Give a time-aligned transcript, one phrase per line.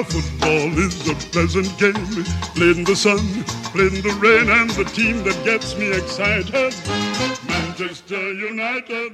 [0.00, 3.20] Now football is a pleasant game, played in the sun,
[3.72, 6.72] played in the rain, and the team that gets me excited,
[7.48, 8.18] Manchester
[8.50, 9.12] United.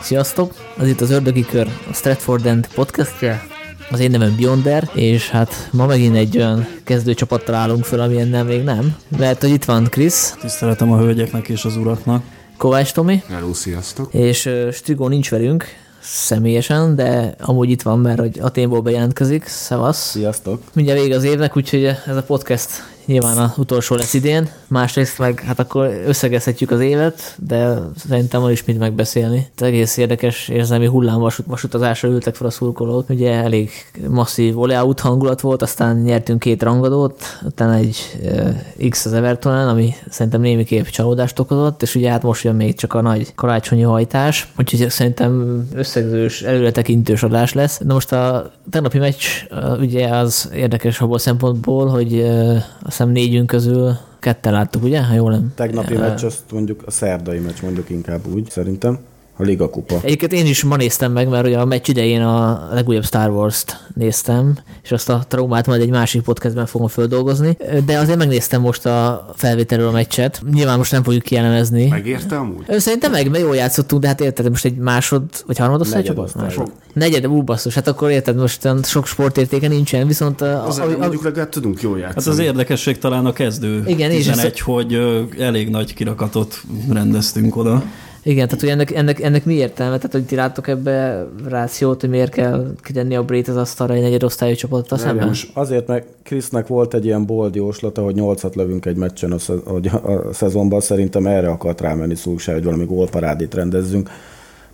[0.00, 0.54] Sziasztok!
[0.78, 3.46] Ez itt az Ördögi Kör, a Stratford End podcastje.
[3.90, 8.62] Az én nevem Beyonder, és hát ma megint egy olyan kezdőcsapattal állunk föl, amilyennel még
[8.62, 8.96] nem.
[9.18, 12.24] Mert hogy itt van Krisz, Tiszteletem a hölgyeknek és az uraknak.
[12.56, 14.14] Kovács Tomi, Hello, sziasztok!
[14.14, 15.64] és ö, Strigó nincs velünk
[16.06, 19.46] személyesen, de amúgy itt van, mert hogy Aténból bejelentkezik.
[19.46, 20.10] Szevasz!
[20.10, 20.62] Sziasztok!
[20.72, 24.48] Mindjárt vége az évnek, úgyhogy ez a podcast nyilván a utolsó lesz idén.
[24.68, 27.78] Másrészt meg hát akkor összegezhetjük az évet, de
[28.08, 29.46] szerintem van is mit megbeszélni.
[29.56, 33.08] Ez egész érdekes érzelmi hullámvasut vasutazásra ültek fel a szurkolók.
[33.08, 33.70] Ugye elég
[34.08, 39.94] masszív voleout hangulat volt, aztán nyertünk két rangadót, utána egy uh, X az Evertonen, ami
[40.10, 44.52] szerintem némiképp csalódást okozott, és ugye hát most jön még csak a nagy karácsonyi hajtás,
[44.58, 47.78] úgyhogy szerintem összegzős, előretekintős adás lesz.
[47.78, 52.95] Na most a tegnapi meccs uh, ugye az érdekes abból a szempontból, hogy uh, azt
[52.96, 55.04] hiszem négyünk közül ketten láttuk, ugye?
[55.04, 55.52] Ha jól nem.
[55.54, 58.98] Tegnapi Ö, meccs, azt mondjuk a szerdai meccs mondjuk inkább úgy, szerintem.
[59.38, 59.98] A Liga Kupa.
[60.02, 63.84] Egyébként én is ma néztem meg, mert ugye a meccs idején a legújabb Star Wars-t
[63.94, 68.86] néztem, és azt a traumát majd egy másik podcastben fogom földolgozni, de azért megnéztem most
[68.86, 70.42] a felvételről a meccset.
[70.52, 71.86] Nyilván most nem fogjuk kielemezni.
[71.88, 72.64] Megérte amúgy?
[72.66, 76.00] Ö, Szerintem meg, mert jól játszottunk, de hát érted, most egy másod, vagy harmad osztály
[76.02, 76.34] Negyed csapat?
[76.34, 76.72] Másod.
[76.92, 80.96] Negyed, ú, basszus, hát akkor érted, most sok sportértéke nincsen, viszont a, Az, a, a,
[80.98, 82.24] mondjuk legalább tudunk jól játszani.
[82.24, 84.98] Hát az érdekesség talán a kezdő Igen, és 11, hogy
[85.38, 87.82] elég nagy kirakatot rendeztünk oda.
[88.26, 89.96] Igen, tehát hogy ennek, ennek, ennek mi értelme?
[89.96, 94.02] Tehát, hogy ti láttok ebbe rációt, hogy miért kell kitenni a Brét az asztalra egy
[94.02, 95.34] negyed osztályú csapattal szemben?
[95.52, 99.66] Azért, mert Krisznek volt egy ilyen bold jóslata, hogy nyolcat lövünk egy meccsen a, szez-
[99.66, 104.10] a szezonban, szerintem erre akart rámenni Szulsár, hogy valami gólparádét rendezzünk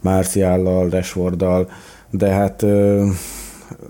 [0.00, 1.70] Márciállal, Rashforddal,
[2.10, 2.66] de hát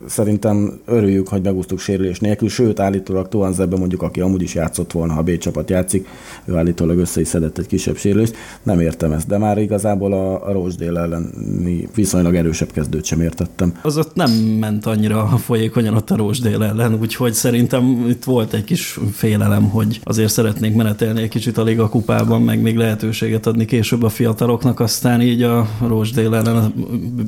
[0.06, 5.12] szerintem örüljük, hogy megúsztuk sérülés nélkül, sőt állítólag Tuanzebe mondjuk, aki amúgy is játszott volna,
[5.12, 6.08] ha B csapat játszik,
[6.44, 10.48] ő állítólag össze is szedett egy kisebb sérülést, nem értem ezt, de már igazából a,
[10.48, 13.74] a Rochdale elleni viszonylag erősebb kezdőt sem értettem.
[13.82, 18.64] Az ott nem ment annyira folyékonyan ott a Rózsdél ellen, úgyhogy szerintem itt volt egy
[18.64, 23.64] kis félelem, hogy azért szeretnénk menetelni egy kicsit a Liga kupában, meg még lehetőséget adni
[23.64, 26.72] később a fiataloknak, aztán így a Rózsdél ellen a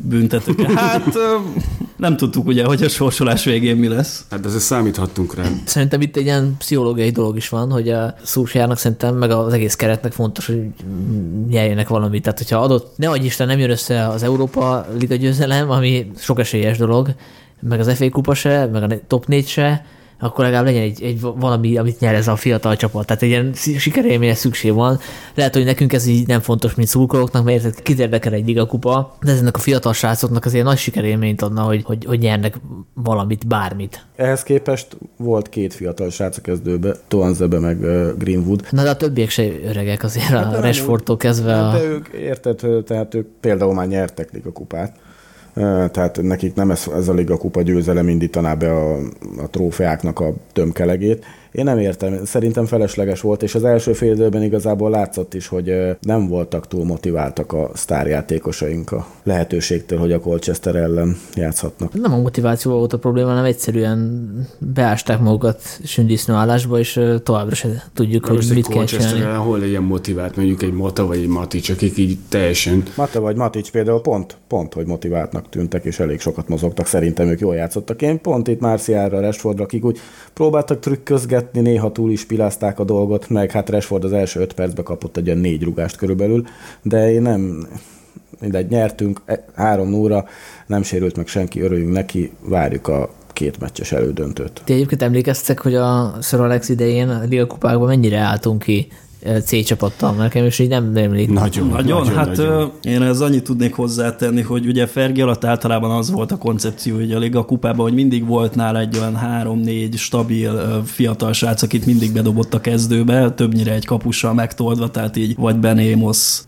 [0.04, 0.60] büntetők.
[0.60, 1.18] Hát
[1.96, 4.24] nem tudtuk ugye, hogy a sorsolás végén mi lesz.
[4.30, 5.44] Hát ezzel számíthattunk rá.
[5.64, 9.74] Szerintem itt egy ilyen pszichológiai dolog is van, hogy a Szúsjárnak szerintem, meg az egész
[9.74, 10.66] keretnek fontos, hogy
[11.48, 12.22] nyerjenek valamit.
[12.22, 16.38] Tehát, hogyha adott, ne adj Isten, nem jön össze az Európa Liga győzelem, ami sok
[16.38, 17.14] esélyes dolog,
[17.60, 19.84] meg az FA kupa se, meg a top 4 se,
[20.18, 23.06] akkor legalább legyen egy, egy valami, amit nyer ez a fiatal csapat.
[23.06, 24.98] Tehát egy ilyen sikerélményre szükség van.
[25.34, 29.16] Lehet, hogy nekünk ez így nem fontos, mint szurkolóknak, mert érted, kit érdekel egy ligakupa,
[29.22, 32.60] de ezeknek a fiatal srácoknak azért nagy sikerélményt adna, hogy, hogy, hogy nyernek
[32.94, 34.06] valamit, bármit.
[34.16, 37.78] Ehhez képest volt két fiatal srác a kezdőbe, Toanzebe meg
[38.18, 38.66] Greenwood.
[38.70, 41.78] Na de a többiek se öregek azért, a nem Rashfordtól kezdve Hát a...
[41.78, 44.96] de ők, érted, tehát ők például már nyertek Liga kupát.
[45.90, 48.96] Tehát nekik nem ez, ez a Liga kupa győzelem indítaná be a,
[49.42, 51.24] a trófeáknak a tömkelegét.
[51.54, 55.96] Én nem értem, szerintem felesleges volt, és az első fél időben igazából látszott is, hogy
[56.00, 61.92] nem voltak túl motiváltak a sztárjátékosaink a lehetőségtől, hogy a Colchester ellen játszhatnak.
[61.92, 67.68] Nem a motiváció volt a probléma, hanem egyszerűen beásták magukat sündisznő állásba, és továbbra se
[67.92, 69.10] tudjuk, hogy Most mit kell csinálni.
[69.10, 73.36] Colchester hol legyen motivált, mondjuk egy Mata vagy egy Matics, akik így teljesen Mata vagy
[73.36, 76.86] Matic például pont, pont, hogy motiváltnak tűntek, és elég sokat mozogtak.
[76.86, 78.02] Szerintem ők jól játszottak.
[78.02, 79.98] Én pont itt Márciára, Rashfordra, akik úgy
[80.32, 84.84] próbáltak trükközgetni, néha túl is pilázták a dolgot, meg hát Rashford az első öt percben
[84.84, 86.44] kapott egy ilyen négy rugást körülbelül,
[86.82, 87.68] de én nem,
[88.40, 90.24] mindegy, nyertünk, e- három nóra,
[90.66, 94.62] nem sérült meg senki, örüljünk neki, várjuk a két meccses elődöntőt.
[94.64, 98.88] Ti egyébként emlékeztek, hogy a Sir Alex idején a Liga kupákban mennyire álltunk ki
[99.44, 101.30] C csapattal, mert nekem is így nem emlék.
[101.30, 102.72] nagyon, Nagyon, nagyon, hát nagyon.
[102.82, 107.12] én ez annyit tudnék hozzátenni, hogy ugye Fergi alatt általában az volt a koncepció, hogy
[107.12, 112.12] a Liga kupában, hogy mindig volt nála egy olyan három-négy stabil fiatal srác, akit mindig
[112.12, 116.42] bedobott a kezdőbe, többnyire egy kapussal megtoldva, tehát így vagy Benémos,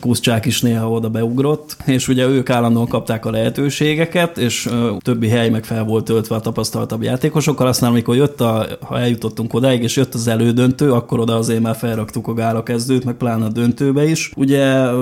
[0.00, 4.68] Kuszcsák is néha oda beugrott, és ugye ők állandóan kapták a lehetőségeket, és
[4.98, 9.54] többi hely meg fel volt töltve a tapasztaltabb játékosokkal, aztán amikor jött a, ha eljutottunk
[9.54, 13.44] odáig, és jött az elődöntő, akkor oda azért már felraktuk a gála kezdőt, meg pláne
[13.44, 14.32] a döntőbe is.
[14.36, 14.94] Ugye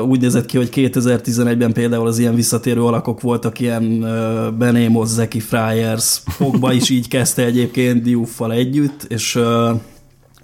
[0.00, 4.00] úgy nézett ki, hogy 2011-ben például az ilyen visszatérő alakok voltak ilyen
[4.58, 9.38] Benémos, Zeki Friars, Pogba is így kezdte egyébként Diuffal együtt, és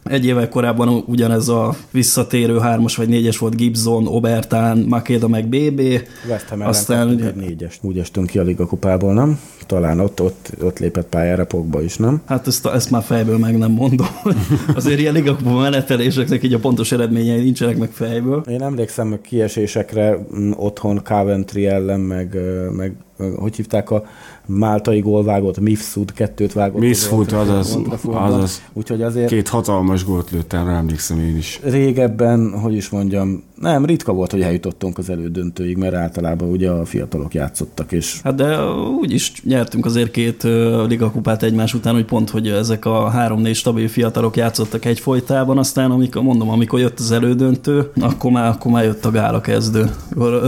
[0.09, 5.81] Egy évvel korábban ugyanez a visszatérő hármas vagy négyes volt Gibson, Obertán, Makeda meg BB.
[6.29, 7.31] West Ham Aztán ugye...
[7.35, 7.79] négyes.
[7.83, 9.41] Úgy estünk ki a Liga kupából, nem?
[9.67, 12.23] Talán ott, ott, ott lépett pályára Pogba is, nem?
[12.25, 14.07] Hát ezt, ezt már fejből meg nem mondom.
[14.77, 18.43] Azért ilyen Liga kupa meneteléseknek így a pontos eredményei nincsenek meg fejből.
[18.49, 22.37] Én emlékszem kiesésekre mm, otthon Coventry ellen, meg,
[22.73, 22.97] meg
[23.37, 24.05] hogy hívták a
[24.47, 26.81] máltai gólvágót, Mifsud kettőt vágott.
[26.81, 28.63] Mifsud, azaz, azaz.
[28.73, 29.29] Úgyhogy azért...
[29.29, 31.61] Két hatalmas gólt lőttem, rá emlékszem én is.
[31.63, 36.85] Régebben, hogy is mondjam, nem, ritka volt, hogy eljutottunk az elődöntőig, mert általában ugye a
[36.85, 38.21] fiatalok játszottak, és...
[38.23, 38.65] Hát de
[39.01, 40.43] úgy is nyertünk azért két
[40.89, 45.91] ligakupát egymás után, hogy pont, hogy ezek a három-négy stabil fiatalok játszottak egy folytában, aztán
[45.91, 49.91] amikor, mondom, amikor jött az elődöntő, akkor már, akkor már jött a gála kezdő.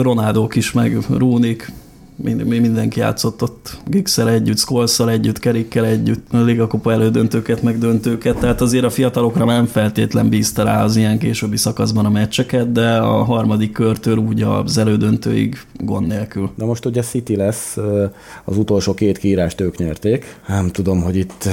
[0.02, 1.72] Ronaldók is, meg Rúnik,
[2.22, 8.38] mindenki játszott ott Gixel együtt, Skolszal együtt, Kerikkel együtt, a Liga Kupa elődöntőket, meg döntőket,
[8.38, 12.96] tehát azért a fiatalokra nem feltétlen bízta rá az ilyen későbbi szakaszban a meccseket, de
[12.96, 16.50] a harmadik körtől úgy az elődöntőig gond nélkül.
[16.54, 17.76] Na most ugye City lesz,
[18.44, 20.40] az utolsó két kiírást ők nyerték.
[20.48, 21.48] Nem tudom, hogy itt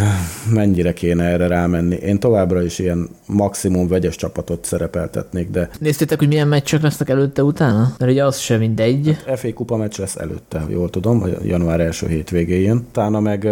[0.50, 1.96] mennyire kéne erre rámenni.
[1.96, 5.70] Én továbbra is ilyen maximum vegyes csapatot szerepeltetnék, de...
[5.80, 7.96] Néztétek, hogy milyen meccsek lesznek előtte utána?
[7.98, 9.18] Mert ugye az sem mindegy.
[9.26, 12.86] Hát FA Kupa meccs lesz előtte előtte, jól tudom, a január első hétvégéjén.
[12.90, 13.48] Utána meg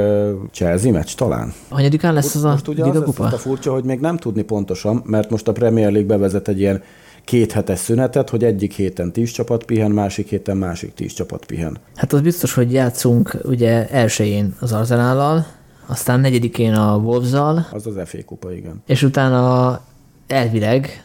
[0.51, 1.53] Chelsea meccs talán.
[1.69, 5.29] Hanyadikán lesz az a most ugye az a furcsa, hogy még nem tudni pontosan, mert
[5.29, 6.81] most a Premier League bevezet egy ilyen
[7.25, 11.77] két hetes szünetet, hogy egyik héten tíz csapat pihen, másik héten másik tíz csapat pihen.
[11.95, 15.45] Hát az biztos, hogy játszunk ugye elsőjén az Arzenállal,
[15.85, 17.67] aztán negyedikén a Wolves-zal.
[17.71, 18.81] Az az FA kupa, igen.
[18.85, 19.81] És utána
[20.27, 21.03] elvileg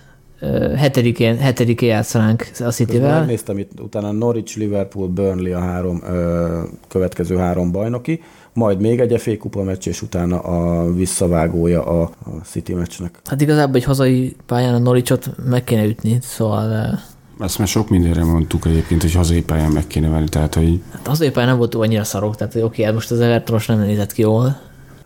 [0.76, 3.18] hetedikén, hetedikén játszanánk a City-vel.
[3.18, 9.20] Megnéztem itt utána Norwich, Liverpool, Burnley a három ö, következő három bajnoki, majd még egy
[9.20, 13.20] FA kupa meccs, és utána a visszavágója a, a City meccsnek.
[13.24, 16.98] Hát igazából egy hazai pályán a Norwichot meg kéne ütni, szóval...
[17.40, 20.82] Ezt már sok mindenre mondtuk egyébként, hogy hazai pályán meg kéne venni, tehát hogy...
[20.92, 23.80] Hát hazai pályán nem volt annyira szarok, tehát oké, okay, hát most az Evertonos nem
[23.80, 24.56] nézett ki jól,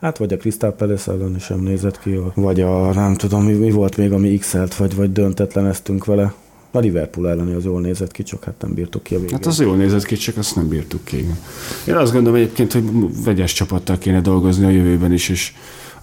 [0.03, 3.71] Hát vagy a Crystal Palace ellen sem nézett ki, vagy a nem tudom, mi, mi
[3.71, 6.35] volt még, ami x vagy, vagy döntetleneztünk vele.
[6.71, 9.35] A Liverpool elleni az jól nézett ki, csak hát nem bírtuk ki a végén.
[9.35, 11.27] Hát az jól nézett ki, csak azt nem bírtuk ki.
[11.87, 12.85] Én azt gondolom egyébként, hogy
[13.25, 15.53] vegyes csapattal kéne dolgozni a jövőben is, és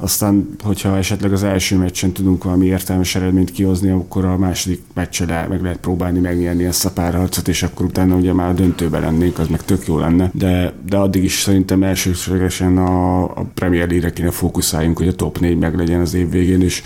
[0.01, 5.49] aztán, hogyha esetleg az első meccsen tudunk valami értelmes eredményt kihozni, akkor a második meccsen
[5.49, 9.39] meg lehet próbálni megnyerni ezt a párharcot, és akkor utána ugye már a döntőben lennénk,
[9.39, 10.31] az meg tök jó lenne.
[10.33, 15.39] De, de addig is szerintem elsősorban a, a Premier League-re kéne fókuszáljunk, hogy a top
[15.39, 16.83] 4 meg legyen az év végén, és,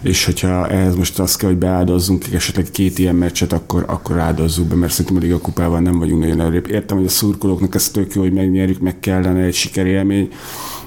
[0.00, 4.66] és hogyha ehhez most azt kell, hogy beáldozzunk esetleg két ilyen meccset, akkor, akkor áldozzuk
[4.66, 6.70] be, mert szerintem a kupában nem vagyunk nagyon előrébb.
[6.70, 10.28] Értem, hogy a szurkolóknak ez tök jó, hogy megnyerjük, meg kellene egy sikerélmény,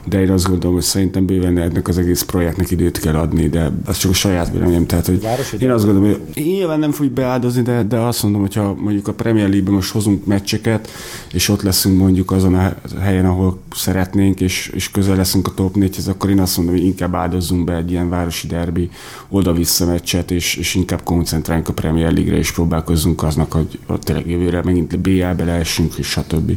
[0.10, 3.72] de én azt gondolom, hogy szerintem bőven ennek az egész projektnek időt kell adni, de
[3.86, 4.86] az csak a saját véleményem.
[4.86, 5.28] Tehát, hogy
[5.60, 9.08] én azt gondolom, hogy nyilván nem fogjuk beáldozni, de, de azt mondom, hogy ha mondjuk
[9.08, 10.90] a Premier League-ben most hozunk meccseket,
[11.34, 15.76] és ott leszünk mondjuk azon a helyen, ahol szeretnénk, és, és közel leszünk a top
[15.76, 18.90] 4 akkor én azt mondom, hogy inkább áldozzunk be egy ilyen városi derbi
[19.30, 24.62] oda-vissza meccset, és, és inkább koncentráljunk a Premier League-re, és próbálkozzunk aznak, hogy tényleg jövőre
[24.64, 26.52] megint BL-be leessünk, és stb.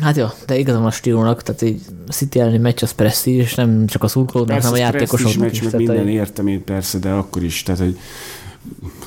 [0.00, 3.86] Hát jó, de igazán a stílónak, tehát egy City elleni meccs az presztízs, és nem
[3.86, 5.62] csak a szurkolóknak, hanem a játékosoknak is.
[5.62, 7.98] Meccs, meg minden értem én persze, de akkor is, tehát hogy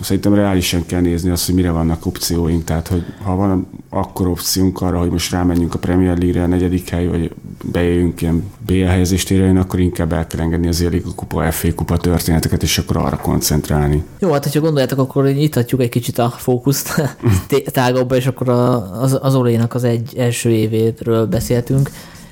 [0.01, 4.81] szerintem reálisan kell nézni azt, hogy mire vannak opcióink, tehát hogy ha van akkor opciónk
[4.81, 7.31] arra, hogy most rámenjünk a Premier League-re a negyedik hely, vagy
[7.63, 11.97] bejöjjünk ilyen BL helyezést érjen, akkor inkább el kell engedni az Liga kupa, FA kupa
[11.97, 14.03] történeteket, és akkor arra koncentrálni.
[14.19, 17.01] Jó, hát hogyha gondoljátok, akkor nyithatjuk egy kicsit a fókuszt
[17.71, 21.89] tágabba, és akkor az, az Olénak az egy első évéről beszéltünk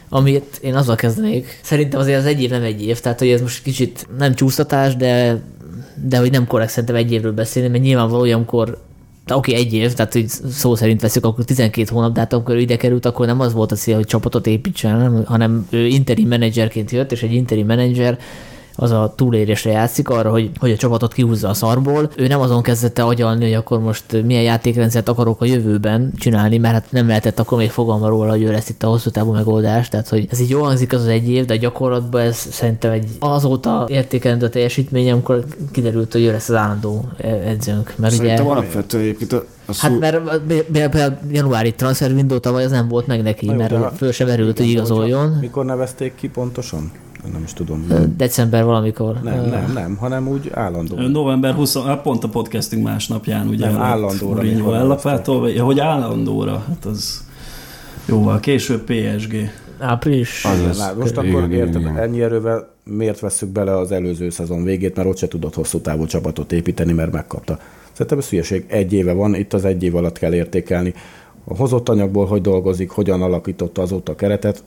[0.10, 1.60] amit én azzal kezdenék.
[1.64, 4.96] Szerintem azért az egy év nem egy év, tehát hogy ez most kicsit nem csúsztatás,
[4.96, 5.42] de
[6.04, 8.78] de hogy nem korrekt szerintem egy évről beszélni, mert nyilvánvaló olyankor
[9.36, 12.56] oké, okay, egy év, tehát hogy szó szerint veszük, akkor 12 hónap, de hát amikor
[12.56, 16.28] ő ide került, akkor nem az volt a cél, hogy csapatot építsen, hanem ő interim
[16.28, 18.20] menedzserként jött, és egy interim menedzser
[18.80, 22.10] az a túlérésre játszik, arra, hogy, hogy a csapatot kihúzza a szarból.
[22.16, 26.74] Ő nem azon kezdette agyalni, hogy akkor most milyen játékrendszert akarok a jövőben csinálni, mert
[26.74, 29.90] hát nem lehetett akkor még fogalma róla, hogy ő lesz itt a hosszú távú megoldás.
[29.90, 33.08] Tehát, hogy ez így jól hangzik az, az egy év, de gyakorlatban ez szerintem egy
[33.20, 37.06] azóta értékelendő a teljesítmény, amikor kiderült, hogy ő lesz az állandó
[37.46, 37.94] edzőnk.
[37.98, 39.88] Mert szerintem ugye, egyébként a a szó...
[39.88, 43.98] Hát mert például januári transfer window tavaly az nem volt meg neki, Na jó, mert
[43.98, 45.38] föl sem verült, hogy igazoljon.
[45.42, 46.92] Mikor nevezték ki pontosan?
[47.32, 47.88] Nem is tudom.
[48.18, 49.20] December valamikor.
[49.24, 50.96] Nem, nem, nem, hanem úgy állandó.
[50.96, 53.66] November 20, hát pont a podcasting másnapján, ugye?
[53.66, 54.34] Nem, állandóra.
[54.34, 57.24] Mourinho ellapától, hogy állandóra, hát az
[58.06, 59.52] jóval később PSG.
[59.80, 60.46] Április.
[60.46, 65.08] Az, az, most akkor érted, ennyi erővel miért vesszük bele az előző szezon végét, mert
[65.08, 67.60] ott se tudott hosszú távú csapatot építeni, mert megkapta.
[67.92, 68.66] Szerintem ez hülyeség.
[68.68, 70.94] Egy éve van, itt az egy év alatt kell értékelni.
[71.44, 74.64] A hozott anyagból hogy dolgozik, hogyan alakította azóta a keretet.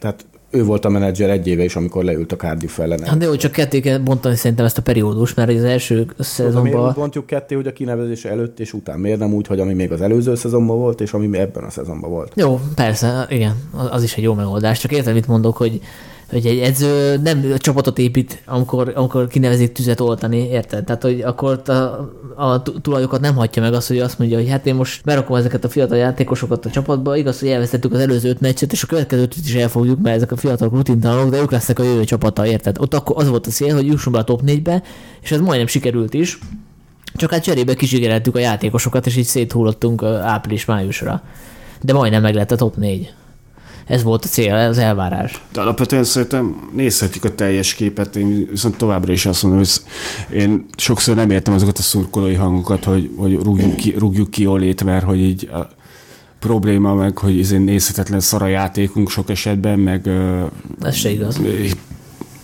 [0.00, 3.02] Tehát ő volt a menedzser egy éve is, amikor leült a Cardiff ellen.
[3.02, 6.14] Hát de jó, csak ketté kell bontani szerintem ezt a periódus, mert az első Miért
[6.18, 6.88] szezonban...
[6.88, 9.00] úgy bontjuk ketté, hogy a kinevezés előtt és után?
[9.00, 12.10] Miért nem úgy, hogy ami még az előző szezonban volt, és ami ebben a szezonban
[12.10, 12.32] volt?
[12.36, 13.54] Jó, persze, igen,
[13.90, 14.78] az is egy jó megoldás.
[14.78, 15.80] Csak érted, mit mondok, hogy
[16.32, 20.84] hogy egy edző nem csapatot épít, amikor, amikor kinevezik tüzet oltani, érted?
[20.84, 21.72] Tehát, hogy akkor a,
[22.44, 25.64] a tulajokat nem hagyja meg azt, hogy azt mondja, hogy hát én most berakom ezeket
[25.64, 29.22] a fiatal játékosokat a csapatba, igaz, hogy elvesztettük az előző öt meccset, és a következő
[29.22, 32.76] ötöt is elfogjuk, mert ezek a fiatalok rutintalanok, de ők lesznek a jövő csapata, érted?
[32.80, 34.82] Ott akkor az volt a cél, hogy jussunk be a top 4-be,
[35.20, 36.38] és ez majdnem sikerült is.
[37.14, 41.22] Csak hát cserébe kizsigereltük a játékosokat, és így széthullottunk április-májusra.
[41.80, 43.12] De majdnem meg lett a top 4
[43.86, 45.42] ez volt a cél, az elvárás.
[45.52, 49.70] De alapvetően szerintem nézhetjük a teljes képet, én viszont továbbra is azt mondom, hogy
[50.38, 54.84] én sokszor nem értem azokat a szurkolói hangokat, hogy, hogy rúgjuk, ki, rúgjuk ki Olét,
[54.84, 55.68] mert hogy így a
[56.38, 60.10] probléma meg, hogy ez nézhetetlen szara játékunk sok esetben, meg
[60.80, 61.40] ez se igaz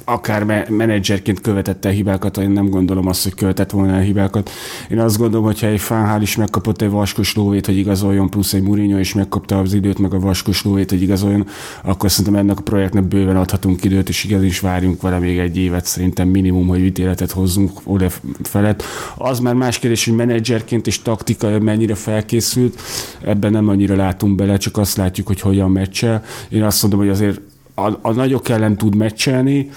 [0.09, 4.51] akár menedzserként követette hibákat, én nem gondolom azt, hogy követett volna a hibákat.
[4.91, 8.53] Én azt gondolom, hogy ha egy Fánhál is megkapott egy vaskos lóvét, hogy igazoljon, plusz
[8.53, 11.47] egy Mourinho is megkapta az időt, meg a vaskos lóvét, hogy igazoljon,
[11.83, 15.57] akkor szerintem ennek a projektnek bőven adhatunk időt, és igaz is várjunk vele még egy
[15.57, 18.09] évet, szerintem minimum, hogy ítéletet hozzunk oda
[18.43, 18.83] felett.
[19.17, 22.81] Az már más kérdés, hogy menedzserként és taktika mennyire felkészült,
[23.25, 26.25] ebben nem annyira látunk bele, csak azt látjuk, hogy hogyan meccsel.
[26.49, 27.41] Én azt mondom, hogy azért
[27.79, 29.71] a, a nagyok ellen tud meccselni,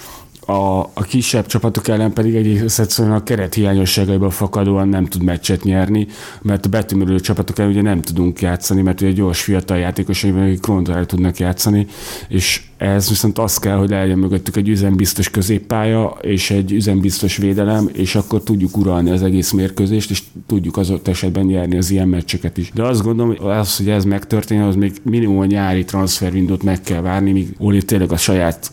[0.46, 5.64] a, a kisebb csapatok ellen pedig egész egyszerűen a keret hiányosságaiból fakadóan nem tud meccset
[5.64, 6.06] nyerni,
[6.42, 10.60] mert a betűmörő csapatok ellen ugye nem tudunk játszani, mert ugye gyors fiatal játékosok, akik
[10.60, 11.86] krontrál tudnak játszani,
[12.28, 17.88] és ez viszont az kell, hogy legyen mögöttük egy üzembiztos középpálya és egy üzembiztos védelem,
[17.92, 22.08] és akkor tudjuk uralni az egész mérkőzést, és tudjuk az ott esetben nyerni az ilyen
[22.08, 22.70] meccseket is.
[22.74, 26.80] De azt gondolom, hogy az, hogy ez megtörténjen, az még minimum a nyári transfervindót meg
[26.80, 28.72] kell várni, míg Oli tényleg a saját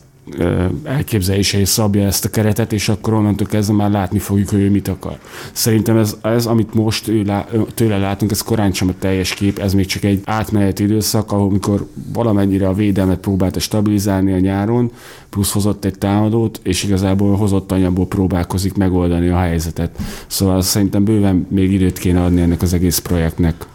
[0.83, 4.87] elképzelései szabja ezt a keretet, és akkor onnantól kezdve már látni fogjuk, hogy ő mit
[4.87, 5.19] akar.
[5.51, 9.59] Szerintem ez, ez amit most ő lá, tőle látunk, ez korán sem a teljes kép,
[9.59, 14.91] ez még csak egy átmeneti időszak, ahol mikor valamennyire a védelmet próbálta stabilizálni a nyáron,
[15.29, 19.97] plusz hozott egy támadót, és igazából hozott anyagból próbálkozik megoldani a helyzetet.
[20.27, 23.67] Szóval szerintem bőven még időt kéne adni ennek az egész projektnek.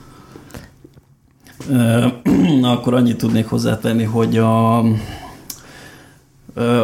[2.61, 4.82] Na, akkor annyit tudnék hozzátenni, hogy a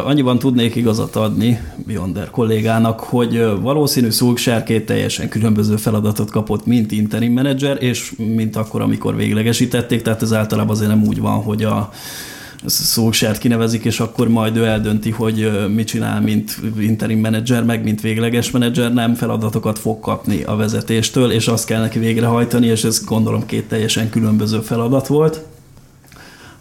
[0.05, 6.91] Annyiban tudnék igazat adni Bionder kollégának, hogy valószínű Szulksár két teljesen különböző feladatot kapott, mint
[6.91, 11.63] interim menedzser, és mint akkor, amikor véglegesítették, tehát ez általában azért nem úgy van, hogy
[11.63, 11.89] a
[12.65, 18.01] Szulksert kinevezik, és akkor majd ő eldönti, hogy mit csinál, mint interim menedzser, meg mint
[18.01, 23.03] végleges menedzser, nem feladatokat fog kapni a vezetéstől, és azt kell neki végrehajtani, és ez
[23.05, 25.50] gondolom két teljesen különböző feladat volt.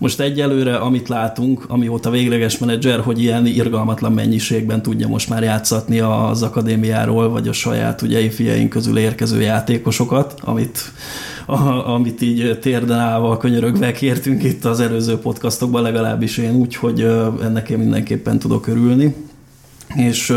[0.00, 6.00] Most egyelőre, amit látunk, amióta végleges menedzser, hogy ilyen irgalmatlan mennyiségben tudja most már játszatni
[6.00, 10.78] az akadémiáról, vagy a saját ugye ifjaink közül érkező játékosokat, amit,
[11.47, 17.00] a, amit így térden állva, könyörögve kértünk itt az előző podcastokban, legalábbis én úgy, hogy
[17.42, 19.14] ennek én mindenképpen tudok örülni.
[19.95, 20.35] És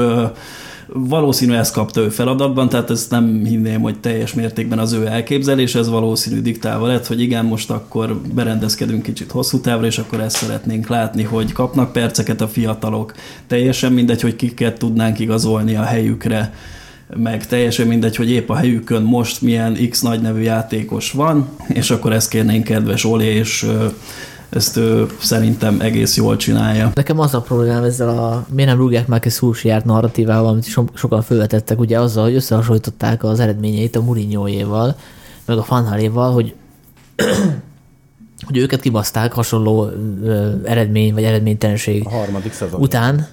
[0.87, 5.75] Valószínű ezt kapta ő feladatban, tehát ezt nem hinném, hogy teljes mértékben az ő elképzelés,
[5.75, 10.35] ez valószínű diktálva lett, hogy igen, most akkor berendezkedünk kicsit hosszú távra, és akkor ezt
[10.35, 13.13] szeretnénk látni, hogy kapnak perceket a fiatalok,
[13.47, 16.53] teljesen mindegy, hogy kiket tudnánk igazolni a helyükre,
[17.15, 21.91] meg teljesen mindegy, hogy épp a helyükön most milyen X nagy nevű játékos van, és
[21.91, 23.65] akkor ezt kérnénk kedves Oli és
[24.55, 26.91] ezt ő szerintem egész jól csinálja.
[26.93, 30.83] Nekem az a problémám ezzel a miért nem rúgják már ki Szulsiárt narratívával, amit so,
[30.93, 34.95] sokan felvetettek, ugye azzal, hogy összehasonlították az eredményeit a Mourinhoéval,
[35.45, 36.53] meg a Fanhaléval, hogy
[38.45, 39.89] hogy őket kibaszták hasonló
[40.23, 42.81] ö, eredmény vagy eredménytelenség a harmadik szezon.
[42.81, 43.27] után.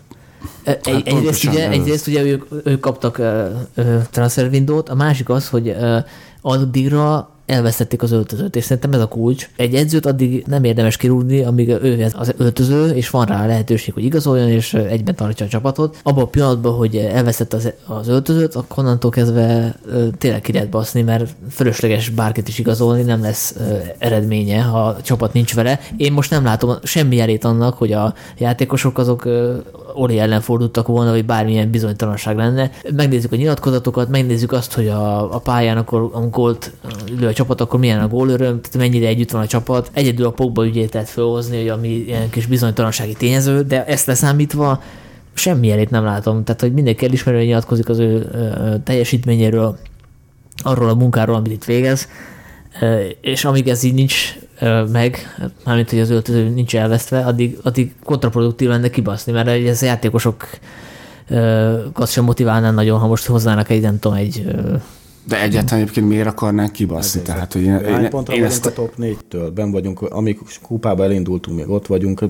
[0.64, 5.68] Hát egy, egyrészt, ugye, egyrészt ugye ők, ők kaptak uh, transfervindót, a másik az, hogy
[5.68, 6.04] uh,
[6.40, 9.50] addigra elvesztették az öltözőt, és szerintem ez a kulcs.
[9.57, 14.04] Egy edzőt addig nem érdemes kirúgni, amíg ő az öltöző, és van rá lehetőség, hogy
[14.04, 15.99] igazoljon, és egyben tartsa a csapatot.
[16.02, 19.75] Abban a pillanatban, hogy elvesztett az, az öltözőt, akkor onnantól kezdve
[20.19, 23.57] tényleg ki lehet baszni, mert fölösleges bárkit is igazolni, nem lesz
[23.99, 25.80] eredménye, ha a csapat nincs vele.
[25.97, 29.28] Én most nem látom semmi jelét annak, hogy a játékosok azok
[29.95, 32.71] Ori ellen fordultak volna, vagy bármilyen bizonytalanság lenne.
[32.97, 36.73] Megnézzük a nyilatkozatokat, megnézzük azt, hogy a, a pályán akkor a gólt
[37.19, 39.90] lő a csapat, akkor milyen a gólöröm, tehát mennyire együtt van a csapat.
[39.92, 44.82] Egyedül a Pogba ügyét lehet felhozni, hogy ami ilyen kis bizonytalansági tényező, de ezt leszámítva
[45.35, 46.44] semmi elét nem látom.
[46.44, 48.30] Tehát, hogy mindenki elismerően nyilatkozik az ő
[48.85, 49.78] teljesítményéről,
[50.62, 52.09] arról a munkáról, amit itt végez,
[53.20, 54.38] és amíg ez így nincs
[54.92, 55.18] meg,
[55.64, 60.49] mármint, hogy az öltöző nincs elvesztve, addig, addig kontraproduktív lenne kibaszni, mert ez a játékosok
[62.06, 64.44] sem motiválná nagyon, ha most hozzának egy, nem tudom, egy
[65.24, 67.20] de egyáltalán egyébként miért akarnánk kibaszni?
[67.20, 68.66] Tehát, hogy én, Hány pontra én ezt...
[68.66, 69.50] a top 4-től?
[69.54, 72.24] Ben vagyunk, amíg kupába elindultunk, még ott vagyunk,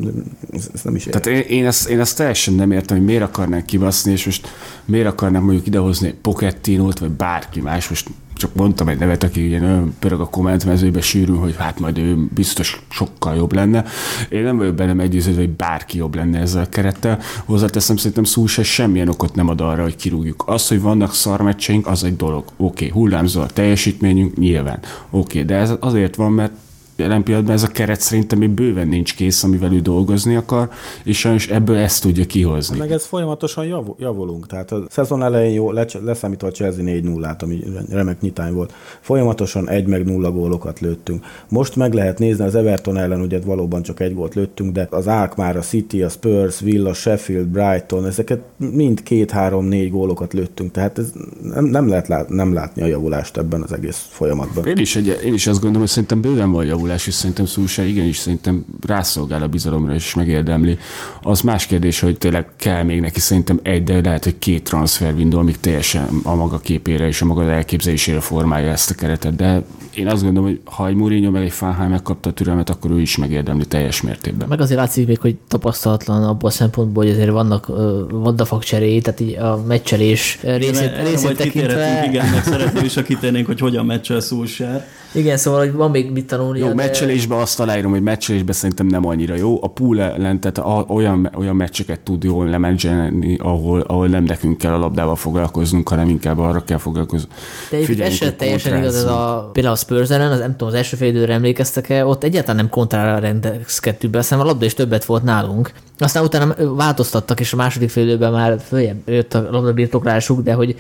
[0.53, 1.13] ez nem is ér.
[1.13, 4.49] Tehát én, én, ezt, én ezt teljesen nem értem, hogy miért akarnánk kibaszni, és most
[4.85, 8.09] miért akarnánk mondjuk idehozni Pochettinót, vagy bárki más, most
[8.41, 12.29] csak mondtam egy nevet, aki ugye nagyon pörög a kommentmezőbe sűrű, hogy hát majd ő
[12.35, 13.85] biztos sokkal jobb lenne.
[14.29, 17.19] Én nem vagyok benne meggyőződve, hogy bárki jobb lenne ezzel a kerettel.
[17.45, 20.43] Hozzáteszem, szerintem szó se semmilyen okot nem ad arra, hogy kirúgjuk.
[20.47, 22.45] Az, hogy vannak szarmeccseink, az egy dolog.
[22.45, 24.79] Oké, okay, hullámzó a teljesítményünk, nyilván.
[25.11, 26.53] Oké, okay, de ez azért van, mert
[27.01, 30.69] jelen pillanatban ez a keret szerintem még bőven nincs kész, amivel ő dolgozni akar,
[31.05, 32.79] és sajnos ebből ezt tudja kihozni.
[32.79, 34.47] Meg ez folyamatosan jav, javulunk.
[34.47, 35.73] Tehát a szezon elején jó,
[36.05, 38.73] leszámítva a Chelsea 4 0 ami remek nyitány volt.
[39.01, 41.25] Folyamatosan egy meg nulla gólokat lőttünk.
[41.49, 45.09] Most meg lehet nézni, az Everton ellen ugye valóban csak egy gólt lőttünk, de az
[45.37, 50.71] már a City, a Spurs, Villa, Sheffield, Brighton, ezeket mind két-három-négy gólokat lőttünk.
[50.71, 54.67] Tehát ez nem, nem lehet lát, nem látni a javulást ebben az egész folyamatban.
[54.67, 57.47] Én is, egy, én is azt gondolom, hogy szerintem bőven van javulás javulás, és szerintem
[57.47, 60.79] Szulsá igenis szerintem rászolgál a bizalomra, és megérdemli.
[61.23, 65.15] Az más kérdés, hogy tényleg kell még neki szerintem egy, de lehet, hogy két transfer
[65.15, 69.63] window, amíg teljesen a maga képére és a maga elképzelésére formálja ezt a keretet, de
[69.95, 73.01] én azt gondolom, hogy ha egy Mourinho meg egy Fánhál megkapta a türelmet, akkor ő
[73.01, 74.49] is megérdemli teljes mértékben.
[74.49, 77.67] Meg azért látszik még, hogy tapasztalatlan abból a szempontból, hogy azért vannak
[78.11, 82.05] vaddafak cseréi, tehát így a meccselés részét, részét tekintve.
[82.09, 84.87] Igen, meg szeretném is, ha kitérnénk, hogy hogyan meccsel Szulsár.
[85.13, 86.59] Igen, szóval, hogy van még mit tanulni.
[86.59, 86.87] Jó, de...
[86.87, 89.59] meccselésben azt aláírom, hogy meccselésben szerintem nem annyira jó.
[89.63, 94.59] A pool ellen, tehát a, olyan, olyan meccseket tud jól lemenedzselni, ahol, ahol nem nekünk
[94.59, 97.29] kell a labdával foglalkoznunk, hanem inkább arra kell foglalkozni.
[97.71, 100.75] De ez se teljesen igaz, ez a, például a Spurs ellen, az nem tudom, az
[100.75, 105.05] első fél időre emlékeztek-e, ott egyáltalán nem kontrára rendezkedtünk be, aztán a labda is többet
[105.05, 105.73] volt nálunk.
[105.99, 110.77] Aztán utána változtattak, és a második fél időben már följebb jött a labdabirtoklásuk, de hogy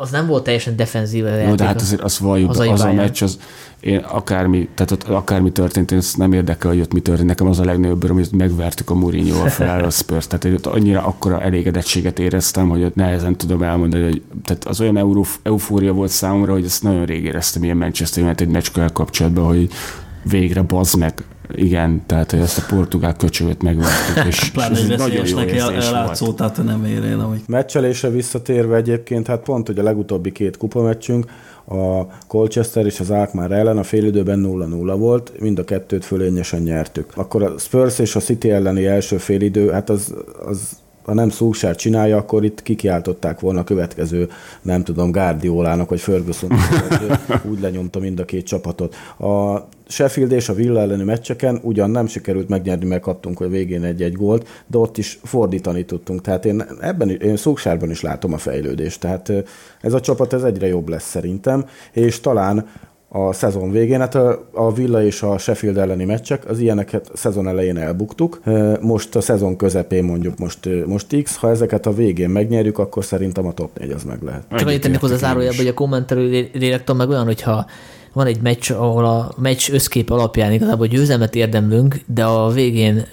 [0.00, 1.24] az nem volt teljesen defenzív.
[1.46, 3.38] Jó, de hát azért az valljuk, az, az a meccs, az,
[3.80, 7.28] én akármi, tehát ott akármi történt, én nem érdekel, hogy ott mi történt.
[7.28, 10.26] Nekem az a legnagyobb öröm, hogy megvertük a Mourinho-val fel a Spurs.
[10.26, 14.80] Tehát én ott annyira akkora elégedettséget éreztem, hogy ott nehezen tudom elmondani, hogy tehát az
[14.80, 19.46] olyan euró, eufória volt számomra, hogy ezt nagyon rég éreztem ilyen Manchester United meccskkel kapcsolatban,
[19.46, 19.68] hogy
[20.22, 21.14] végre bazd meg,
[21.54, 26.32] igen, tehát hogy ezt a portugál köcsögöt megvártuk, és, Pláne egy nagyon jó el, ellátszó,
[26.32, 27.46] tehát nem érén, amik.
[27.46, 31.26] Meccselésre visszatérve egyébként, hát pont, hogy a legutóbbi két kupameccsünk,
[31.64, 37.12] a Colchester és az Alkmaar ellen a félidőben 0-0 volt, mind a kettőt fölényesen nyertük.
[37.14, 40.14] Akkor a Spurs és a City elleni első félidő, hát az,
[40.46, 40.76] az
[41.08, 44.30] ha nem Szúsár csinálja, akkor itt kikiáltották volna a következő,
[44.62, 46.52] nem tudom, Guardiolának, vagy Ferguson,
[47.50, 48.94] úgy lenyomta mind a két csapatot.
[49.18, 49.58] A
[49.88, 54.14] Sheffield és a Villa elleni meccseken ugyan nem sikerült megnyerni, mert kaptunk a végén egy-egy
[54.14, 56.20] gólt, de ott is fordítani tudtunk.
[56.20, 59.00] Tehát én ebben én Szúsárban is látom a fejlődést.
[59.00, 59.32] Tehát
[59.80, 62.66] ez a csapat ez egyre jobb lesz szerintem, és talán
[63.08, 64.00] a szezon végén.
[64.00, 68.40] Hát a, a Villa és a Sheffield elleni meccsek, az ilyeneket szezon elején elbuktuk.
[68.80, 73.46] Most a szezon közepén mondjuk most, most X, ha ezeket a végén megnyerjük, akkor szerintem
[73.46, 74.42] a top 4 az meg lehet.
[74.56, 77.66] Csak annyit tennék hozzá zárójelbe, hogy a kommentelő lélektan meg olyan, hogyha
[78.12, 83.06] van egy meccs, ahol a meccs összkép alapján igazából győzelmet érdemlünk, de a végén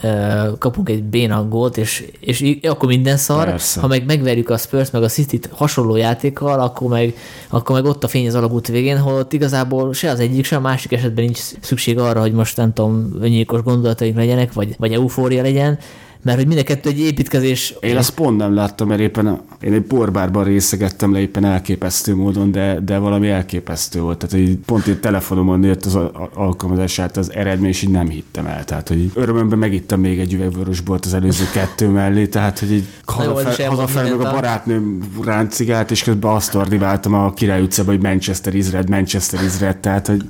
[0.57, 3.45] kapunk egy béna gólt, és, és akkor minden szar.
[3.45, 3.79] Persze.
[3.79, 7.15] Ha meg megverjük a Spurs meg a city hasonló játékkal, akkor meg,
[7.49, 10.59] akkor meg ott a fény az alagút végén, ott igazából se az egyik, se a
[10.59, 15.41] másik esetben nincs szükség arra, hogy most nem tudom, öngyilkos gondolataink legyenek, vagy, vagy eufória
[15.41, 15.79] legyen,
[16.25, 17.73] mert hogy mind a kettő egy építkezés.
[17.79, 22.15] Én azt pont nem láttam, mert éppen a, én egy borbárban részegettem le éppen elképesztő
[22.15, 24.17] módon, de, de valami elképesztő volt.
[24.17, 25.97] Tehát hogy pont egy telefonomon jött az
[26.33, 28.63] alkalmazását az eredmény, és így nem hittem el.
[28.63, 33.63] Tehát, hogy örömömben megittem még egy üvegvörösbort az előző kettő mellé, tehát, hogy így hazafelé
[33.63, 38.71] hazafe, meg a barátnőm ráncigált, és közben azt ordiváltam a Király utcába, hogy Manchester is
[38.71, 40.25] red, Manchester is red, tehát, hogy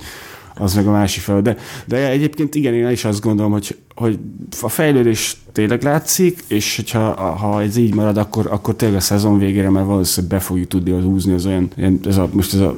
[0.58, 1.42] az meg a másik fel.
[1.42, 4.20] De, de egyébként igen, én is azt gondolom, hogy, hogy
[4.62, 9.38] a fejlődés tényleg látszik, és hogyha, ha ez így marad, akkor, akkor tényleg a szezon
[9.38, 11.70] végére már valószínűleg be fogjuk tudni az húzni az olyan,
[12.06, 12.76] ez a, most ez a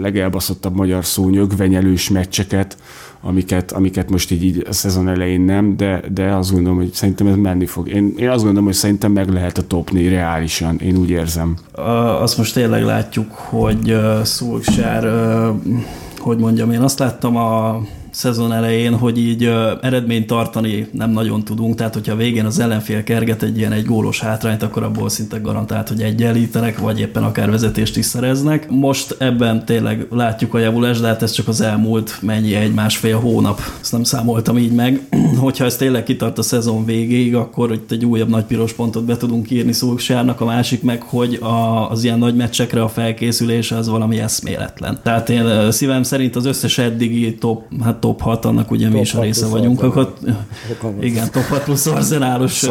[0.00, 2.76] legelbaszottabb magyar szó, nyögvenyelős meccseket,
[3.20, 7.26] amiket, amiket most így, így a szezon elején nem, de, de azt gondolom, hogy szerintem
[7.26, 7.88] ez menni fog.
[7.88, 11.56] Én, én azt gondolom, hogy szerintem meg lehet a top 4 reálisan, én úgy érzem.
[12.20, 15.82] Azt most tényleg látjuk, hogy uh, Szulksár, uh,
[16.26, 17.80] hogy mondjam, én azt láttam a
[18.16, 19.44] szezon elején, hogy így
[19.80, 23.84] eredményt tartani nem nagyon tudunk, tehát hogyha a végén az ellenfél kerget egy ilyen egy
[23.84, 28.70] gólos hátrányt, akkor abból szinte garantált, hogy egyenlítenek, vagy éppen akár vezetést is szereznek.
[28.70, 33.60] Most ebben tényleg látjuk a javulást, de hát ez csak az elmúlt mennyi egy-másfél hónap,
[33.80, 35.00] ezt nem számoltam így meg.
[35.38, 39.16] hogyha ez tényleg kitart a szezon végéig, akkor itt egy újabb nagy piros pontot be
[39.16, 43.88] tudunk írni Szulksárnak, a másik meg, hogy a, az ilyen nagy meccsekre a felkészülése az
[43.88, 44.98] valami eszméletlen.
[45.02, 49.12] Tehát én szívem szerint az összes eddigi top, hát top 6, annak ugye mi is
[49.12, 50.14] a 6 része vagyunk, akkor
[51.00, 52.66] igen, top 6 plusz arzenálos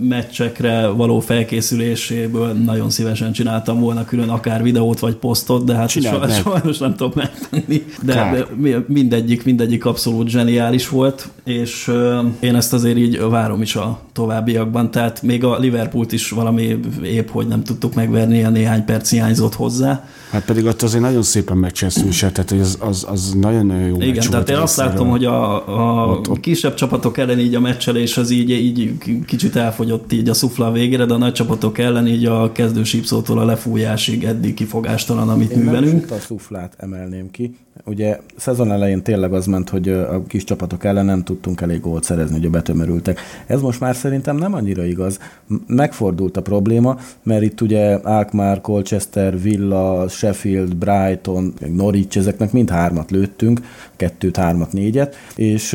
[0.00, 6.32] meccsekre való felkészüléséből nagyon szívesen csináltam volna külön akár videót vagy posztot, de hát Csináld
[6.32, 7.84] sajnos, nem tudom megtenni.
[8.02, 11.92] De, de mi- mindegyik, mindegyik abszolút zseniális volt, és
[12.40, 17.28] én ezt azért így várom is a továbbiakban, tehát még a Liverpoolt is valami épp,
[17.28, 20.08] hogy nem tudtuk megverni, ilyen néhány perc hiányzott hozzá.
[20.30, 23.96] Hát pedig ott azért nagyon szépen megcsesztünk se, tehát hogy az, az, az nagyon-nagyon jó
[23.96, 25.54] Igen, meccs tehát én azt látom, hogy a,
[26.02, 30.28] a Ott- ott- kisebb csapatok ellen így a meccselés az így, így kicsit elfogyott így
[30.28, 34.24] a szufla a végére, de a nagy csapatok ellen így a kezdő sípszótól a lefújásig
[34.24, 36.04] eddig kifogástalan, amit Én nem művelünk.
[36.04, 37.56] is a szuflát emelném ki.
[37.84, 42.04] Ugye szezon elején tényleg az ment, hogy a kis csapatok ellen nem tudtunk elég gólt
[42.04, 43.20] szerezni, hogy betömörültek.
[43.46, 45.18] Ez most már szerintem nem annyira igaz.
[45.66, 53.10] Megfordult a probléma, mert itt ugye Alkmaar, Colchester, Villa, Sheffield, Brighton, Norwich, ezeknek mind hármat
[53.10, 53.60] lőttünk,
[53.96, 55.72] kettőt, hármat, négyet, és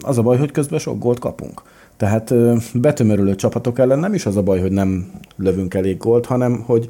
[0.00, 1.62] az a baj, hogy közben sok gólt kapunk.
[1.96, 2.34] Tehát
[2.74, 6.86] betömörülő csapatok ellen nem is az a baj, hogy nem lövünk elég gólt, hanem hogy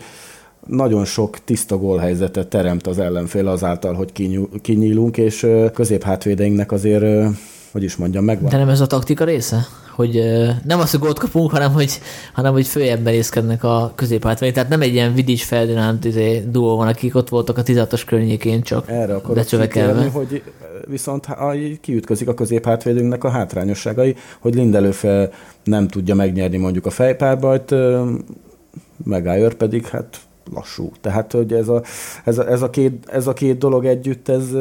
[0.66, 4.12] nagyon sok tiszta gólhelyzetet teremt az ellenfél azáltal, hogy
[4.62, 7.28] kinyílunk, és középhátvédeinknek azért,
[7.76, 8.50] hogy is mondjam, megvan.
[8.50, 9.66] De nem ez a taktika része?
[9.94, 10.22] Hogy
[10.64, 12.00] nem az, hogy gólt kapunk, hanem hogy,
[12.32, 14.52] hanem hogy följebb merészkednek a középhátvény.
[14.52, 18.62] Tehát nem egy ilyen Vidics Ferdinand izé, duó van, akik ott voltak a 16-os környékén
[18.62, 20.42] csak Erre akarok kitérni, hogy
[20.86, 21.26] viszont
[21.80, 25.04] kiütközik a középhátvédünknek a hátrányosságai, hogy Lindelöf
[25.64, 27.74] nem tudja megnyerni mondjuk a fejpárbajt,
[28.96, 30.20] Maguire pedig hát
[30.52, 30.92] lassú.
[31.00, 31.82] Tehát, hogy ez a,
[32.24, 34.52] ez a, ez a, két, ez a két dolog együtt, ez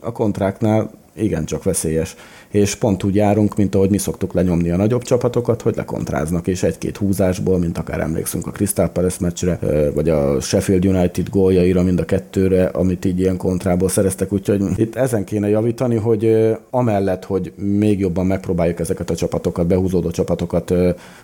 [0.00, 2.16] a kontráknál igencsak veszélyes.
[2.56, 6.62] És pont úgy járunk, mint ahogy mi szoktuk lenyomni a nagyobb csapatokat, hogy lekontráznak, és
[6.62, 9.58] egy-két húzásból, mint akár emlékszünk a Crystal Palace meccsre,
[9.94, 14.96] vagy a Sheffield United góljaira, mind a kettőre, amit így ilyen kontrából szereztek, úgyhogy itt
[14.96, 20.74] ezen kéne javítani, hogy amellett, hogy még jobban megpróbáljuk ezeket a csapatokat, behúzódó csapatokat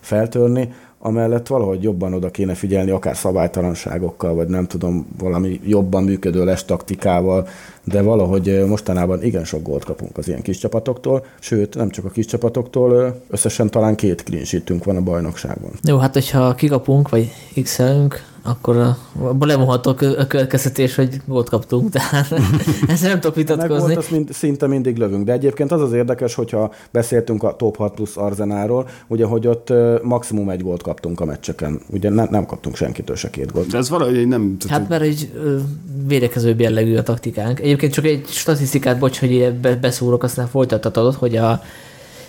[0.01, 0.69] feltörni,
[1.05, 6.65] amellett valahogy jobban oda kéne figyelni, akár szabálytalanságokkal, vagy nem tudom, valami jobban működő les
[6.65, 7.49] taktikával,
[7.85, 12.09] de valahogy mostanában igen sok gólt kapunk az ilyen kis csapatoktól, sőt, nem csak a
[12.09, 15.71] kis csapatoktól, összesen talán két clean van a bajnokságban.
[15.83, 17.31] Jó, hát hogyha kikapunk, vagy
[17.63, 17.81] x
[18.43, 22.33] akkor a- abból levonható a kö- a következtetés, hogy gólt kaptunk, tehát
[22.89, 23.95] ezzel nem tudok vitatkozni.
[23.95, 25.25] volt, mind, szinte mindig lövünk.
[25.25, 29.73] De egyébként az az érdekes, hogyha beszéltünk a top 6 plusz Arzenáról, ugye, hogy ott
[30.03, 31.81] maximum egy gólt kaptunk a meccseken.
[31.91, 33.67] Ugye ne, nem kaptunk senkitől se két gólt.
[33.67, 34.57] De ez valahogy nem...
[34.59, 35.33] Tehát, Hát mert egy
[36.07, 37.61] védekezőbb jellegű a taktikánk.
[37.61, 41.63] Egyébként csak egy statisztikát, bocs, hogy ide be- beszúrok, aztán folytathatod, hogy a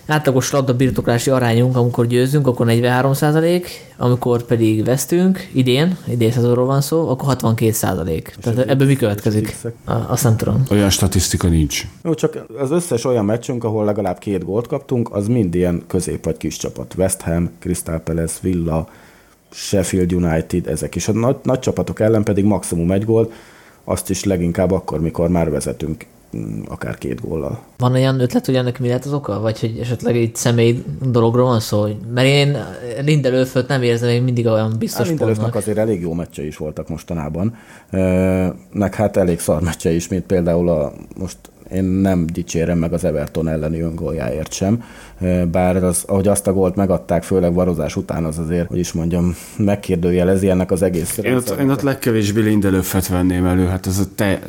[0.07, 3.13] átlagos labda birtoklási arányunk, amikor győzünk, akkor 43
[3.97, 7.71] amikor pedig vesztünk, idén, idén szezonról van szó, akkor 62
[8.41, 9.55] Tehát ebből mi következik?
[9.85, 10.63] Azt nem tudom.
[10.71, 11.87] olyan statisztika nincs.
[12.03, 16.23] Jó, csak az összes olyan meccsünk, ahol legalább két gólt kaptunk, az mind ilyen közép
[16.23, 16.93] vagy kis csapat.
[16.97, 18.87] West Ham, Crystal Palace, Villa,
[19.51, 21.07] Sheffield United, ezek is.
[21.07, 23.33] A nagy, nagy csapatok ellen pedig maximum egy gólt,
[23.83, 26.05] azt is leginkább akkor, mikor már vezetünk
[26.67, 27.59] akár két góllal.
[27.77, 29.39] Van olyan ötlet, hogy ennek mi lehet az oka?
[29.39, 31.87] Vagy hogy esetleg egy személy dologról van szó?
[32.13, 32.57] Mert én
[33.01, 35.61] Lindelöföt nem érzem még mindig olyan biztos Lindelöfnek pontnak.
[35.61, 37.55] azért elég jó meccsei is voltak mostanában,
[38.71, 41.37] meg hát elég szar meccsei is, mint például a most
[41.71, 44.83] én nem dicsérem meg az Everton elleni öngóljáért sem,
[45.51, 49.35] bár az, ahogy azt a gólt megadták, főleg varozás után, az azért, hogy is mondjam,
[49.57, 54.03] megkérdőjelezi ennek az egész Én ott, én ott legkevésbé Lindelöfet venném elő, hát ez, a
[54.15, 54.39] te,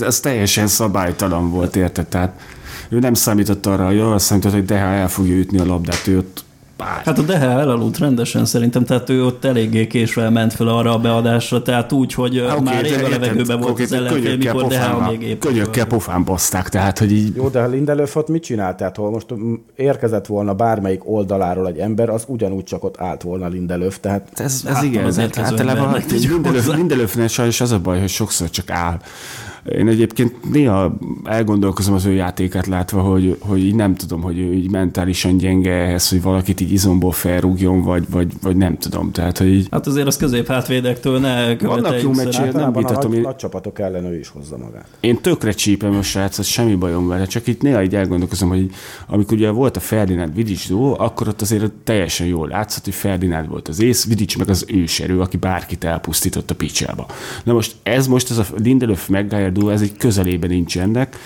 [0.00, 2.06] ez teljesen szabálytalan volt, érted?
[2.06, 2.40] Tehát
[2.88, 6.18] ő nem számított arra, hogy arra számított, hogy Deha el fogja ütni a labdát, ő
[6.18, 6.44] ott
[6.76, 7.02] bár.
[7.04, 10.98] Hát a Dehe elaludt rendesen szerintem, tehát ő ott eléggé késve ment fel arra a
[10.98, 14.66] beadásra, tehát úgy, hogy Há, okay, már rég a levegőben volt oké, az ellenfél, mikor
[14.66, 15.40] Dehe pofánba- még épp.
[15.40, 18.76] Könnyökkel pofán baszták, tehát hogy így Jó, de ha Lindelöf ott mit csinált?
[18.76, 19.26] Tehát, ha most
[19.76, 24.62] érkezett volna bármelyik oldaláról egy ember, az ugyanúgy csak ott állt volna Lindelöf, tehát Ez,
[24.66, 26.02] ez igen, az ez általában.
[26.74, 29.00] Lindelöfnél sajnos az a baj, hogy sokszor csak áll.
[29.72, 34.52] Én egyébként néha elgondolkozom az ő játékát látva, hogy, hogy így nem tudom, hogy ő
[34.52, 39.12] így mentálisan gyenge ehhez, hogy valakit így izomból felrúgjon, vagy, vagy, vagy nem tudom.
[39.12, 39.66] Tehát, hogy így...
[39.70, 43.10] Hát azért az közép hátvédektől ne Vannak jó meccsek, nem vitatom.
[43.10, 44.86] nagy, Én, nagy csapatok ellen ő is hozza magát.
[45.00, 48.70] én tökre csípem a srácot, semmi bajom vele, csak itt néha így elgondolkozom, hogy
[49.06, 53.48] amikor ugye volt a Ferdinánd Vidics duó, akkor ott azért teljesen jól látszott, hogy Ferdinánd
[53.48, 57.06] volt az ész, Vidics meg az őserő, aki bárkit elpusztított a picsába.
[57.44, 61.16] Na most ez most, ez a Lindelöf Maguire duó, ez egy közelében nincs ennek.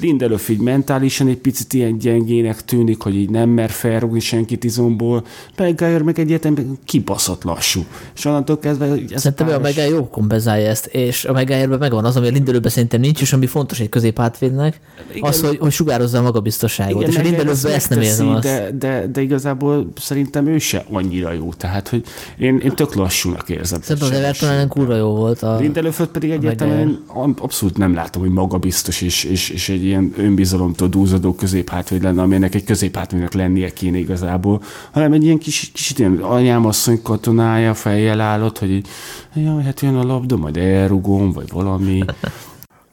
[0.00, 5.24] Lindelöf így mentálisan egy picit ilyen gyengének tűnik, hogy így nem mer felrúgni senkit izomból.
[5.56, 7.84] Maguire meg egyértelműen kibaszott lassú.
[8.14, 11.78] És onnantól kezdve ez Szerintem ő a páros- Megály jó kompenzálja ezt, és a Megályerben
[11.78, 14.80] megvan az, ami a Lindelőben szerintem nincs, és ami fontos egy középhátvédnek,
[15.20, 17.06] az, hogy, hogy sugározza a magabiztosságot.
[17.08, 18.42] és a Lindelőben ezt nem érzem azt.
[18.42, 21.52] De, de, de, igazából szerintem ő se annyira jó.
[21.52, 22.02] Tehát, hogy
[22.38, 23.80] én, én tök lassúnak érzem.
[23.82, 25.42] Szerintem az Everton kurva jó volt.
[25.42, 25.56] A...
[25.56, 27.04] Lindelöföt pedig egyértelműen
[27.38, 32.54] abszolút nem látom, hogy magabiztos és, és, és egy ilyen önbizalomtól dúzadó középhátvéd lenne, aminek
[32.54, 38.58] egy középhátvédnek lennie kéne igazából, hanem egy ilyen kis, kicsit ilyen anyámasszony katonája fejjel állott,
[38.58, 38.88] hogy így,
[39.34, 42.04] jaj, hát jön a labda, majd elrugom, vagy valami.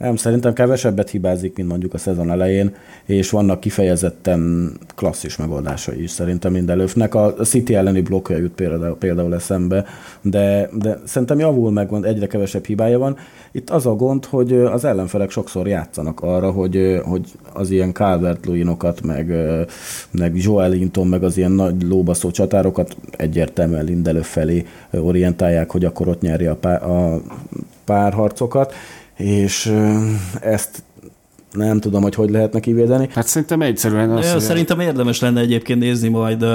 [0.03, 6.11] Nem, szerintem kevesebbet hibázik, mint mondjuk a szezon elején, és vannak kifejezetten klasszis megoldásai is
[6.11, 7.15] szerintem Lindelöfnek.
[7.15, 9.85] A City elleni blokkja jut például, például eszembe,
[10.21, 13.17] de, de szerintem javul meg, egyre kevesebb hibája van.
[13.51, 18.47] Itt az a gond, hogy az ellenfelek sokszor játszanak arra, hogy, hogy az ilyen calvert
[19.03, 19.33] meg,
[20.11, 26.07] meg Joel Linton, meg az ilyen nagy lóbaszó csatárokat egyértelműen Lindelöf felé orientálják, hogy akkor
[26.07, 27.21] ott nyerje a, pár, a
[27.85, 28.73] párharcokat
[29.23, 29.73] és
[30.41, 30.83] ezt
[31.51, 33.09] nem tudom, hogy hogy lehetne kivédeni.
[33.13, 36.45] Hát szerintem egyszerűen az, Ja, szerintem érdemes lenne egyébként nézni majd,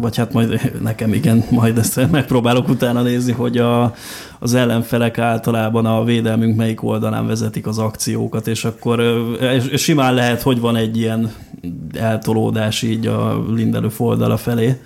[0.00, 3.94] vagy hát majd nekem igen, majd ezt megpróbálok utána nézni, hogy a,
[4.44, 9.00] az ellenfelek általában a védelmünk melyik oldalán vezetik az akciókat, és akkor
[9.70, 11.32] és simán lehet, hogy van egy ilyen
[11.94, 14.80] eltolódás így a Lindelöf oldala felé.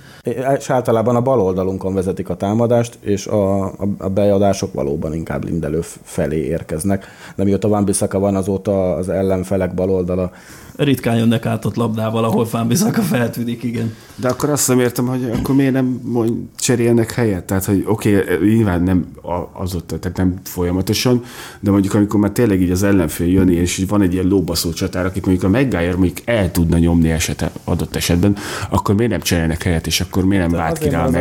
[0.59, 3.65] És általában a bal oldalunkon vezetik a támadást, és a,
[3.99, 7.07] a beadások valóban inkább Lindelöf felé érkeznek.
[7.37, 10.31] De mióta Van Bissaka van, azóta az ellenfelek bal oldala
[10.79, 13.95] Ritkán jönnek át ott labdával, ahol Fámbizaka feltűnik, igen.
[14.17, 17.45] De akkor azt nem értem, hogy akkor miért nem mond, cserélnek helyet?
[17.45, 19.07] Tehát, hogy oké, okay, nyilván nem
[19.53, 21.23] az ott, tehát nem folyamatosan,
[21.61, 25.07] de mondjuk amikor már tényleg így az ellenfél jön, és van egy ilyen lóbaszó csatár,
[25.07, 28.37] akit mondjuk a Maguire mondjuk el tudna nyomni eset, adott esetben,
[28.71, 31.17] akkor miért nem cserélnek helyet, és akkor miért nem vált ki rá a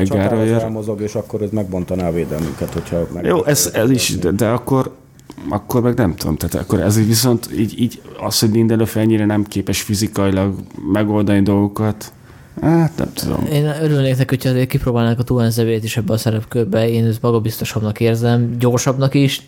[0.45, 3.25] elmozog, és akkor ez megbontaná a védelmünket, hogyha meg...
[3.25, 4.91] Jó, ez, ez is, de, de akkor
[5.49, 9.43] akkor meg nem tudom, tehát akkor ez viszont így, így az, hogy Lindelöf ennyire nem
[9.43, 10.55] képes fizikailag
[10.91, 12.13] megoldani dolgokat,
[12.61, 13.45] hát nem tudom.
[13.51, 16.89] Én örülnék neki, hogyha azért kipróbálnák a Tuanzevét is ebbe a szerepkörbe.
[16.89, 19.45] Én ezt magabiztosabbnak érzem, gyorsabbnak is,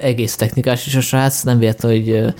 [0.00, 2.34] egész technikás is a srác, nem véletlen, hogy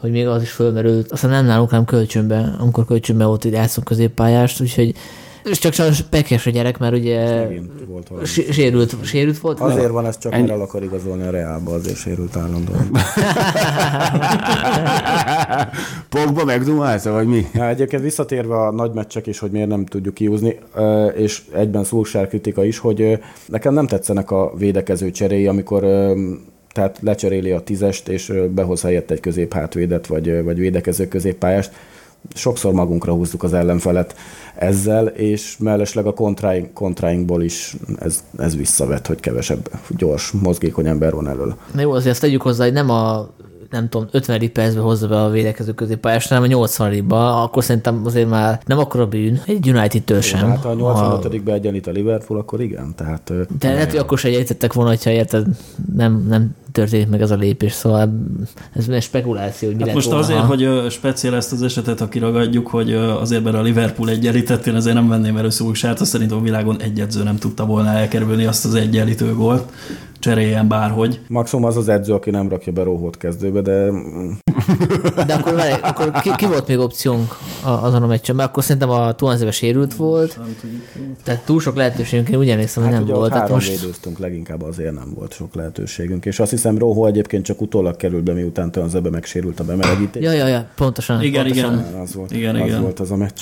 [0.00, 1.12] hogy még az is fölmerült.
[1.12, 4.94] Aztán nem nálunk, hanem kölcsönbe, amikor kölcsönbe volt, hogy játszunk középpályást, úgyhogy
[5.44, 7.46] és csak sajnos pekes a gyerek, mert ugye
[7.86, 9.60] volt sérült, sérült volt.
[9.60, 12.90] Azért van ez csak, mert el akar igazolni a Reálba, azért sérült állandóan.
[16.08, 17.46] Pogba megdumálta, vagy mi?
[17.54, 20.58] Ja, egyébként visszatérve a nagy meccsek is, hogy miért nem tudjuk kiúzni,
[21.14, 25.84] és egyben Szulsár kritika is, hogy nekem nem tetszenek a védekező cseréi, amikor
[26.72, 31.72] tehát lecseréli a tízest, és behoz helyett egy középhátvédet, vagy, vagy védekező középpályást.
[32.34, 34.14] Sokszor magunkra húzzuk az ellenfelet
[34.54, 41.12] ezzel, és mellesleg a kontráink, kontráinkból is ez, ez visszavet, hogy kevesebb gyors, mozgékony ember
[41.12, 41.54] van elől.
[41.78, 43.28] Jó, azért azt tegyük hozzá, hogy nem a
[43.74, 44.52] nem tudom, 50.
[44.52, 48.78] percben hozza be a védekező középpályást, hanem a 80 ba akkor szerintem azért már nem
[48.78, 50.48] akkora bűn, egy United-től sem.
[50.48, 52.94] Hát ha a 85 be egyenlít a Liverpool, akkor igen.
[52.96, 55.46] Tehát, De lehet, hogy akkor se egyenlítettek volna, hogyha érted,
[55.96, 58.14] nem, nem történik meg ez a lépés, szóval
[58.72, 60.22] ez egy spekuláció, hogy mi Hát lett most volna.
[60.22, 64.66] azért, ha- hogy speciál ezt az esetet, ha kiragadjuk, hogy azért, mert a Liverpool egyenlített,
[64.66, 67.88] én azért nem venném elő Szulsát, azt szerintem a világon egy edző nem tudta volna
[67.88, 69.72] elkerülni azt az egyenlítő gólt,
[70.24, 71.20] cseréljen bárhogy.
[71.28, 73.90] Maximum az az edző, aki nem rakja be Róhót kezdőbe, de
[75.26, 78.36] De akkor, várj, akkor ki, ki, volt még opciónk azon a meccsen?
[78.36, 80.38] Mert akkor szerintem a Tuanzebe sérült volt,
[81.24, 83.32] tehát túl sok lehetőségünk, én úgy emlékszem, hogy hát nem ugye volt.
[83.32, 86.24] három most, védőztünk, leginkább azért nem volt sok lehetőségünk.
[86.24, 90.22] És azt hiszem Róhó egyébként csak utólag került be, miután Tönzebe megsérült a bemelegítés.
[90.22, 91.22] ja, ja, ja, pontosan.
[91.22, 91.72] Igen, pontosan.
[91.78, 92.00] igen.
[92.00, 92.80] Az volt, Igen, az igen.
[92.80, 93.40] volt az a meccs.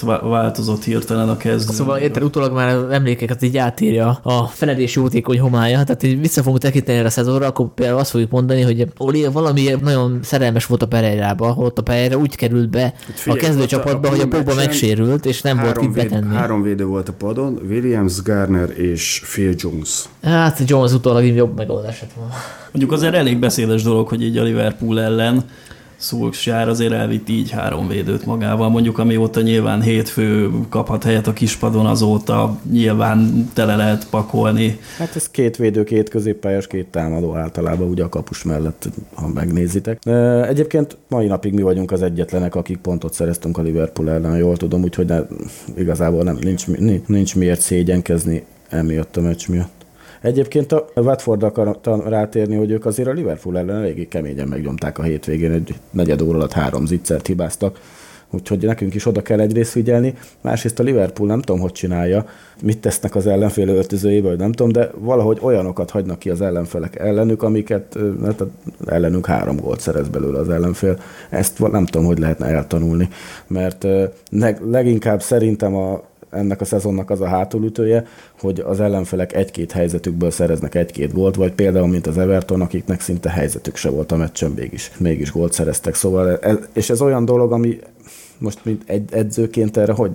[0.00, 1.74] Változott hirtelen a kezdő.
[1.74, 6.62] Szóval érted, utólag már emlékeket így átírja a feledés jótékony homája, tehát így vissza fogunk
[6.62, 10.82] tekinteni erre a szezonra, akkor például azt fogjuk mondani, hogy Oli valami nagyon szerelmes volt
[10.82, 15.26] a Pereirába, ott a Pereira úgy került be Figyelj, a kezdőcsapatba, hogy a Pogba megsérült,
[15.26, 16.34] és nem volt itt betenni.
[16.34, 20.04] Három védő volt a padon, Williams, Garner és Phil Jones.
[20.22, 22.28] Hát Jones utólag jobb megoldás van.
[22.72, 25.44] Mondjuk azért elég beszédes dolog, hogy így a Liverpool ellen
[25.96, 31.86] Szulksjár azért elvitt így három védőt magával, mondjuk amióta nyilván hétfő kaphat helyet a kispadon,
[31.86, 34.78] azóta nyilván tele lehet pakolni.
[34.98, 40.06] Hát ez két védő, két középpályás, két támadó általában ugye a kapus mellett, ha megnézitek.
[40.48, 44.82] Egyébként mai napig mi vagyunk az egyetlenek, akik pontot szereztünk a Liverpool ellen, jól tudom,
[44.82, 45.20] úgyhogy ne,
[45.76, 46.66] igazából nem, nincs,
[47.06, 49.75] nincs miért szégyenkezni emiatt a meccs miatt.
[50.26, 55.02] Egyébként a Watford akartam rátérni, hogy ők azért a Liverpool ellen eléggé keményen megnyomták a
[55.02, 57.80] hétvégén, egy negyed óra alatt három zicsert hibáztak,
[58.30, 60.14] úgyhogy nekünk is oda kell egyrészt figyelni.
[60.40, 62.26] Másrészt a Liverpool nem tudom, hogy csinálja,
[62.62, 66.98] mit tesznek az ellenfél öltözőjébe, vagy nem tudom, de valahogy olyanokat hagynak ki az ellenfelek
[66.98, 68.42] ellenük, amiket hát
[68.86, 71.00] ellenünk három gólt szerez belőle az ellenfél.
[71.30, 73.08] Ezt nem tudom, hogy lehetne eltanulni,
[73.46, 73.86] mert
[74.70, 78.06] leginkább szerintem a ennek a szezonnak az a hátulütője,
[78.40, 83.30] hogy az ellenfelek egy-két helyzetükből szereznek egy-két gólt, vagy például, mint az Everton, akiknek szinte
[83.30, 85.94] helyzetük se volt a meccsen, mégis, mégis gólt szereztek.
[85.94, 87.78] Szóval, ez, és ez olyan dolog, ami
[88.38, 90.10] most mint egy edzőként erre hogy,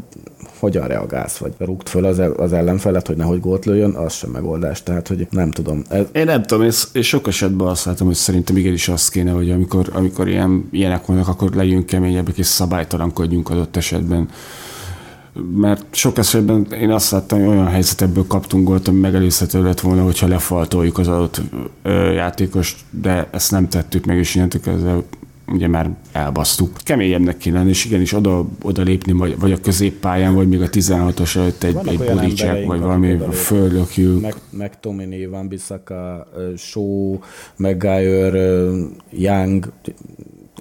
[0.59, 4.83] hogyan reagálsz, vagy rúgt föl az, az ellenfelet, hogy nehogy gólt lőjön, az sem megoldás.
[4.83, 5.83] Tehát, hogy nem tudom.
[5.89, 6.05] Ez...
[6.11, 9.51] Én nem tudom, és, és sok esetben azt látom, hogy szerintem igenis azt kéne, hogy
[9.51, 14.29] amikor, amikor ilyen, ilyenek vannak, akkor legyünk keményebbek és szabálytalankodjunk adott esetben
[15.55, 20.03] mert sok esetben én azt láttam, hogy olyan helyzetekből kaptunk gólt, ami megelőzhető lett volna,
[20.03, 21.41] hogyha lefaltoljuk az adott
[22.13, 24.97] játékost, de ezt nem tettük meg, és innentől kezdve
[25.47, 26.77] ugye már elbasztuk.
[26.83, 30.69] Keményebbnek kéne lenni, és igenis oda, oda lépni, vagy, vagy a középpályán, vagy még a
[30.69, 34.21] 16-os előtt egy, egy bodycheck, vagy valami földökjük.
[34.21, 37.19] Meg, meg Tomini, Van Bissaka, Shaw,
[37.55, 38.69] Maguire,
[39.11, 39.71] Young,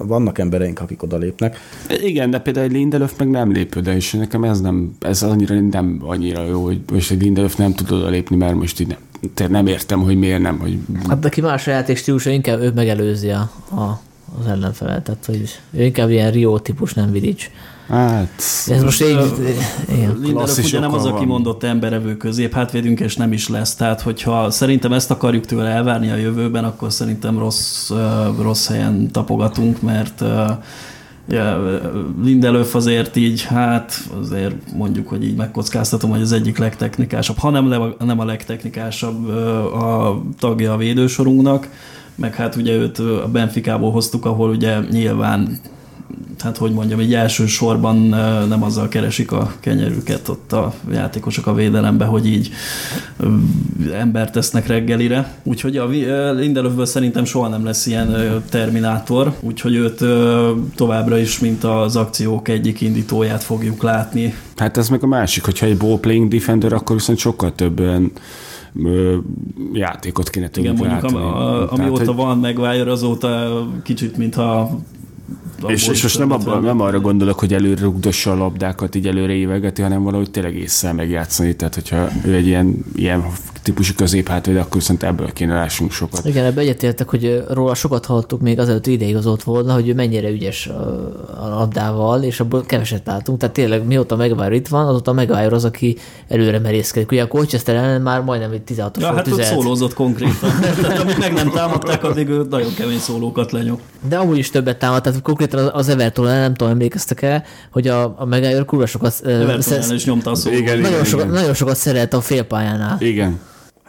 [0.07, 1.57] vannak embereink, akik oda lépnek.
[2.03, 5.61] Igen, de például egy Lindelöf meg nem lép oda, és nekem ez nem, ez annyira
[5.61, 8.97] nem annyira jó, hogy most egy Lindelöf nem tud oda lépni, mert most így
[9.37, 10.59] nem, nem értem, hogy miért nem.
[10.59, 10.79] Hogy...
[11.09, 14.01] Hát neki más a játékstílusa, inkább ő megelőzi a, a,
[14.41, 17.51] az ellenfelet, tehát hogy ő inkább ilyen Rio típus, nem Vidics.
[17.91, 19.19] Hát, ez most így,
[20.21, 23.75] Lindelöf ugye nem az, aki mondott emberevő közép, hátvédünk, és nem is lesz.
[23.75, 27.91] Tehát, hogyha szerintem ezt akarjuk tőle elvárni a jövőben, akkor szerintem rossz,
[28.41, 30.25] rossz helyen tapogatunk, mert
[31.29, 31.63] ja,
[32.23, 38.21] Lindelöf azért így, hát azért mondjuk, hogy így megkockáztatom, hogy az egyik legtechnikásabb, hanem nem
[38.21, 39.29] a legtechnikásabb
[39.75, 41.69] a tagja a védősorunknak,
[42.15, 45.61] meg hát ugye őt a Benficából hoztuk, ahol ugye nyilván
[46.39, 47.97] hát hogy mondjam, egy elsősorban
[48.49, 52.51] nem azzal keresik a kenyerüket ott a játékosok a védelembe, hogy így
[53.93, 55.35] embert tesznek reggelire.
[55.43, 55.87] Úgyhogy a
[56.33, 60.05] Lindelöfből szerintem soha nem lesz ilyen terminátor, úgyhogy őt
[60.75, 64.35] továbbra is, mint az akciók egyik indítóját fogjuk látni.
[64.57, 67.83] Hát ez meg a másik, hogyha egy ball playing defender, akkor viszont sokkal több
[69.73, 74.81] játékot kéne tudni Igen, mondjuk am, a, amióta Tehát, van Maguire, azóta kicsit, mintha
[75.69, 79.33] és, és most nem, abba, nem arra gondolok, hogy előre rugdossa a labdákat, így előre
[79.33, 81.57] évegeti, hanem valahogy tényleg észre megjátszani.
[81.57, 83.25] Tehát, hogyha ő egy ilyen, ilyen
[83.63, 86.25] típusú középhátvéd, akkor viszont ebből kéne lássunk sokat.
[86.25, 90.67] Igen, ebbe egyetértek, hogy róla sokat hallottuk még azelőtt ideigazolt volna, hogy ő mennyire ügyes
[91.41, 93.39] a labdával, és abból keveset látunk.
[93.39, 95.97] Tehát tényleg mióta Megvár itt van, azóta Megvár az, aki
[96.29, 97.11] előre merészkedik.
[97.11, 100.51] Ugye a Colchester ellen már majdnem egy 16-os ja, hát ott szólózott konkrétan.
[100.81, 103.79] tehát amíg meg nem támadták, addig ő nagyon kemény szólókat lenyom.
[104.09, 108.15] De amúgy is többet támadt, tehát konkrétan az Everton nem tudom, emlékeztek el, hogy a,
[108.19, 109.21] a Megálló kurva sokat...
[109.25, 109.91] Everton szesz...
[109.91, 110.51] is nyomta a szó.
[110.51, 111.39] Igen, nagyon, igen, sokat, igen.
[111.39, 112.97] nagyon sokat szeret a félpályánál.
[113.01, 113.39] Igen.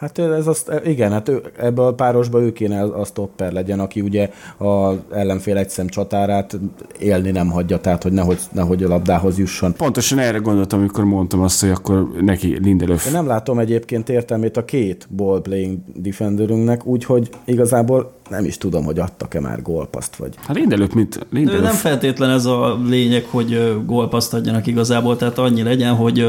[0.02, 4.00] Hát ez azt, igen, hát ő, ebbe a párosba ő kéne a stopper legyen, aki
[4.00, 6.58] ugye az ellenfél egyszem csatárát
[6.98, 9.72] élni nem hagyja, tehát hogy nehogy, nehogy a labdához jusson.
[9.72, 13.06] Pontosan erre gondoltam, amikor mondtam azt, hogy akkor neki Lindelöf.
[13.06, 18.84] Én nem látom egyébként értelmét a két ball playing defenderünknek, úgyhogy igazából nem is tudom,
[18.84, 20.34] hogy adtak-e már gólpaszt, vagy...
[20.46, 21.62] Hát Lindelöf, mint Lindelöf.
[21.62, 26.26] Nem feltétlen ez a lényeg, hogy gólpaszt adjanak igazából, tehát annyi legyen, hogy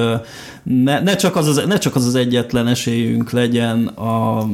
[0.63, 4.47] ne, ne, csak, az az, ne csak az az egyetlen esélyünk legyen a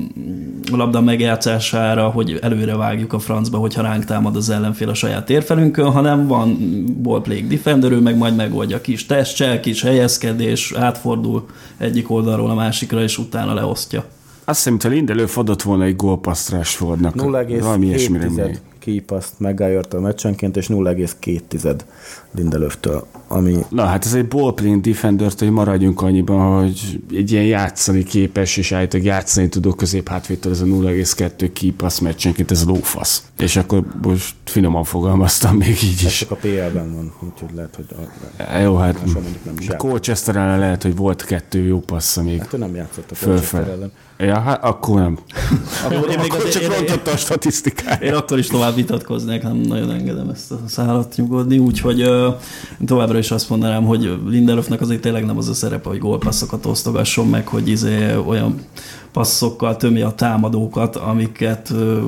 [0.71, 5.91] labda megjátszására, hogy előre vágjuk a francba, hogyha ránk támad az ellenfél a saját térfelünkön,
[5.91, 6.57] hanem van
[7.01, 11.45] ball playing defender, ő meg majd megoldja kis testcsel, kis helyezkedés, átfordul
[11.77, 14.03] egyik oldalról a másikra, és utána leosztja.
[14.49, 17.13] Azt hiszem, hogy Lindelöf adott volna egy gólpaszt Rashfordnak.
[17.15, 21.75] 0,7 kípaszt megálljon a meccsenként, és 0,2
[22.31, 23.07] Lindelöftől.
[23.27, 23.55] ami...
[23.69, 28.71] Na hát ez egy ballplaying defender hogy maradjunk annyiban, hogy egy ilyen játszani képes és
[28.71, 33.23] állítólag játszani tudó középhátvétel ez a 0,2 key meccsenként, ez lófasz.
[33.37, 36.17] És akkor most finoman fogalmaztam még így is.
[36.17, 39.05] csak a PL-ben van, úgyhogy lehet, hogy a, E, Jó, hát
[39.45, 39.67] nem is.
[39.77, 42.39] Colchester ellen lehet, hogy volt kettő jó passza még.
[42.39, 43.15] hát ő nem játszott a.
[43.25, 43.91] Colchester ellen.
[44.21, 45.17] Ja, hát akkor nem.
[45.85, 48.01] Akkor én még Akkor csak rontotta a statisztikát.
[48.01, 52.29] Én akkor is tovább vitatkoznék, nem nagyon engedem ezt a szállat nyugodni, úgyhogy ö,
[52.85, 57.27] továbbra is azt mondanám, hogy Lindelöfnek azért tényleg nem az a szerepe, hogy gólpasszokat osztogasson
[57.27, 58.59] meg, hogy izé olyan
[59.11, 62.01] passzokkal tömi a támadókat, amiket ö,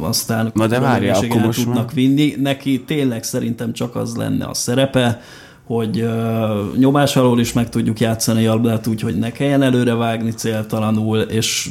[0.00, 2.34] aztán Na de várjál, akkor most tudnak vinni.
[2.40, 5.20] Neki tényleg szerintem csak az lenne a szerepe,
[5.68, 9.94] hogy uh, nyomás alól is meg tudjuk játszani a labdát úgy, hogy ne kelljen előre
[9.94, 11.70] vágni céltalanul, és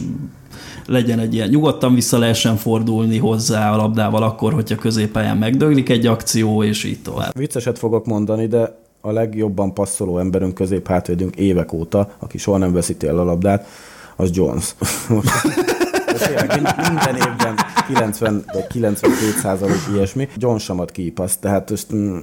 [0.85, 6.05] legyen egy ilyen, nyugodtan vissza lehessen fordulni hozzá a labdával akkor, hogyha középpályán megdöglik egy
[6.05, 7.37] akció, és így tovább.
[7.37, 12.73] Vicceset fogok mondani, de a legjobban passzoló emberünk közép hátvédünk évek óta, aki soha nem
[12.73, 13.67] veszíti el a labdát,
[14.15, 14.75] az Jones.
[16.87, 17.55] Minden évben
[17.87, 20.27] 90 vagy 92 százalék ilyesmi.
[20.35, 22.17] Jones sem ad ki tehát most, mm,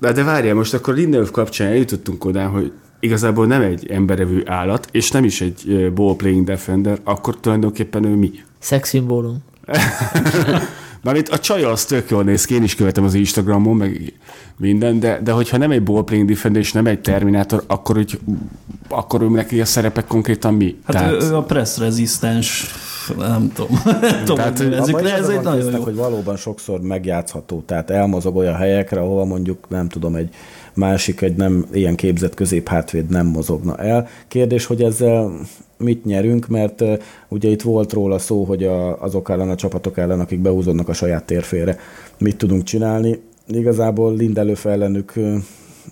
[0.00, 4.88] De, de várjál, most akkor Lindelöf kapcsán eljutottunk oda, hogy igazából nem egy emberevő állat,
[4.92, 8.30] és nem is egy uh, ball-playing defender, akkor tulajdonképpen ő mi?
[8.58, 9.38] Szexszimbólum.
[11.02, 14.12] Mármint a csaj az tök jól néz ki, én is követem az Instagramon, meg
[14.56, 18.18] minden, de, de hogyha nem egy ball-playing defender és nem egy terminátor, akkor, úgy,
[18.88, 20.76] akkor ő neki a szerepek konkrétan mi?
[20.84, 22.50] Hát Tehát, ő, ő a press resistance,
[23.18, 23.82] nem tudom,
[24.24, 25.82] tovább Tehát, abban de ez egy nagyon jó.
[25.82, 30.34] hogy valóban sokszor megjátszható, tehát elmozog olyan helyekre, ahova mondjuk nem tudom, egy
[30.74, 34.08] másik, egy nem ilyen képzett középhátvéd nem mozogna el.
[34.28, 35.32] Kérdés, hogy ezzel
[35.78, 36.82] mit nyerünk, mert
[37.28, 40.92] ugye itt volt róla szó, hogy a, azok ellen a csapatok ellen, akik behúzódnak a
[40.92, 41.78] saját térfére,
[42.18, 43.20] mit tudunk csinálni.
[43.48, 45.12] Igazából Lindelöf ellenük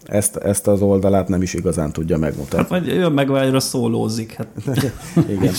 [0.05, 2.67] ezt, ezt az oldalát nem is igazán tudja Hát megmutatni.
[2.69, 4.33] majd jön meg vágyra szólózik.
[4.33, 4.47] Hát.
[5.31, 5.53] Igen.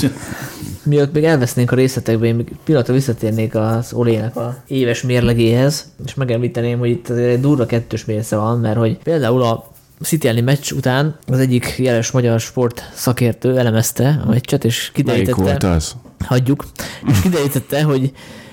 [0.84, 6.14] Miatt még elvesznénk a részletekbe, én még pillanatra visszatérnék az Olének a éves mérlegéhez, és
[6.14, 9.72] megemlíteném, hogy itt azért egy durva kettős mérce van, mert hogy például a
[10.02, 15.42] City meccs után az egyik jeles magyar sport szakértő elemezte a meccset, és Melyik kiderítette,
[15.42, 15.96] volt az?
[16.26, 16.66] hagyjuk,
[17.08, 18.12] és kiderítette, hogy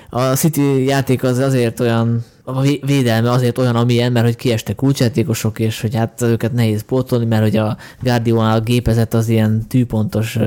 [0.09, 4.75] a City játék az azért olyan, a vé- védelme azért olyan, amilyen, mert hogy kiestek
[4.75, 10.37] kulcsjátékosok, és hogy hát őket nehéz pótolni, mert hogy a Guardiola gépezet az ilyen tűpontos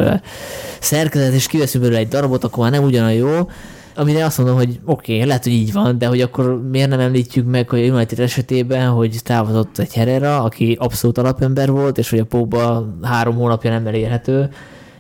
[0.81, 3.49] szerkezet, és kiveszünk belőle egy darabot, akkor már nem ugyanolyan jó,
[3.95, 7.01] amire azt mondom, hogy oké, okay, lehet, hogy így van, de hogy akkor miért nem
[7.01, 12.11] említjük meg, hogy a United esetében, hogy távozott egy Herrera, aki abszolút alapember volt, és
[12.11, 14.51] hogy a Pogba három hónapja nem elérhető,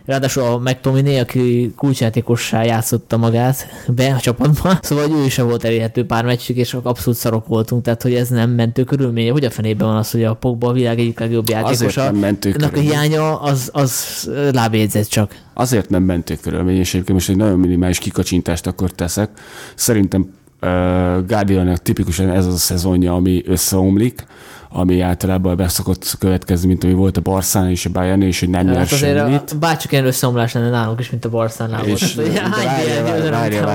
[0.04, 5.64] Ráadásul a McTominay, aki kulcsjátékossá játszotta magát be a csapatba, szóval hogy ő sem volt
[5.64, 9.30] elérhető pár meccsig, és abszolút szarok voltunk, tehát hogy ez nem mentő körülmény.
[9.30, 12.04] Hogy a fenében van az, hogy a Pogba a világ egyik legjobb játékosa?
[12.04, 15.34] nem mentő Ennek a hiánya az, az lábjegyzet csak.
[15.54, 19.30] Azért nem mentő körülmény, és egyébként most egy nagyon minimális kikacsintást akkor teszek.
[19.74, 20.20] Szerintem
[20.62, 20.68] uh,
[21.26, 24.24] Guardiolanak tipikusan ez az a szezonja, ami összeomlik,
[24.72, 28.48] ami általában be szokott következni, mint ami volt a Barszán és a Bayern, és hogy
[28.48, 29.50] nem nyer Hát azért semmit.
[29.50, 31.84] a, bárcsak ilyen összeomlás lenne nálunk is, mint a Barszánál.
[31.84, 32.14] És,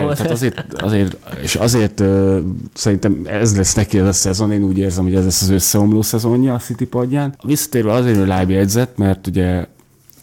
[0.01, 0.17] volt?
[0.17, 2.37] Tehát azért, azért, és azért uh,
[2.73, 6.01] szerintem ez lesz neki ez a szezon, én úgy érzem, hogy ez lesz az összeomló
[6.01, 7.35] szezonja a City padján.
[7.43, 9.65] Visszatérve azért, hogy lábjegyzet, mert ugye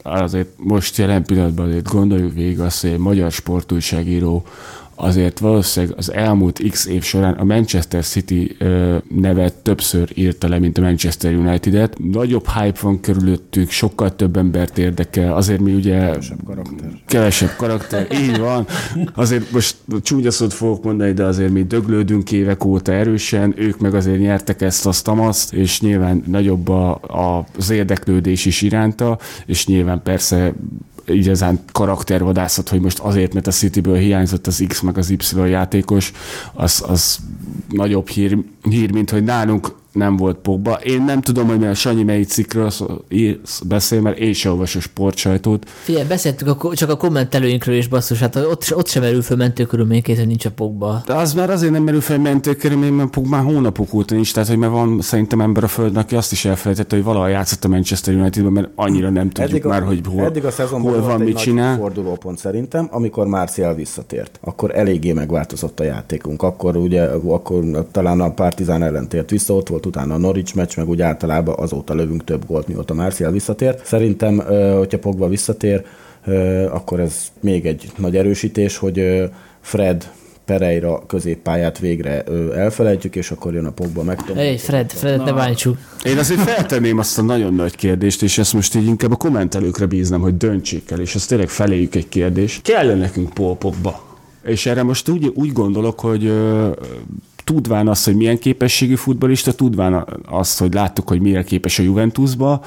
[0.02, 4.44] azért most jelen pillanatban azért gondoljuk végig azt, hogy egy magyar sportújságíró
[4.94, 8.56] azért valószínűleg az elmúlt x év során a Manchester City
[9.08, 11.98] nevet többször írta le, mint a Manchester United-et.
[12.12, 16.90] Nagyobb hype van körülöttük, sokkal több embert érdekel, azért mi ugye Kevesebb karakter.
[17.06, 18.66] kevesebb karakter, így van.
[19.14, 23.94] Azért most csúnya szót fogok mondani, de azért mi döglődünk évek óta erősen, ők meg
[23.94, 29.66] azért nyertek ezt, azt, amazt, és nyilván nagyobb a, a, az érdeklődés is iránta, és
[29.66, 30.52] nyilván persze
[31.12, 36.12] igazán karaktervadászat, hogy most azért, mert a Cityből hiányzott az X meg az Y játékos,
[36.52, 37.18] az, az
[37.68, 40.72] nagyobb hír, hír, mint hogy nálunk nem volt Pogba.
[40.72, 42.70] Én nem tudom, hogy mert Sanyi melyik cikkről
[43.64, 48.18] beszél, mert én sem olvasom a sportsajtót, Figyelj, beszéltünk a, csak a kommentelőinkről is basszus,
[48.18, 51.02] hát ott, ott sem merül föl mentő körülményként, hogy nincs a Pogba.
[51.06, 54.48] De az már azért nem merül fel mentőkörülmény, mert Pogba már hónapok óta nincs, tehát
[54.48, 57.68] hogy mert van szerintem ember a földön, aki azt is elfelejtette, hogy valaha játszott a
[57.68, 61.20] Manchester Unitedben, mert annyira nem tudjuk a, már, hogy hol, eddig a szezonban hol van,
[61.20, 61.76] egy mit nagy csinál.
[61.76, 64.38] fordulópont szerintem, amikor Marcial visszatért.
[64.42, 66.42] Akkor eléggé megváltozott a játékunk.
[66.42, 70.76] Akkor ugye, akkor talán a Partizán ellen tért vissza, ott volt utána a Norwich meccs,
[70.76, 73.86] meg úgy általában azóta lövünk több gólt, mióta Marcial visszatért.
[73.86, 74.38] Szerintem,
[74.76, 75.84] hogyha Pogba visszatér,
[76.70, 79.30] akkor ez még egy nagy erősítés, hogy
[79.60, 80.10] Fred
[80.44, 82.22] Pereira középpályát végre
[82.54, 84.20] elfelejtjük, és akkor jön a Pogba meg.
[84.34, 85.78] Hey, Fred, Fred, ne bántsuk.
[86.04, 89.86] Én azért feltenném azt a nagyon nagy kérdést, és ezt most így inkább a kommentelőkre
[89.86, 92.60] bíznám, hogy döntsék el, és ez tényleg feléjük egy kérdés.
[92.62, 94.10] Kell nekünk Paul Pogba?
[94.44, 96.32] És erre most úgy, úgy gondolok, hogy
[97.52, 102.64] tudván azt, hogy milyen képességű futbolista, tudván azt, hogy láttuk, hogy mire képes a Juventusba,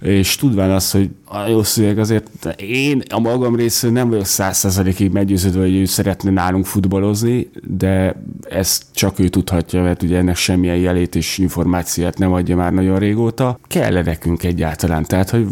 [0.00, 5.10] és tudván azt, hogy a jó szöveg azért én a magam részéről nem vagyok százszerzalékig
[5.10, 10.76] meggyőződve, hogy ő szeretne nálunk futballozni, de ezt csak ő tudhatja, mert ugye ennek semmilyen
[10.76, 13.58] jelét és információt nem adja már nagyon régóta.
[13.68, 15.04] kell -e nekünk egyáltalán?
[15.04, 15.46] Tehát, hogy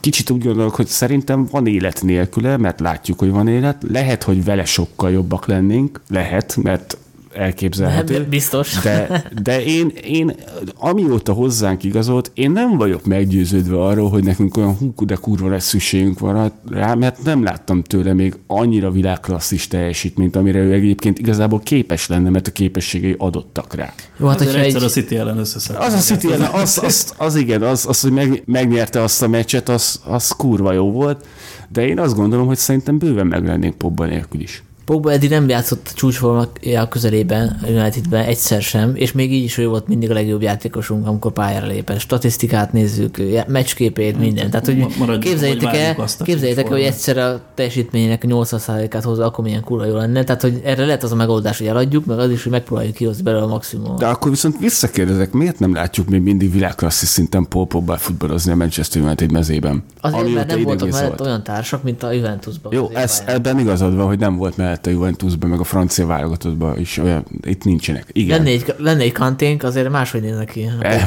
[0.00, 3.82] kicsit úgy gondolok, hogy szerintem van élet nélküle, mert látjuk, hogy van élet.
[3.88, 6.96] Lehet, hogy vele sokkal jobbak lennénk, lehet, mert
[7.36, 8.18] elképzelhető.
[8.18, 8.80] Nem, biztos.
[8.82, 10.34] De, de én, én,
[10.76, 15.66] amióta hozzánk igazolt, én nem vagyok meggyőződve arról, hogy nekünk olyan hú, de kurva lesz
[15.66, 21.60] szükségünk van rá, mert nem láttam tőle még annyira világklasszis teljesítményt, amire ő egyébként igazából
[21.60, 23.92] képes lenne, mert a képességei adottak rá.
[24.18, 24.74] Jó, hát egyszer egy...
[24.74, 25.38] a City ellen.
[25.38, 29.28] Az a City ellen, az, az, az, igen, az, az hogy meg, megnyerte azt a
[29.28, 31.26] meccset, az, az kurva jó volt,
[31.72, 34.62] de én azt gondolom, hogy szerintem bőven meg lennénk Pobba nélkül is.
[34.84, 39.58] Pogba eddig nem játszott a csúcsformája közelében, a Unitedben egyszer sem, és még így is
[39.58, 41.98] ő volt mindig a legjobb játékosunk, amikor pályára lépett.
[41.98, 44.50] Statisztikát nézzük, meccsképét, minden.
[44.50, 44.86] Tehát, hogy
[45.18, 50.24] képzeljétek el, képzeljétek el, hogy egyszer a teljesítménynek 80%-át hozza, akkor milyen kurva jó lenne.
[50.24, 53.22] Tehát, hogy erre lehet az a megoldás, hogy eladjuk, meg az is, hogy megpróbáljuk kihozni
[53.22, 53.98] belőle a maximumot.
[53.98, 58.56] De akkor viszont visszakérdezek, miért nem látjuk még mindig világklasszis szinten Paul Pogba futballozni a
[58.56, 59.82] Manchester United mezében?
[60.00, 62.72] Azért, mert nem voltak mellett olyan társak, mint a Juventusban.
[62.74, 66.06] Jó, ez, ebben igazad van, hogy nem volt mellett mellett a Juventusban, meg a francia
[66.06, 68.06] válogatottban is olyan, itt nincsenek.
[68.12, 68.36] Igen.
[68.36, 71.06] Lenne egy, lenne egy kanténk, azért máshogy néznek ki a eh,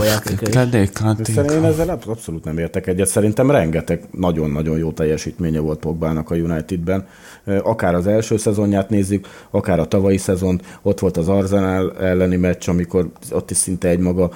[0.54, 1.52] Lenne egy kanténk.
[1.52, 3.08] Én ezzel abszolút nem értek egyet.
[3.08, 7.08] Szerintem rengeteg nagyon-nagyon jó teljesítménye volt Pogbának a Unitedben.
[7.64, 12.70] Akár az első szezonját nézzük, akár a tavalyi szezon, ott volt az Arsenal elleni meccs,
[12.70, 14.32] amikor ott is szinte egy maga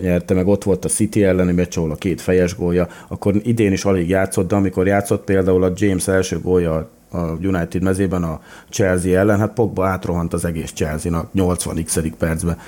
[0.00, 3.72] nyerte, meg ott volt a City elleni meccs, ahol a két fejes gólja, akkor idén
[3.72, 8.40] is alig játszott, de amikor játszott például a James első gólja a United mezében a
[8.70, 12.58] Chelsea ellen, hát Pogba átrohant az egész Chelsea-nak 80x percben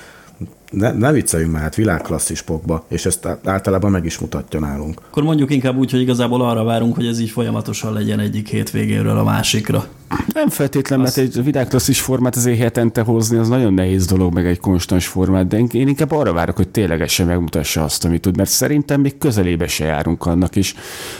[0.71, 5.01] ne, ne vicceljünk már, hát világklasszis pokba, és ezt általában meg is mutatja nálunk.
[5.09, 9.17] Akkor mondjuk inkább úgy, hogy igazából arra várunk, hogy ez így folyamatosan legyen egyik hétvégéről
[9.17, 9.85] a másikra.
[10.33, 14.59] Nem feltétlenül, mert egy világklasszis formát azért hetente hozni, az nagyon nehéz dolog, meg egy
[14.59, 19.01] konstans formát, de én inkább arra várok, hogy ténylegesen megmutassa azt, amit tud, mert szerintem
[19.01, 20.75] még közelébe se járunk annak is,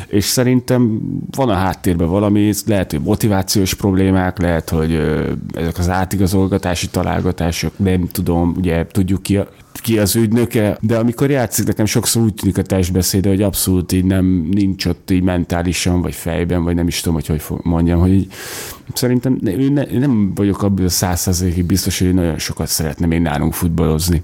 [0.08, 1.02] és szerintem
[1.36, 4.94] van a háttérben valami, lehet, hogy motivációs problémák, lehet, hogy
[5.54, 9.37] ezek az átigazolgatási találgatások, nem tudom, ugye tudjuk ki
[9.82, 14.06] ki az ügynöke, de amikor játszik, nekem sokszor úgy tűnik a testbeszéde, hogy abszolút így
[14.06, 18.14] nem nincs ott így mentálisan, vagy fejben, vagy nem is tudom, hogy hogy mondjam, hogy
[18.14, 18.32] így,
[18.94, 23.54] szerintem én, ne, nem vagyok abban a százszerzékig biztos, hogy nagyon sokat szeretném én nálunk
[23.54, 24.24] futballozni.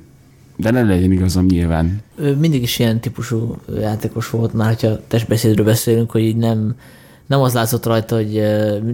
[0.57, 2.01] De ne legyen igazam nyilván.
[2.15, 6.75] Ő mindig is ilyen típusú játékos volt, már ha testbeszédről beszélünk, hogy így nem,
[7.27, 8.41] nem az látszott rajta, hogy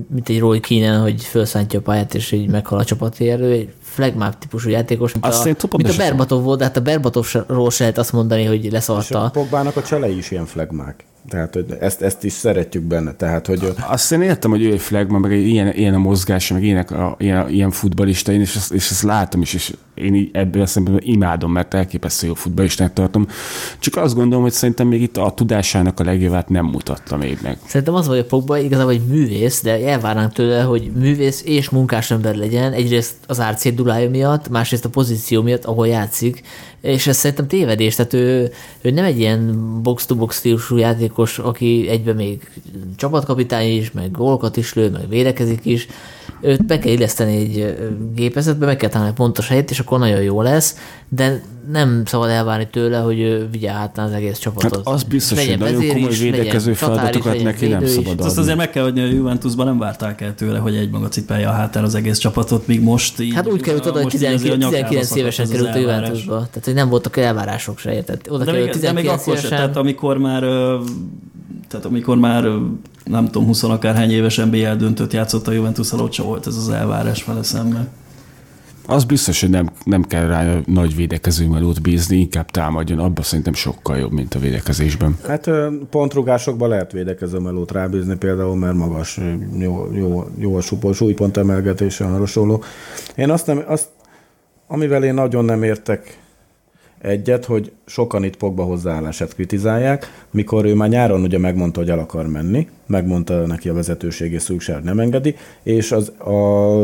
[0.09, 4.37] mint egy Roy Keane, hogy felszántja a pályát, és így meghal a csapati erő flagmap
[4.37, 7.97] típusú játékos, mint azt a, mint a Berbatov volt, de hát a Berbatovról se lehet
[7.97, 9.01] azt mondani, hogy leszarta.
[9.01, 11.03] És a Pogbának a cselei is ilyen flagmák.
[11.29, 13.13] Tehát hogy ezt, ezt is szeretjük benne.
[13.13, 13.73] Tehát, hogy...
[13.87, 17.15] Azt én értem, hogy ő egy flagman, meg ilyen, ilyen a mozgása, meg ilyenek a,
[17.19, 20.65] ilyen, ilyen futbalista, én és ezt, és ezt látom is, és én így ebből a
[20.65, 23.27] szempontból imádom, mert elképesztő jó futbalistát tartom.
[23.79, 27.57] Csak azt gondolom, hogy szerintem még itt a tudásának a legjövát nem mutatta még meg.
[27.65, 32.11] Szerintem az vagy a Pogba igazából egy művész, de elvárnánk tőle, hogy művész és munkás
[32.11, 32.73] ember legyen.
[32.73, 33.39] Egyrészt az
[33.79, 36.41] árcédulája miatt, másrészt a pozíció miatt, ahol játszik,
[36.81, 38.51] és ez szerintem tévedés, tehát ő,
[38.81, 42.49] ő nem egy ilyen box-to-box stílusú játékos, aki egyben még
[42.95, 45.87] csapatkapitány is, meg gólokat is lő, meg védekezik is,
[46.41, 47.77] őt be kell illeszteni egy
[48.15, 50.75] gépezetbe, meg kell találni pontos helyét, és akkor nagyon jó lesz,
[51.09, 54.75] de nem szabad elvárni tőle, hogy vigye át az egész csapatot.
[54.75, 58.69] Hát az biztos, hogy nagyon komoly is, védekező feladatokat neki nem szabad Azt azért meg
[58.69, 61.83] kell adni, hogy a Juventusban nem várták el tőle, hogy egy maga cipelje a hátán
[61.83, 63.33] az egész csapatot, míg most így...
[63.33, 66.33] Hát úgy került oda, hogy 19, 19 évesen került a Juventusba.
[66.33, 68.21] Tehát, hogy nem voltak elvárások se, érted?
[68.29, 70.43] Oda de, még, de még akkor se, tehát amikor már
[71.67, 72.43] tehát amikor már
[73.03, 77.25] nem tudom, 20 akárhány évesen BL döntött játszott a Juventus ott volt ez az elvárás
[77.25, 77.87] vele szemben.
[78.89, 83.53] Az biztos, hogy nem, nem kell rá nagy védekező melót bízni, inkább támadjon, abban szerintem
[83.53, 85.17] sokkal jobb, mint a védekezésben.
[85.27, 85.49] Hát
[85.89, 89.19] pontrugásokban lehet védekező melót rábízni például, mert magas,
[89.57, 92.63] jó, jó, jó a supor, súlypont emelgetése, hasonló.
[93.15, 93.87] Én azt nem, azt,
[94.67, 96.19] amivel én nagyon nem értek
[97.01, 101.99] egyet, hogy sokan itt Pogba hozzáállását kritizálják, mikor ő már nyáron ugye megmondta, hogy el
[101.99, 106.33] akar menni, megmondta neki a vezetőségi szükséged nem engedi, és az a,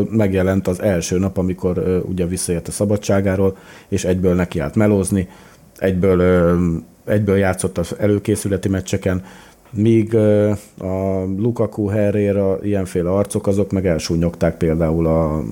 [0.09, 3.57] megjelent az első nap, amikor ö, ugye visszaért a szabadságáról,
[3.87, 5.27] és egyből neki állt melózni,
[5.77, 6.55] egyből, ö,
[7.05, 9.23] egyből játszott az előkészületi meccseken,
[9.75, 10.15] míg
[10.77, 15.43] a Lukaku, Herrera, ilyenféle arcok, azok meg elsúnyogták például a, a,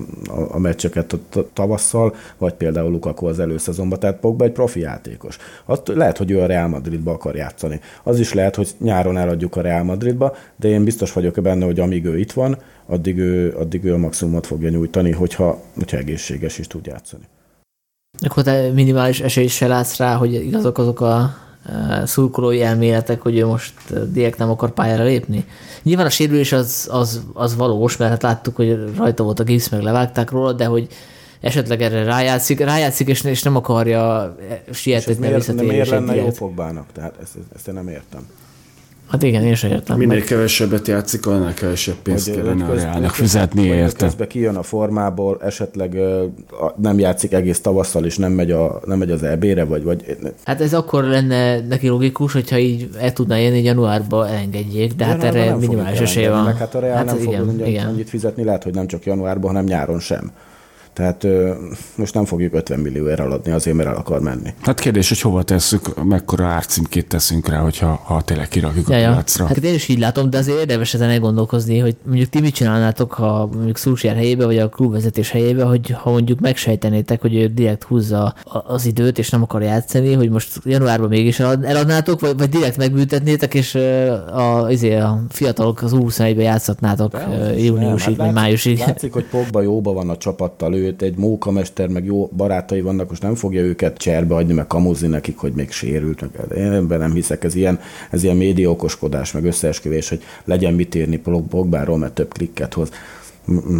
[0.50, 1.18] a meccseket a
[1.52, 5.38] tavasszal, vagy például Lukaku az előszezonban, tehát Pogba egy profi játékos.
[5.64, 7.80] Azt lehet, hogy ő a Real Madridba akar játszani.
[8.02, 11.80] Az is lehet, hogy nyáron eladjuk a Real Madridba, de én biztos vagyok benne, hogy
[11.80, 16.58] amíg ő itt van, addig ő, addig ő a maximumot fogja nyújtani, hogyha, hogyha egészséges
[16.58, 17.24] is tud játszani.
[18.20, 21.34] Akkor te minimális esély se látsz rá, hogy igazok azok a
[22.04, 23.74] szurkolói elméletek, hogy ő most
[24.12, 25.44] direkt nem akar pályára lépni.
[25.82, 29.68] Nyilván a sérülés az, az, az valós, mert hát láttuk, hogy rajta volt a gipsz,
[29.68, 30.88] meg levágták róla, de hogy
[31.40, 34.34] esetleg erre rájátszik, rájátszik és, és nem akarja
[34.72, 35.72] sietetni a visszatérését.
[35.72, 36.86] Miért lenne jó Pogbának?
[36.92, 38.26] Tehát ezt, ezt én nem értem.
[39.08, 39.98] Hát igen, én sem értem.
[39.98, 40.24] Minél meg.
[40.26, 44.04] kevesebbet játszik, annál kevesebb pénzt hogy kellene a Reálnak fizetni érte.
[44.04, 45.98] Közben kijön a formából, esetleg
[46.76, 50.16] nem játszik egész tavasszal, és nem megy, a, nem megy az EB-re, vagy, vagy...
[50.44, 55.04] Hát ez akkor lenne neki logikus, hogyha így el tudna jönni januárba elengedjék, de, de
[55.04, 56.44] hát erre minimális esély van.
[56.44, 57.86] Meg hát a Reál hát nem igen, fog igen.
[57.86, 60.32] annyit fizetni, lehet, hogy nem csak januárban, hanem nyáron sem.
[60.94, 61.26] Tehát
[61.96, 64.54] most nem fogjuk 50 millió eladni azért, mert el akar menni.
[64.60, 69.12] Hát kérdés, hogy hova tesszük, mekkora árcímkét teszünk rá, hogyha ha tényleg kirakjuk ja, a
[69.12, 69.46] piacra.
[69.46, 73.12] Hát én is így látom, de azért érdemes ezen elgondolkozni, hogy mondjuk ti mit csinálnátok,
[73.12, 77.82] ha mondjuk Szulsjár helyébe, vagy a klubvezetés helyébe, hogy ha mondjuk megsejtenétek, hogy ő direkt
[77.82, 78.34] húzza
[78.66, 83.54] az időt, és nem akar játszani, hogy most januárban mégis eladnátok, vagy, vagy direkt megbüntetnétek,
[83.54, 83.74] és
[84.34, 87.16] a, izé, a fiatalok az 21 ben játszhatnátok
[87.56, 88.78] júniusig, hát vagy májusig.
[88.78, 93.08] Látszik, hogy Pogba jóba van a csapattal, ő őt egy mókamester, meg jó barátai vannak,
[93.08, 96.20] most nem fogja őket cserbe adni, meg kamuzni nekik, hogy még sérült.
[96.20, 96.58] Meg.
[96.58, 97.80] Én ebben nem hiszek, ez ilyen,
[98.10, 101.16] ez ilyen médiaokoskodás, meg összeesküvés, hogy legyen mit írni
[101.48, 102.90] Pogbáról, mert több klikket hoz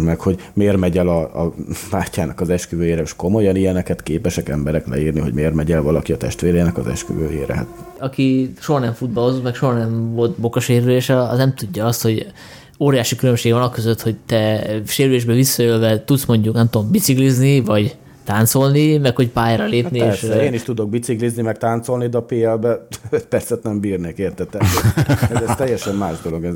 [0.03, 1.53] meg hogy miért megy el a, a
[1.91, 6.17] bátyának az esküvőjére, és komolyan ilyeneket képesek emberek leírni, hogy miért megy el valaki a
[6.17, 7.53] testvérének az esküvőjére.
[7.53, 7.67] Hát.
[7.99, 12.27] Aki soha nem futballozott, meg soha nem volt bokasérülése, az nem tudja azt, hogy
[12.79, 17.95] óriási különbség van a között, hogy te sérülésbe visszajölve tudsz mondjuk, nem tudom, biciklizni, vagy
[18.25, 19.99] táncolni, meg hogy pályára lépni.
[19.99, 22.87] Hát persze, és, én is tudok biciklizni, meg táncolni, de a PL-be
[23.29, 24.47] percet nem bírnék, érted?
[25.29, 26.53] Ez, ez teljesen más dolog, ez,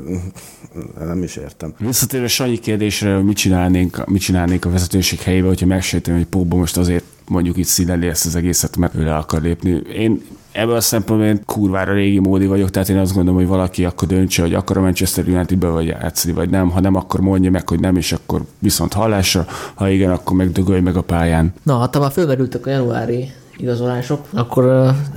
[0.98, 1.74] nem is értem.
[1.78, 6.76] Visszatérve Sanyi kérdésre, mit csinálnénk, mit csinálnénk a vezetőség helyébe, hogyha megsejtem, hogy Póba most
[6.76, 9.70] azért mondjuk itt színleli ezt az egészet, mert ő le akar lépni.
[9.94, 10.22] Én
[10.52, 14.08] ebből a szempontból én kurvára régi módi vagyok, tehát én azt gondolom, hogy valaki akkor
[14.08, 16.70] döntse, hogy akar a Manchester United-be vagy játszani, vagy nem.
[16.70, 19.46] Ha nem, akkor mondja meg, hogy nem, és akkor viszont hallásra.
[19.74, 21.52] Ha igen, akkor meg dögölj meg a pályán.
[21.62, 24.64] Na, hát ha már fölmerültek a januári igazolások, akkor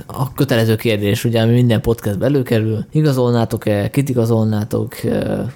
[0.06, 4.94] a kötelező kérdés, ugye, ami minden podcastbe előkerül, igazolnátok-e, kit igazolnátok,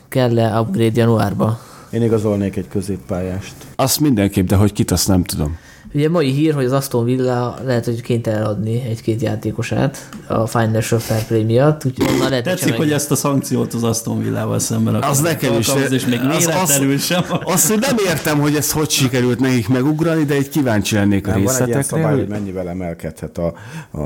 [0.09, 1.61] kell-e upgrade januárba?
[1.91, 3.55] Én igazolnék egy középpályást.
[3.77, 5.57] Azt mindenképp, de hogy kit, azt nem tudom.
[5.95, 11.01] Ugye mai hír, hogy az Aston Villa lehet, hogy kénytelen eladni egy-két játékosát a Financial
[11.01, 11.85] Fair Play miatt.
[11.85, 15.69] Úgyhogy onnan lehet, Tetszik, hogy ezt a szankciót az Aston Villával szemben Az nekem is.
[15.91, 17.25] És még méretterül sem.
[17.45, 21.33] Azt, hogy nem értem, hogy ez hogy sikerült nekik megugrani, de egy kíváncsi lennék a
[21.33, 21.59] részletekre.
[21.59, 23.55] Van egy ilyen szabály, hogy mennyivel emelkedhet a,
[23.91, 24.01] a,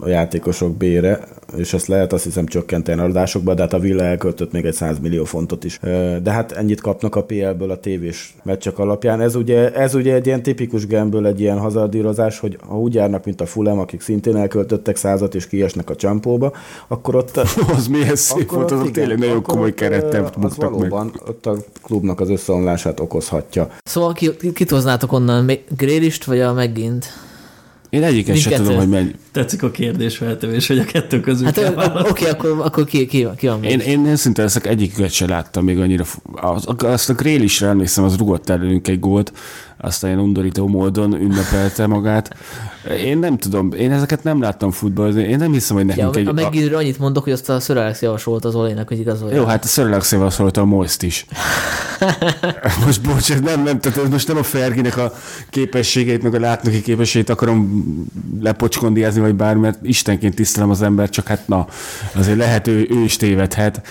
[0.00, 1.20] a játékosok bére,
[1.56, 4.98] és ezt lehet azt hiszem csökkenteni adásokba, de hát a Villa elköltött még egy 100
[4.98, 5.78] millió fontot is.
[6.22, 9.20] De hát ennyit kapnak a PL-ből a tévés meccsek alapján.
[9.20, 13.24] Ez ugye, ez ugye egy ilyen tipikus gemből egy ilyen hazardírozás, hogy ha úgy járnak,
[13.24, 16.52] mint a Fulham, akik szintén elköltöttek százat és kiesnek a csampóba,
[16.88, 17.36] akkor ott...
[17.76, 21.28] az miért szép volt, az tényleg nagyon komoly kerettem az valóban meg.
[21.28, 23.70] ott a klubnak az összeomlását okozhatja.
[23.84, 25.50] Szóval ki, kit hoznátok onnan?
[25.76, 27.06] Grélist vagy a megint?
[27.90, 29.14] Én egyiket sem tudom, hogy megy.
[29.38, 33.28] Tetszik a kérdés feltevés, hogy a kettő közül Hát oké, okay, akkor, akkor ki, ki,
[33.36, 33.70] ki van még?
[33.70, 36.04] Én, én, én szinte ezek egyiket sem láttam még annyira.
[36.32, 39.32] Az, azt a Grélisre emlékszem, az rugott előnünk egy gólt,
[39.80, 42.36] aztán ilyen undorító módon ünnepelte magát.
[43.04, 46.26] Én nem tudom, én ezeket nem láttam futballozni, én nem hiszem, hogy nekünk ja, egy...
[46.26, 49.36] A megidőre annyit mondok, hogy azt a Sir Alex javasolt az Olének, hogy igazolja.
[49.36, 51.26] Jó, hát a Sir Alex javasolta a Moist is.
[52.84, 55.12] most bocs, nem, nem, tehát most nem a Ferginek a
[55.50, 57.86] képességeit, meg a látnoki képességeit akarom
[58.40, 61.66] lepocskondíjázni, vagy bármi, mert istenként tisztelem az ember, csak hát na,
[62.14, 63.86] azért lehet ő, ő is tévedhet.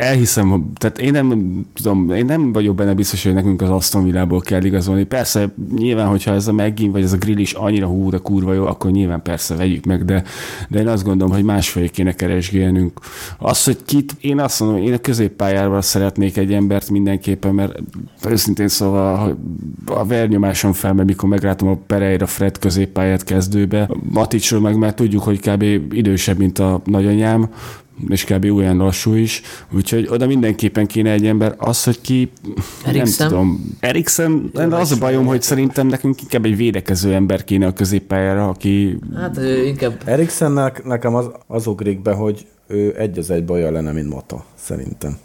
[0.00, 4.40] Elhiszem, tehát én nem tudom, én nem vagyok benne biztos, hogy nekünk az Aston Villából
[4.40, 5.04] kell igazolni.
[5.04, 8.52] Persze, nyilván, hogyha ez a Meggin vagy ez a grill is annyira hú, de kurva
[8.52, 10.22] jó, akkor nyilván persze vegyük meg, de,
[10.68, 13.00] de én azt gondolom, hogy másfelé kéne keresgélnünk.
[13.38, 17.78] Az, hogy kit, én azt mondom, én a középpályára szeretnék egy embert mindenképpen, mert
[18.28, 19.38] őszintén szóval
[19.84, 25.22] a vernyomásom fel, mert mikor meglátom a Pereira Fred középpályát kezdőbe, Maticsról meg már tudjuk,
[25.22, 25.62] hogy kb.
[25.92, 27.48] idősebb, mint a nagyanyám,
[28.08, 28.44] és kb.
[28.44, 29.42] olyan lassú is,
[29.74, 31.54] úgyhogy oda mindenképpen kéne egy ember.
[31.58, 32.30] Az, hogy ki,
[32.84, 33.14] Eriksen?
[33.18, 33.76] nem tudom.
[33.80, 38.98] Eriksen, az a bajom, hogy szerintem nekünk inkább egy védekező ember kéne a középpályára, aki
[39.14, 43.72] Hát ő inkább Eriksennek nekem az, az ugrik be, hogy ő egy az egy olyan
[43.72, 45.18] lenne, mint Mata, szerintem.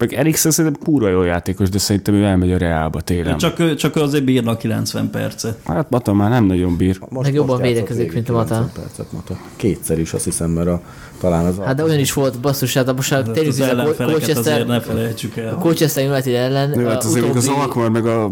[0.00, 3.38] Meg Eriksen szerintem kurva jó játékos, de szerintem ő elmegy a Reálba télen.
[3.38, 3.74] Csak...
[3.74, 5.58] Csak, azért bírna 90 percet.
[5.64, 6.98] Hát Mata már nem nagyon bír.
[7.10, 8.54] Meg jobban védekezik, mint a Mata.
[8.54, 9.38] 90 Percet, Mata.
[9.56, 10.82] Kétszer is azt hiszem, mert a,
[11.20, 14.66] talán az Hát de olyan is volt, basszus, hát most Hát térjük az a ellenfeleket
[14.66, 15.54] ne felejtsük a el.
[15.54, 16.80] Colchester United ellen.
[16.80, 18.30] Jó, a hát azért az Alkmaar meg a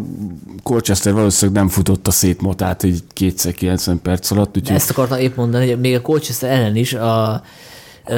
[0.63, 5.37] Colchester valószínűleg nem futotta szét Motát így kétszer 90 perc alatt, úgyhogy Ezt akartam épp
[5.37, 7.43] mondani, hogy még a Colchester ellen is a a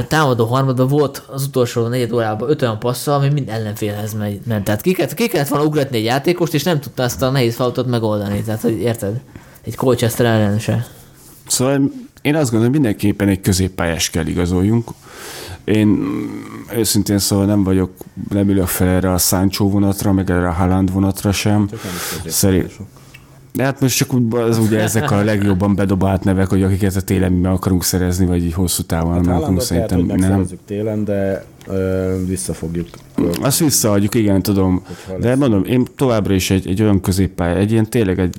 [0.08, 4.64] támadó harmadban volt az utolsó negyed órában öt olyan passza, ami mind ellenfélhez megy- ment.
[4.64, 7.54] Tehát ki kellett, ki kellett volna ugratni egy játékost, és nem tudta ezt a nehéz
[7.54, 8.42] faltot megoldani.
[8.42, 9.20] Tehát, hogy érted?
[9.64, 10.86] Egy Colchester ellen se.
[11.46, 11.80] Szóval
[12.22, 14.88] én azt gondolom, hogy mindenképpen egy középpályás kell igazoljunk.
[15.64, 16.02] Én
[16.76, 17.90] őszintén szóval nem vagyok,
[18.30, 21.68] nem ülök fel erre a Sancho vonatra, meg erre a Haaland vonatra sem.
[22.26, 22.72] Szerint,
[23.52, 27.00] de hát most csak úgy, az ugye ezek a legjobban bedobált nevek, hogy akiket a
[27.00, 30.46] télen mi akarunk szerezni, vagy így hosszú távon hát meg akarunk, szerintem nem.
[30.66, 31.44] télen, de
[32.26, 32.88] vissza fogjuk.
[33.40, 34.82] Azt visszaadjuk, igen, tudom.
[35.20, 38.34] De mondom, én továbbra is egy, egy olyan középpálya, egy ilyen tényleg egy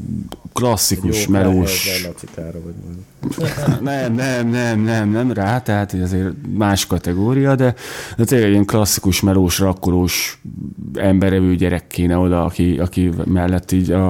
[0.54, 2.74] klasszikus, Jó, melós, Lacikára, vagy.
[3.82, 7.76] Nem, nem, nem, nem, nem rá, tehát azért más kategória, de,
[8.18, 10.42] de tényleg egy ilyen klasszikus, melós, rakkolós,
[10.94, 14.08] emberevő gyerek kéne oda, aki, aki mellett így a,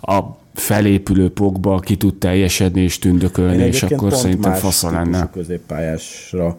[0.00, 5.30] a felépülő pokba ki tud teljesedni és tündökölni, és akkor szerintem fasza lenne.
[5.32, 6.58] középpályásra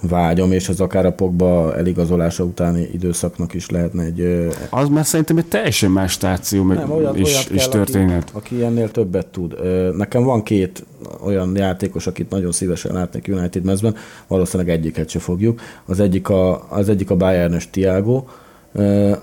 [0.00, 4.48] vágyom, és az akár a Pogba eligazolása utáni időszaknak is lehetne egy...
[4.70, 8.30] Az már szerintem egy teljesen más stáció meg, Nem, olyan, és, olyat és kell, történet.
[8.32, 9.56] Aki, aki ennél többet tud.
[9.96, 10.84] Nekem van két
[11.24, 13.94] olyan játékos, akit nagyon szívesen látnék United mezben,
[14.26, 15.60] valószínűleg egyiket se fogjuk.
[15.86, 18.24] Az egyik a, az egyik a Bayernes Tiago,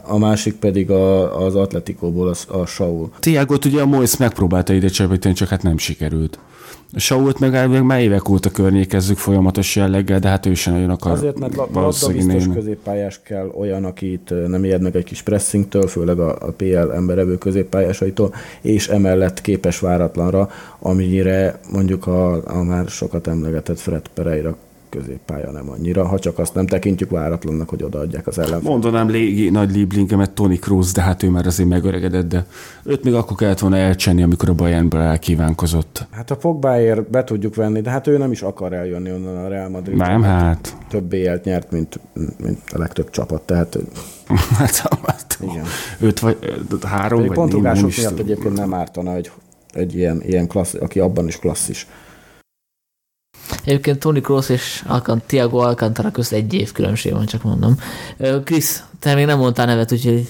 [0.04, 3.10] a másik pedig a, az Atletikóból a, a Saul.
[3.20, 6.40] Tiagot ugye a Moyes megpróbálta ide csepíteni, csak hát nem sikerült.
[6.96, 11.12] Sault meg, meg már évek óta környékezzük folyamatos jelleggel, de hát ő sem nagyon akar
[11.12, 15.22] Azért, mert la- valószínűleg labdabiztos innen- középpályás kell olyan, akit nem ijed meg egy kis
[15.22, 22.64] pressingtől, főleg a, a PL emberevő középpályásaitól, és emellett képes váratlanra, amire mondjuk a, a
[22.64, 24.56] már sokat emlegetett Fred Pereira
[24.98, 28.70] középpálya nem annyira, ha csak azt nem tekintjük váratlannak, hogy odaadják az ellenfél.
[28.70, 32.46] Mondanám légi, nagy liblingemet Tony Kroos, de hát ő már azért megöregedett, de
[32.84, 36.08] őt még akkor kellett volna elcsenni, amikor a Bayernből elkívánkozott.
[36.12, 39.48] Hát a Pogbáért be tudjuk venni, de hát ő nem is akar eljönni onnan a
[39.48, 39.98] Real Madrid.
[39.98, 40.78] Nem, hát.
[40.90, 42.00] Több BL-t nyert, mint,
[42.44, 43.78] mint a legtöbb csapat, tehát
[44.58, 45.66] hát, hát Igen.
[46.00, 46.38] öt vagy
[46.72, 49.32] öt, három, Pedig vagy pont rugások miatt egyébként nem ártana egy,
[49.74, 51.88] egy ilyen, ilyen klassz, aki abban is klasszis.
[53.64, 57.76] Egyébként Tony Kroos és Alcant, Thiago Alcantara közt egy év különbség van, csak mondom.
[58.44, 60.28] Krisz, te még nem mondtál nevet, úgyhogy...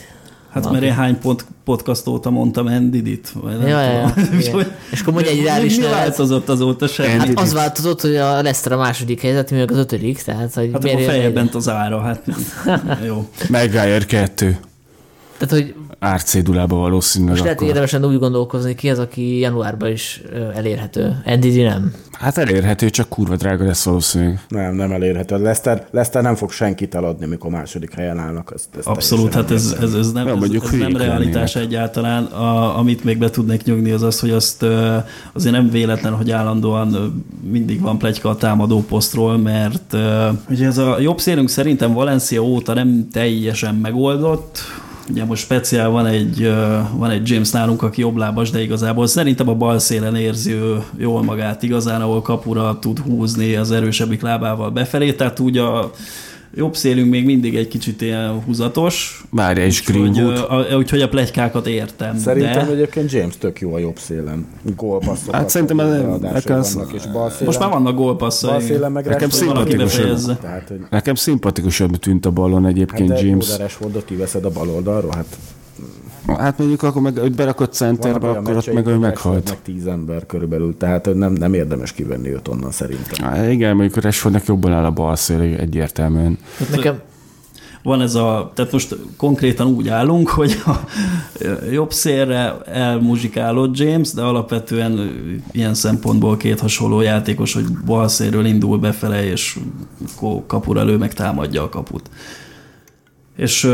[0.50, 3.32] Hát mert én hány pont, podcast óta mondtam Endidit?
[3.34, 4.14] Vagy nem Ja, ja, ja.
[4.92, 5.98] És akkor mondj egy ideális Mi nevet.
[5.98, 7.06] változott azóta sem?
[7.06, 7.40] Hát Endidit.
[7.40, 10.86] az változott, hogy a Leicester a második helyzet, mi meg az ötödik, tehát hogy Hát
[10.86, 12.24] akkor feljebb bent az ára, hát
[13.08, 13.30] jó.
[13.50, 14.58] Maguire 2.
[15.38, 17.68] Tehát, hogy árcédulába valószínűleg most lehet akkor.
[17.68, 20.22] érdemesen úgy gondolkozni, ki az, aki januárban is
[20.56, 21.22] elérhető.
[21.26, 21.94] Ndidi nem.
[22.12, 24.40] Hát elérhető, csak kurva drága lesz valószínűleg.
[24.48, 25.36] Nem, nem elérhető.
[25.36, 28.52] A Leicester, Leicester nem fog senkit eladni, amikor második helyen állnak.
[28.56, 32.24] Ez, ez Abszolút, hát ez, ez, ez nem, Ja, ez, mondjuk ez nem realitás egyáltalán.
[32.24, 34.66] A, amit még be tudnék nyugni, az az, hogy azt
[35.34, 37.16] azért nem véletlen, hogy állandóan
[37.52, 39.96] mindig van plegyka a támadó posztról, mert
[40.50, 44.60] ugye ez a jobb szélünk szerintem Valencia óta nem teljesen megoldott,
[45.10, 46.54] Ugye most speciál van egy,
[46.94, 51.24] van egy James nálunk, aki jobblábas, de igazából szerintem a bal szélen érzi ő jól
[51.24, 55.92] magát igazán, ahol kapura tud húzni az erősebbik lábával befelé, tehát úgy a
[56.58, 60.74] jobb szélünk még mindig egy kicsit ilyen húzatos, Várja is Úgyhogy, Greenwood.
[60.74, 62.18] úgyhogy a plegykákat értem.
[62.18, 64.46] Szerintem de egyébként James tök jó a jobb szélen.
[64.76, 65.36] Gólpasszok.
[65.36, 65.78] Hát szerintem
[66.22, 68.62] nekem az- vannak, és bal szélen, most már vannak bal gólpasszai.
[68.62, 70.40] szélen meg Nekem szimpatikusabb.
[70.42, 73.30] Tehát, hogy Nekem szimpatikusabb tűnt a ballon hát egyébként de James.
[73.48, 73.58] James.
[73.58, 75.38] Rashfordot kiveszed a bal oldalról, hát
[76.36, 79.50] Hát mondjuk akkor meg őt berakott centerbe, akkor ott meg ő hogy meghalt.
[79.50, 83.28] Meg tíz ember körülbelül, tehát nem, nem érdemes kivenni őt onnan szerintem.
[83.28, 86.38] Á, igen, mondjuk a Rashfordnak jobban áll a bal szél egyértelműen.
[86.58, 87.00] Hát nekem
[87.88, 90.76] van ez a, tehát most konkrétan úgy állunk, hogy a
[91.72, 95.12] jobb szélre elmuzsikálott James, de alapvetően
[95.52, 99.60] ilyen szempontból két hasonló játékos, hogy bal szélről indul befele, és
[100.48, 102.10] kapura lő, meg támadja a kaput.
[103.38, 103.72] És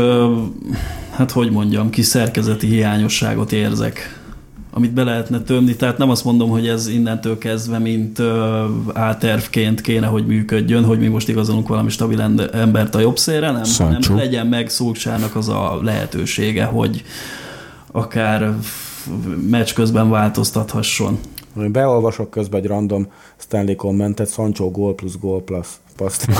[1.10, 4.22] hát hogy mondjam, kis szerkezeti hiányosságot érzek,
[4.70, 5.76] amit be lehetne tömni.
[5.76, 8.22] Tehát nem azt mondom, hogy ez innentől kezdve, mint
[8.92, 13.62] átervként kéne, hogy működjön, hogy mi most igazolunk valami stabil embert a jobb szélre, nem,
[13.78, 17.04] hanem legyen meg Szulcsának az a lehetősége, hogy
[17.92, 18.54] akár
[19.48, 21.18] meccs közben változtathasson.
[21.54, 23.06] Beolvasok közben egy random
[23.36, 26.26] Stanley kommentet, Sancho gól plusz gól plusz paszt.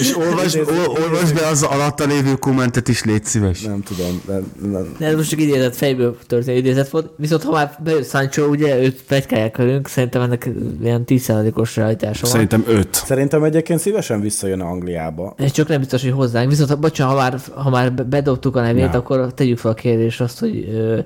[0.00, 3.60] És olvasd, ol, olvasd be az alatta lévő kommentet is, légy szíves.
[3.62, 4.94] Nem tudom, de, nem.
[4.98, 7.10] de ez most csak idézett, fejből történő idézet volt.
[7.16, 10.48] Viszont ha már bejött Sancho, ugye őt plegykálják velünk, szerintem ennek
[10.82, 12.30] ilyen 10%-os realitása van.
[12.30, 12.94] Szerintem öt.
[12.94, 15.34] Szerintem egyébként szívesen visszajön Angliába.
[15.36, 16.48] Ez csak nem biztos, hogy hozzánk.
[16.48, 18.90] Viszont, bocsánat, ha már, ha már be- bedobtuk a nevét, Ja.
[18.90, 20.98] akkor tegyük fel a kérdést azt, hogy ö,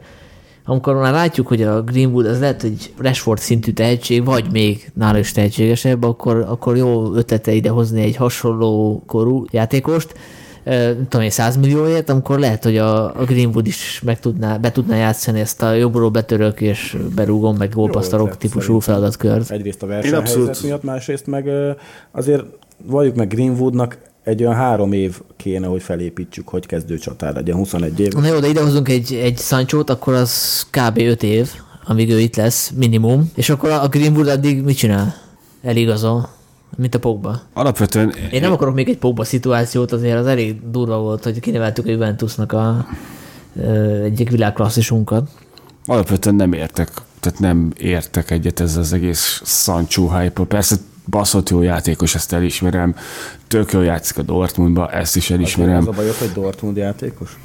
[0.64, 5.18] amikor már látjuk, hogy a Greenwood az lehet, hogy Rashford szintű tehetség, vagy még nála
[5.18, 10.14] is tehetségesebb, akkor, akkor jó ötlete ide hozni egy hasonló korú játékost,
[11.08, 14.96] tudom én, 100 millióért, amikor lehet, hogy a, a Greenwood is meg tudná, be tudná
[14.96, 19.50] játszani ezt a jobbról betörök és berúgom, meg gólpasztalok ötlet, típusú feladatkört.
[19.50, 21.48] Egyrészt a versenyhelyzet miatt, másrészt meg
[22.10, 22.44] azért
[22.86, 28.00] valljuk meg Greenwoodnak egy olyan három év kéne, hogy felépítsük, hogy kezdő csatár legyen, 21
[28.00, 28.12] év.
[28.12, 30.98] Na jó, de idehozunk egy, egy Sanchót, akkor az kb.
[30.98, 31.50] 5 év,
[31.84, 33.30] amíg ő itt lesz, minimum.
[33.34, 35.14] És akkor a Greenwood addig mit csinál?
[35.62, 36.28] Eligazol,
[36.76, 37.40] mint a Pogba.
[37.52, 41.86] Alapvetően Én nem akarok még egy Pogba szituációt, azért az elég durva volt, hogy kineveltük
[41.86, 42.86] a Juventusnak a
[44.02, 45.28] egyik világklasszisunkat.
[45.86, 50.76] Alapvetően nem értek, tehát nem értek egyet ez az egész Sancho hype Persze
[51.06, 52.94] baszott jó játékos, ezt elismerem.
[53.48, 55.88] Tök jól játszik a Dortmundba, ezt is Az elismerem.
[55.88, 57.36] a bajod, hogy Dortmund játékos?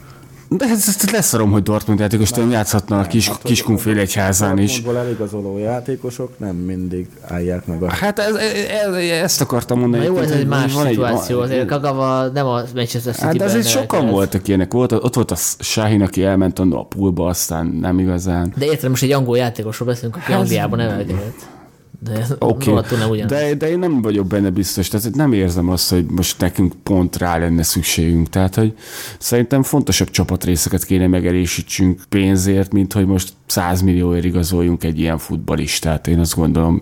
[0.52, 4.72] De ez, ezt leszarom, hogy Dortmund játékos, nem játszhatna a kis, Hát, kiskunfél egyházán is.
[4.82, 7.92] Dortmundból eligazoló játékosok nem mindig állják meg a...
[7.92, 10.06] Hát ez, ez, ezt akartam mondani.
[10.06, 13.36] Na jó, ez egy más van szituáció, van- azért Kagawa nem a Manchester City-ben Hát
[13.38, 14.14] de azért sokan nevelkedett.
[14.16, 14.72] voltak ilyenek.
[14.74, 18.54] Volt, ott volt a Sáhin, aki elment a poolba, aztán nem igazán.
[18.58, 21.48] De érted, most egy angol játékosról beszélünk, aki Hát- Angliában nevelkedett.
[22.04, 22.74] De okay.
[22.74, 23.32] nem ugyanaz.
[23.32, 27.18] de, de én nem vagyok benne biztos, tehát nem érzem azt, hogy most nekünk pont
[27.18, 28.30] rá lenne szükségünk.
[28.30, 28.74] Tehát, hogy
[29.18, 36.08] szerintem fontosabb csapatrészeket kéne megerősítsünk pénzért, mint hogy most 100 millióért igazoljunk egy ilyen futbalistát.
[36.08, 36.80] Én azt gondolom.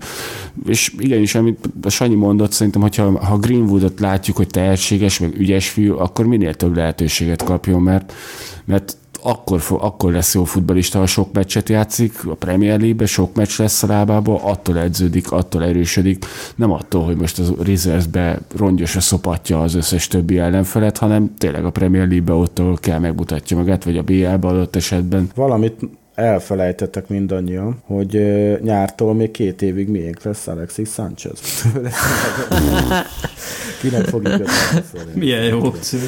[0.65, 5.69] És igenis, amit a Sanyi mondott, szerintem, hogyha ha Greenwoodot látjuk, hogy tehetséges, meg ügyes
[5.69, 8.13] fiú, akkor minél több lehetőséget kapjon, mert,
[8.65, 8.97] mert
[9.27, 13.83] akkor, akkor lesz jó futbalista, ha sok meccset játszik, a Premier League-be sok meccs lesz
[13.83, 16.25] a lábába, attól edződik, attól erősödik,
[16.55, 21.69] nem attól, hogy most az Reserves-be rongyosra szopatja az összes többi ellenfelet, hanem tényleg a
[21.69, 25.29] Premier League-be ott, ahol kell megmutatja magát, vagy a BL-be adott esetben.
[25.35, 25.79] Valamit
[26.17, 28.21] elfelejtettek mindannyian, hogy
[28.63, 31.39] nyártól még két évig miénk lesz Alexis Sanchez.
[33.81, 35.11] Kinek elszólni?
[35.13, 35.99] Milyen jó opció.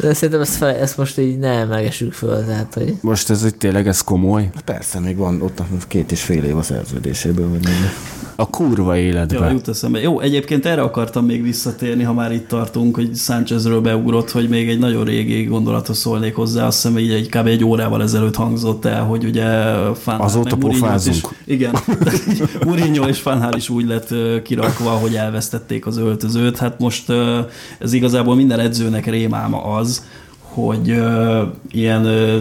[0.00, 3.56] De szerintem ezt, fel, ezt most így nem megessük föl, tehát, hogy Most ez egy
[3.56, 4.50] tényleg ez komoly.
[4.64, 7.92] Persze, még van ott két és fél év a szerződéséből, vagy nem.
[8.36, 9.50] A kurva Ja, életbe.
[9.50, 10.00] jut eszembe.
[10.00, 14.68] Jó, egyébként erre akartam még visszatérni, ha már itt tartunk, hogy Sánchezről beugrott, hogy még
[14.68, 17.46] egy nagyon régi gondolathoz szólnék hozzá, azt hiszem így egy, kb.
[17.46, 19.44] egy órával ezelőtt hangzott el, hogy ugye
[19.94, 21.16] Fan Azóta pofázunk.
[21.16, 21.74] Is, igen,
[22.66, 26.58] Mourinho és Fanhál is úgy lett kirakva, hogy elvesztették az öltözőt.
[26.58, 27.12] Hát most
[27.78, 30.02] ez igazából minden edzőnek rémáma az,
[30.54, 32.38] hogy ö, ilyen ö,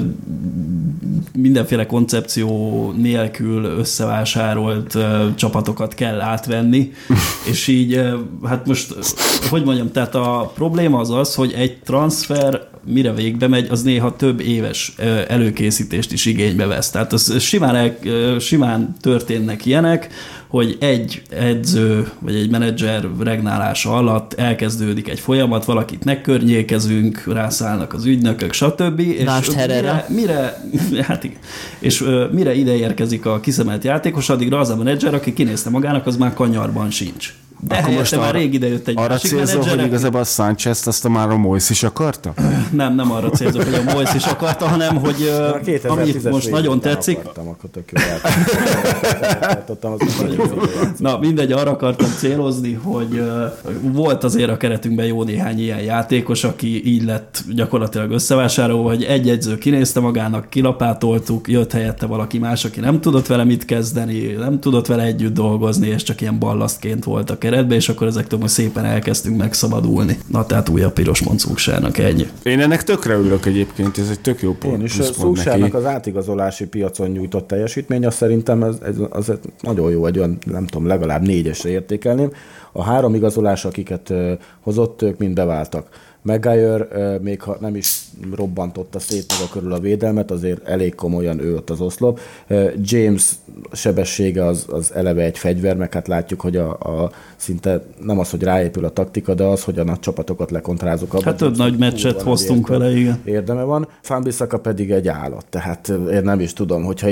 [1.34, 6.92] mindenféle koncepció nélkül összevásárolt ö, csapatokat kell átvenni,
[7.52, 8.96] és így, ö, hát most,
[9.50, 14.16] hogy mondjam, tehát a probléma az az, hogy egy transfer mire végbe megy, az néha
[14.16, 14.94] több éves
[15.28, 16.90] előkészítést is igénybe vesz.
[16.90, 17.96] Tehát az simán, el,
[18.40, 20.10] simán történnek ilyenek,
[20.48, 28.06] hogy egy edző vagy egy menedzser regnálása alatt elkezdődik egy folyamat, valakit megkörnyékezünk, rászállnak az
[28.06, 29.00] ügynökök, stb.
[29.00, 30.06] És Lásd Herrera.
[30.08, 31.38] mire, mire, hát igen,
[31.80, 36.18] és mire ide érkezik a kiszemelt játékos, addigra az a menedzser, aki kinézte magának, az
[36.18, 37.34] már kanyarban sincs.
[37.68, 41.06] De Akkor most már rég idejött egy Arra másik célzol, hogy igazából a Sanchez azt
[41.06, 42.34] a már a Moyes is akarta?
[42.72, 46.32] Nem, nem arra célzok, hogy a Moyes is akarta, hanem hogy ö, A 2010-es amit
[46.32, 47.92] most nagyon tetszik, Akartam, akkor tök.
[50.98, 56.44] Na mindegy, arra akartam célozni, hogy uh, volt azért a keretünkben jó néhány ilyen játékos,
[56.44, 62.66] aki így lett gyakorlatilag összevásárolva, hogy egy edző kinézte magának, kilapátoltuk, jött helyette valaki más,
[62.66, 67.04] aki nem tudott vele mit kezdeni, nem tudott vele együtt dolgozni, és csak ilyen ballasztként
[67.04, 70.18] volt a keretben, és akkor ezektől most szépen elkezdtünk megszabadulni.
[70.28, 72.28] Na tehát újabb piros moncúksárnak ennyi.
[72.44, 74.78] Én ennek tökre örülök egyébként, ez egy tök jó pont.
[74.78, 74.98] Én is
[75.44, 75.76] neki.
[75.76, 78.76] az átigazolási piacon nyújtott teljesítmény, azt szerintem ez,
[79.10, 82.32] az egy nagyon jó, egy olyan, nem tudom, legalább négyesre értékelném.
[82.72, 84.14] A három igazolás, akiket
[84.62, 85.88] hozott, ők mind beváltak.
[86.22, 88.02] Maguire, ö, még ha nem is
[88.36, 92.20] robbantotta szét maga körül a védelmet, azért elég komolyan ő ott az oszlop.
[92.82, 93.32] James
[93.72, 98.30] sebessége az, az eleve egy fegyver, meg hát látjuk, hogy a, a szinte nem az,
[98.30, 101.14] hogy ráépül a taktika, de az, hogy a nagy csapatokat lekontrázunk.
[101.14, 103.22] abban Hát több nagy meccset hoztunk vele, igen.
[103.26, 103.88] Érdeme van.
[104.02, 107.10] Fambisaka pedig egy állat, tehát én nem is tudom, hogyha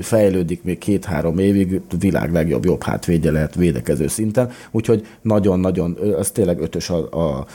[0.00, 6.60] fejlődik még két-három évig, világ legjobb jobb hátvédje lehet védekező szinten, úgyhogy nagyon-nagyon, az tényleg
[6.60, 7.46] ötös a, a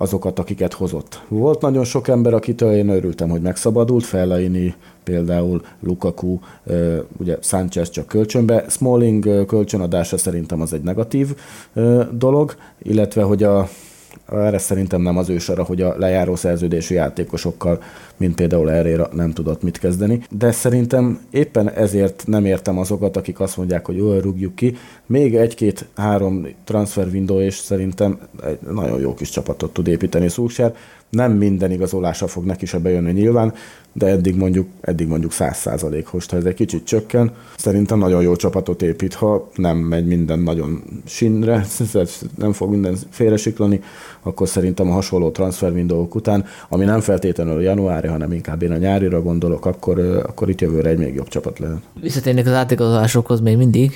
[0.00, 1.22] azokat, akiket hozott.
[1.28, 4.74] Volt nagyon sok ember, akitől én örültem, hogy megszabadult, Fellaini,
[5.04, 6.38] például Lukaku,
[7.16, 8.64] ugye Sanchez csak kölcsönbe.
[8.68, 11.36] Smalling kölcsönadása szerintem az egy negatív
[12.12, 13.68] dolog, illetve hogy a
[14.32, 17.82] erre szerintem nem az ősara, hogy a lejáró szerződésű játékosokkal,
[18.16, 20.20] mint például Herrera nem tudott mit kezdeni.
[20.30, 24.76] De szerintem éppen ezért nem értem azokat, akik azt mondják, hogy jól rúgjuk ki.
[25.06, 30.74] Még egy-két-három transfer window, és szerintem egy nagyon jó kis csapatot tud építeni Szulsár.
[31.10, 33.52] Nem minden igazolása fog neki se bejönni nyilván,
[33.92, 38.82] de eddig mondjuk, eddig mondjuk 100%-os, ha ez egy kicsit csökken, szerintem nagyon jó csapatot
[38.82, 41.66] épít, ha nem megy minden nagyon sinre,
[42.36, 43.80] nem fog minden félresiklani,
[44.22, 48.76] akkor szerintem a hasonló transfer window után, ami nem feltétlenül januári, hanem inkább én a
[48.76, 51.78] nyárira gondolok, akkor, akkor itt jövőre egy még jobb csapat lehet.
[52.00, 53.92] Visszatérnék az átigazolásokhoz még mindig.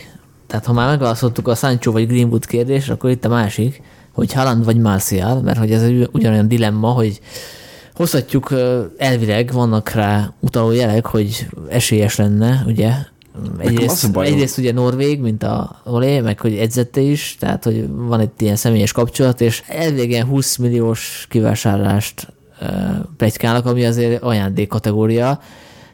[0.47, 3.83] Tehát ha már megválaszoltuk a Sancho vagy Greenwood kérdést, akkor itt a másik,
[4.13, 5.83] hogy Haaland vagy Martial, mert hogy ez
[6.13, 7.21] ugyanolyan dilemma, hogy
[7.95, 8.55] hozhatjuk
[8.97, 12.93] elvileg, vannak rá utaló jelek, hogy esélyes lenne, ugye,
[13.59, 18.31] Egyrészt, egyrészt ugye Norvég, mint a Olé, meg hogy edzette is, tehát hogy van egy
[18.39, 19.63] ilyen személyes kapcsolat, és
[19.97, 22.33] ilyen 20 milliós kivásárlást
[23.17, 25.41] plegykálnak, ami azért ajándék kategória.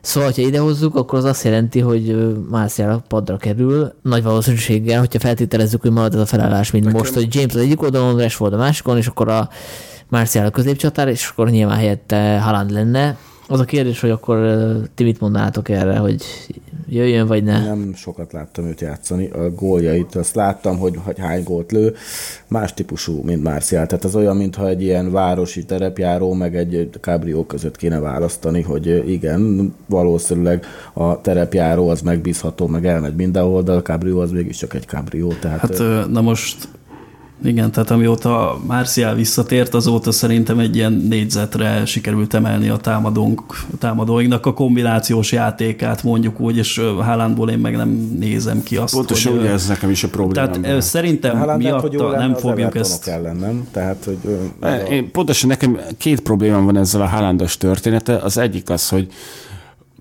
[0.00, 4.98] Szóval, ha idehozzuk, akkor az azt jelenti, hogy ö, Martial a padra kerül, nagy valószínűséggel,
[4.98, 8.52] hogyha feltételezzük, hogy marad ez a felállás, mint most, hogy James az egyik oldalon, Rashford
[8.52, 9.48] a másikon, és akkor a
[10.08, 13.16] Martial a középcsatár, és akkor nyilván helyette Haaland lenne.
[13.50, 16.22] Az a kérdés, hogy akkor ti mit mondanátok erre, hogy
[16.88, 17.64] jöjjön vagy ne?
[17.64, 19.28] Nem sokat láttam őt játszani.
[19.28, 21.94] A góljait, azt láttam, hogy, hogy hány gólt lő.
[22.48, 23.86] Más típusú, mint Marcial.
[23.86, 29.10] Tehát az olyan, mintha egy ilyen városi terepjáró, meg egy cabrió között kéne választani, hogy
[29.10, 34.86] igen, valószínűleg a terepjáró az megbízható, meg elmegy mindenhol, de a cabrió az mégiscsak egy
[34.86, 35.32] cabrió.
[35.40, 36.68] Tehát Hát na most
[37.44, 43.42] igen, tehát amióta Marcial visszatért, azóta szerintem egy ilyen négyzetre sikerült emelni a támadónk,
[43.78, 49.32] támadóinknak a kombinációs játékát, mondjuk úgy, és Haalandból én meg nem nézem ki azt, Pontosan
[49.32, 50.52] hogy, ugye ez nekem is a problémám.
[50.52, 53.08] Tehát ö, szerintem Haaland miatta nem fogjuk ezt...
[53.08, 53.68] ellen, nem?
[53.70, 54.18] Tehát, hogy
[54.60, 58.16] a- Én, pontosan nekem két problémám van ezzel a Haalandos története.
[58.16, 59.06] Az egyik az, hogy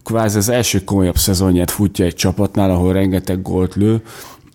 [0.04, 4.02] kvázi az első komolyabb szezonját futja egy csapatnál, ahol rengeteg gólt lő,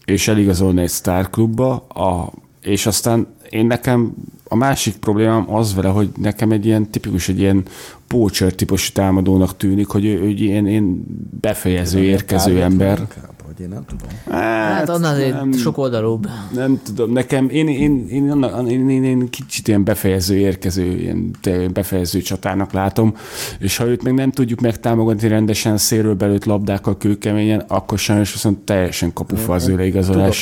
[0.05, 2.33] és eligazolna egy sztárklubba, a,
[2.63, 7.39] és aztán én nekem a másik problémám az vele, hogy nekem egy ilyen tipikus, egy
[7.39, 7.63] ilyen
[8.07, 11.05] poacher típusú támadónak tűnik, hogy ő, ő ilyen, ilyen
[11.41, 13.07] befejező, érkező ember.
[13.53, 14.39] Vagy én nem tudom.
[14.39, 15.53] Hát annál azért nem.
[15.53, 16.29] sok oldalúbb.
[16.55, 21.37] Nem tudom, nekem, én, én, én, annak- én, én, én kicsit ilyen befejező, érkező, ilyen
[21.73, 23.17] befejező csatának látom,
[23.59, 28.59] és ha őt meg nem tudjuk megtámogatni rendesen szélről belőtt labdákkal kőkeményen, akkor sajnos viszont
[28.59, 29.85] teljesen kapufa az ő Tudok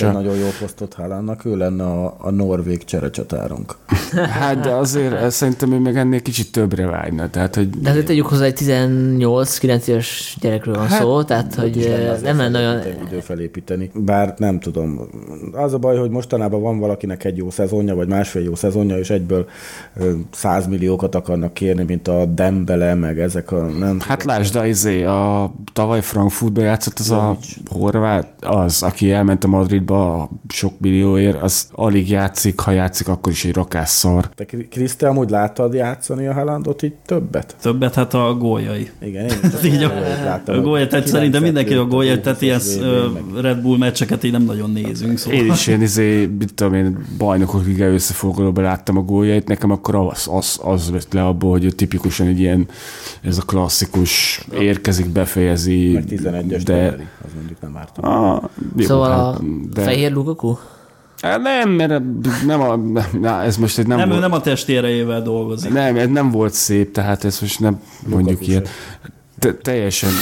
[0.01, 3.77] egy nagyon jó posztot Haalandnak, ő lenne a, a norvég cserecsatárunk.
[4.41, 7.31] Hát de azért eh, szerintem ő meg ennél kicsit többre vágyna.
[7.31, 11.77] Tehát, hogy De azért tegyük hozzá, egy 18-9 éves gyerekről van Hát, szó, tehát hogy
[11.77, 12.83] lenne ö, azért nem lenne olyan...
[13.11, 13.91] idő felépíteni.
[13.95, 15.01] Bár nem tudom.
[15.53, 19.11] Az a baj, hogy mostanában van valakinek egy jó szezonja, vagy másfél jó szezonja, és
[19.11, 19.47] egyből
[19.97, 23.63] ö, 100 milliókat akarnak kérni, mint a Dembele, meg ezek a...
[23.63, 27.37] Nem Hát lásd, a, izé, a tavaly Frankfurtba játszott az a
[27.71, 33.33] horvát, az, aki elment a Madridba a sok millióért, az alig játszik, ha játszik, akkor
[33.33, 34.29] is egy rakás szar.
[34.35, 37.57] Te Kriszti, amúgy láttad játszani a Haalandot így többet?
[37.61, 38.91] Többet, hát a góljai.
[39.03, 39.93] Igen, én is Így a,
[40.25, 40.59] láttam.
[40.59, 42.90] a gólya, tehát 9-et szerintem mindenki a az tehát ilyen U20-as ö,
[43.35, 45.19] Red Bull meccseket így nem nagyon nézünk.
[45.19, 45.39] Szóval.
[45.39, 49.95] Én is ilyen izé, mit tudom én, bajnokok liga összefoglalóban láttam a góljait, nekem akkor
[49.95, 52.67] az, az, az vett le abból, hogy tipikusan egy ilyen,
[53.23, 55.93] ez a klasszikus, érkezik, befejezi.
[55.93, 56.75] Meg 11-es de...
[56.75, 57.99] Teveri, az mondjuk nem árt.
[57.99, 58.43] Ah,
[58.77, 59.43] jó, Szóval hát, a
[59.75, 59.83] de...
[59.83, 60.57] fehér Lukaku?
[61.21, 62.03] Nem, mert
[62.47, 62.77] nem a,
[63.21, 65.73] na, ez most egy nem, Nem, volt, ő nem a testi erejével dolgozik.
[65.73, 68.69] nem, ez nem volt szép, tehát ez most nem mondjuk Lukaku ilyet.
[69.41, 70.11] Te, teljesen.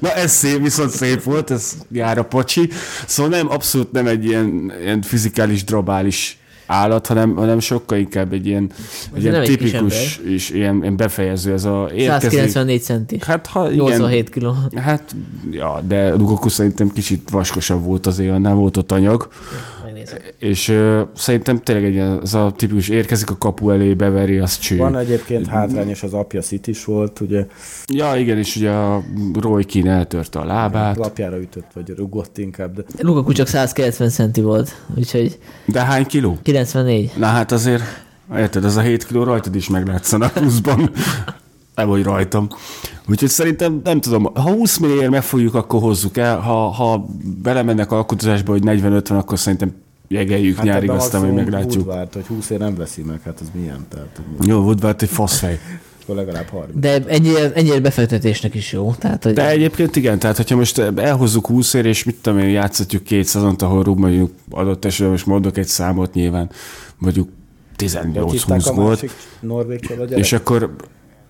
[0.00, 2.68] Na ez szép, viszont szép volt, ez jár a pocsi.
[3.06, 8.46] Szóval nem, abszolút nem egy ilyen, ilyen fizikális, drabális állat, hanem, hanem sokkal inkább egy
[8.46, 8.70] ilyen,
[9.14, 12.30] egy ilyen nem egy tipikus és ilyen, ilyen befejező, ez a érkezik.
[12.30, 13.18] 194 centi.
[13.26, 14.54] Hát ha igen, 87 kiló.
[14.76, 15.14] Hát,
[15.50, 19.28] ja, de Lukaku szerintem kicsit vaskosabb volt azért, nem volt ott anyag.
[20.00, 20.18] Megnézem.
[20.38, 24.76] És uh, szerintem tényleg egy az a tipikus érkezik a kapu elé, beveri, az cső.
[24.76, 27.46] Van egyébként hátrányos, az apja City volt, ugye
[27.92, 29.02] Ja, igen, és ugye a
[29.40, 30.96] Roy Keane eltörte a lábát.
[30.96, 36.38] lapjára ütött, vagy rugott inkább, de Lukaku csak 190 centi volt, úgyhogy De hány kiló?
[36.42, 37.10] 94.
[37.16, 37.82] Na hát azért,
[38.36, 40.90] érted, az a 7 kiló rajtad is meglátszana pluszban.
[41.74, 42.48] Nem vagy rajtam.
[43.08, 46.38] Úgyhogy szerintem, nem tudom, ha 20 millióért megfogjuk, akkor hozzuk el.
[46.38, 47.06] Ha, ha
[47.42, 49.72] belemennek alkotásba, hogy 40-50, akkor szerintem
[50.14, 51.86] jegeljük hát nyárig, aztán majd meglátjuk.
[51.86, 53.86] Woodward, hogy 20 ér nem veszi meg, hát ez milyen?
[53.88, 55.58] Tehát Jó, Woodward egy faszfej.
[56.02, 56.70] akkor legalább 30.
[56.80, 58.94] De ennyire, ennyire befektetésnek is jó.
[58.98, 62.48] Tehát, hogy De egyébként igen, tehát hogyha most elhozzuk 20 ér, és mit tudom én,
[62.48, 66.50] játszhatjuk két szezont, ahol rúg mondjuk adott esetben, most mondok egy számot nyilván,
[66.98, 67.28] mondjuk
[67.78, 69.10] Hogy 18-20 hívták a volt,
[70.08, 70.74] és akkor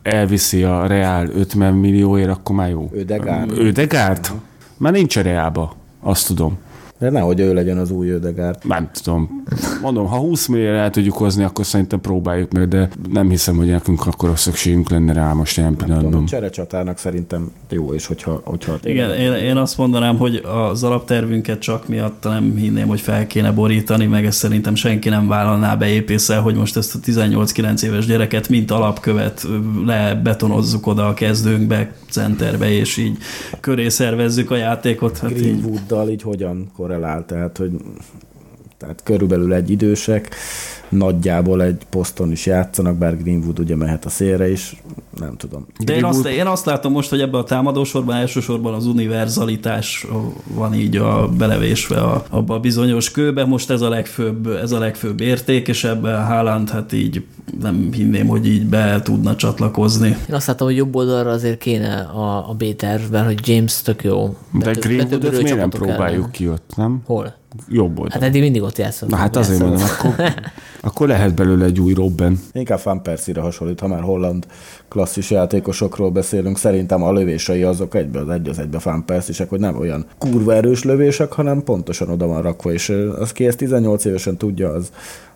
[0.03, 2.91] elviszi a Reál 50 millióért, akkor már jó.
[2.93, 3.59] Ödegaard.
[3.59, 4.33] Ödegárt?
[4.77, 6.59] Már nincs a Reálba, azt tudom.
[7.01, 8.59] De nehogy ő legyen az új Ödegárd.
[8.63, 9.45] Nem tudom.
[9.83, 13.67] Mondom, ha 20 millióra el tudjuk hozni, akkor szerintem próbáljuk meg, de nem hiszem, hogy
[13.67, 16.25] nekünk akkor szükségünk lenne rá most ilyen Tudom, pillanatban.
[16.27, 21.89] cserecsatának szerintem jó, és hogyha, hogyha Igen, én, én azt mondanám, hogy az alaptervünket csak
[21.89, 26.41] miatt nem hinném, hogy fel kéne borítani, meg ezt szerintem senki nem vállalná be épészel,
[26.41, 29.47] hogy most ezt a 18-9 éves gyereket mint alapkövet
[29.87, 33.19] lebetonozzuk oda a kezdőnkbe, centerbe, és így
[33.61, 35.19] köré szervezzük a játékot.
[35.19, 37.73] Hát így, Greenwooddal így hogyan korrelál, tehát hogy
[38.81, 40.35] tehát körülbelül egy idősek,
[40.89, 44.83] nagyjából egy poszton is játszanak, bár Greenwood ugye mehet a szélre is,
[45.19, 45.67] nem tudom.
[45.85, 50.07] de én azt, én azt látom most, hogy ebben a támadósorban elsősorban az univerzalitás
[50.55, 53.45] van így a belevésve a, abba a bizonyos kőbe.
[53.45, 57.25] Most ez a legfőbb, ez a legfőbb érték, és ebben Haaland hát így
[57.61, 60.17] nem hinném, hogy így be tudna csatlakozni.
[60.29, 64.37] én azt látom, hogy jobb oldalra azért kéne a, a B-tervben, hogy James tök jó.
[64.53, 66.31] De betöbbörő miért nem próbáljuk ellen.
[66.31, 67.03] ki ott, nem?
[67.05, 67.39] Hol?
[67.69, 68.13] Jobb volt.
[68.13, 69.09] Hát eddig mindig ott játszott.
[69.09, 69.79] Na hát azért Játszott.
[69.79, 70.35] mondom, akkor,
[70.91, 72.41] akkor lehet belőle egy új Robben.
[72.53, 74.47] Inkább Van Persie-re hasonlít, ha már holland
[74.89, 79.61] klasszis játékosokról beszélünk, szerintem a lövései azok egybe az egy az egybe Van Persie-sek, hogy
[79.61, 82.89] nem olyan kurva erős lövések, hanem pontosan oda van rakva, és
[83.19, 84.91] az ki ezt 18 évesen tudja, az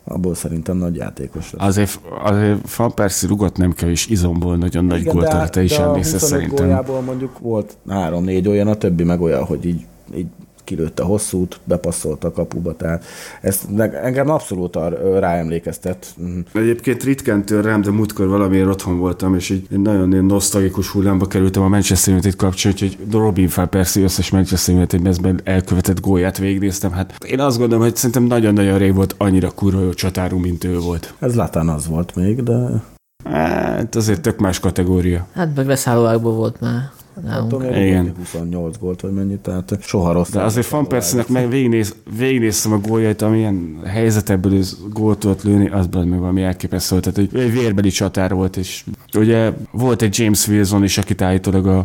[0.05, 1.53] abból szerintem nagy játékos.
[1.53, 1.67] lesz.
[1.67, 6.19] Azért, azért Van Persie rugott nem kell, és izomból nagyon nagy gólt te is emlékszel
[6.19, 6.85] 25 szerintem.
[7.05, 9.87] mondjuk volt három-négy olyan, a többi meg olyan, hogy így,
[10.17, 10.27] így
[10.65, 13.05] kilőtte hosszút, bepasszolt a kapuba, tehát
[13.41, 13.61] ez
[14.03, 14.79] engem abszolút
[15.19, 16.07] ráemlékeztet.
[16.17, 16.39] Mhm.
[16.53, 20.89] Egyébként ritkán tör rám, de múltkor valamiért otthon voltam, és így egy nagyon ilyen nosztalgikus
[20.89, 26.01] hullámba kerültem a Manchester United kapcsán, úgyhogy Robin Van Persie összes Manchester United mezben elkövetett
[26.01, 26.93] gólját végignéztem.
[26.93, 30.79] Hát én azt gondolom, hogy szerintem nagyon-nagyon rég volt annyira kurva jó csatárú, mint ő
[30.79, 31.15] volt.
[31.19, 32.83] Ez Latán az volt még, de
[33.25, 35.27] Hát azért tök más kategória.
[35.35, 36.91] Hát meg leszállóákból volt már.
[37.23, 37.53] Nálunk.
[37.53, 38.05] attól még Igen.
[38.05, 40.31] rúgott 28 gólt, vagy mennyit, tehát soha rossz.
[40.31, 44.63] De azért Van Persie-nek meg végignéz, végignéztem a góljait, amilyen helyzetekből ő
[44.93, 47.01] gólt tudott lőni, az meg valami elképesztő.
[47.01, 48.85] Tehát, hogy egy vérbeli csatár volt, és
[49.17, 51.85] ugye volt egy James Wilson is, akit állítólag a,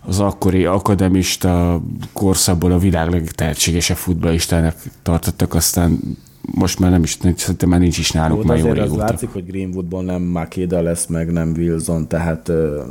[0.00, 6.00] az akkori akademista korszakból a világ legtehetségesebb futballistának tartottak, aztán
[6.54, 9.04] most már nem is, szerintem már nincs is náluk Jó, már jó azért az régóta.
[9.04, 12.82] látszik, hogy Greenwoodból nem Makeda lesz, meg nem Wilson, tehát ö,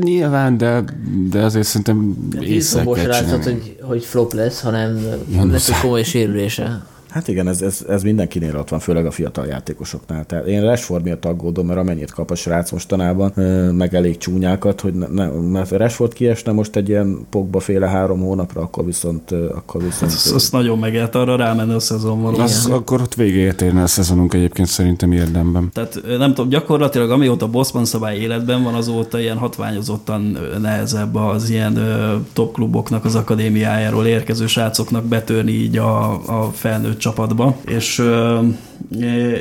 [0.00, 0.84] Nyilván, de,
[1.30, 4.98] de azért szerintem észre kell látszott, hogy, hogy flop lesz, hanem
[5.32, 5.52] Janus.
[5.52, 6.82] lesz egy komoly sérülése.
[7.10, 10.24] Hát igen, ez, ez, ez mindenkinél ott van, főleg a fiatal játékosoknál.
[10.24, 13.32] Tehát én Rashford miatt aggódom, mert amennyit kap a srác mostanában,
[13.74, 18.20] meg elég csúnyákat, hogy ne, ne, mert Rashford kiesne most egy ilyen pogba féle három
[18.20, 22.44] hónapra, akkor viszont, akkor viszont Azt, azt nagyon megélt arra rámenni a szezon valóban.
[22.44, 25.70] Az, akkor ott végéért érne a szezonunk egyébként szerintem érdemben.
[25.72, 31.76] Tehát nem tudom, gyakorlatilag amióta Bosman szabály életben van, azóta ilyen hatványozottan nehezebb az ilyen
[31.76, 37.56] ö, top kluboknak az akadémiájáról érkező srácoknak betörni így a, a felnőtt csapatba.
[37.66, 37.98] És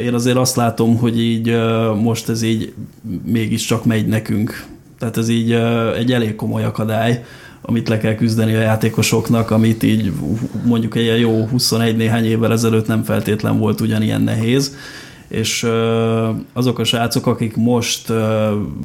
[0.04, 1.56] én azért azt látom, hogy így
[2.02, 2.74] most ez így
[3.26, 4.66] mégiscsak megy nekünk.
[5.00, 5.52] Tehát ez így
[5.98, 7.24] egy elég komoly akadály
[7.62, 10.12] amit le kell küzdeni a játékosoknak, amit így
[10.66, 14.76] mondjuk egy jó 21 néhány évvel ezelőtt nem feltétlen volt ugyanilyen nehéz
[15.30, 15.68] és
[16.54, 18.14] azok a srácok, akik most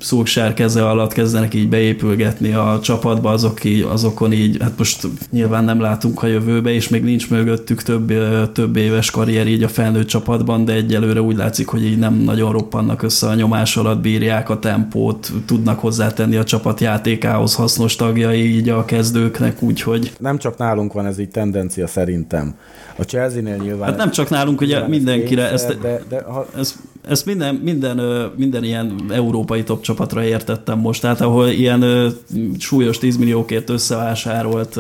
[0.01, 5.65] Szulksár keze alatt kezdenek így beépülgetni a csapatba, azok így, azokon így, hát most nyilván
[5.65, 8.13] nem látunk a jövőbe, és még nincs mögöttük több,
[8.53, 12.53] több éves karrier így a felnőtt csapatban, de egyelőre úgy látszik, hogy így nem nagyon
[12.53, 18.57] roppannak össze a nyomás alatt, bírják a tempót, tudnak hozzátenni a csapat játékához hasznos tagjai
[18.57, 20.13] így a kezdőknek, úgyhogy...
[20.19, 22.55] Nem csak nálunk van ez így tendencia szerintem.
[22.97, 23.89] A Chelsea-nél nyilván...
[23.89, 25.79] Hát nem csak nálunk, ugye mindenkire ezt...
[25.81, 26.47] De, de, ha...
[26.57, 26.75] ez,
[27.09, 28.01] ezt minden, minden,
[28.37, 31.85] minden ilyen európai top csapatra értettem most, tehát ahol ilyen
[32.59, 34.79] súlyos 10 milliókért összevásárolt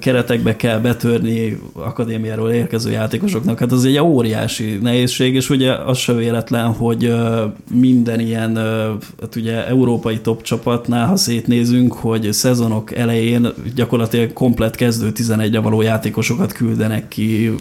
[0.00, 6.12] keretekbe kell betörni akadémiáról érkező játékosoknak, hát az egy óriási nehézség, és ugye az se
[6.12, 7.14] véletlen, hogy
[7.74, 8.56] minden ilyen
[9.20, 15.82] hát ugye európai top csapatnál, ha szétnézünk, hogy szezonok elején gyakorlatilag komplet kezdő 11 való
[15.82, 17.54] játékosokat küldenek ki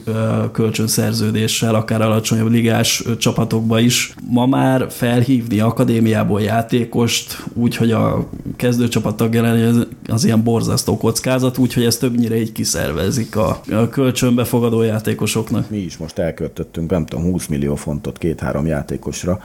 [0.52, 3.99] kölcsönszerződéssel, akár alacsonyabb ligás csapatokba is,
[4.30, 11.84] ma már felhívni akadémiából játékost, úgyhogy a kezdőcsapat tagja lenni az ilyen borzasztó kockázat, úgyhogy
[11.84, 15.70] ezt többnyire így kiszervezik a, a kölcsönbefogadó játékosoknak.
[15.70, 19.40] Mi is most elköltöttünk, nem tudom, 20 millió fontot két-három játékosra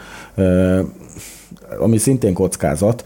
[1.78, 3.04] ami szintén kockázat,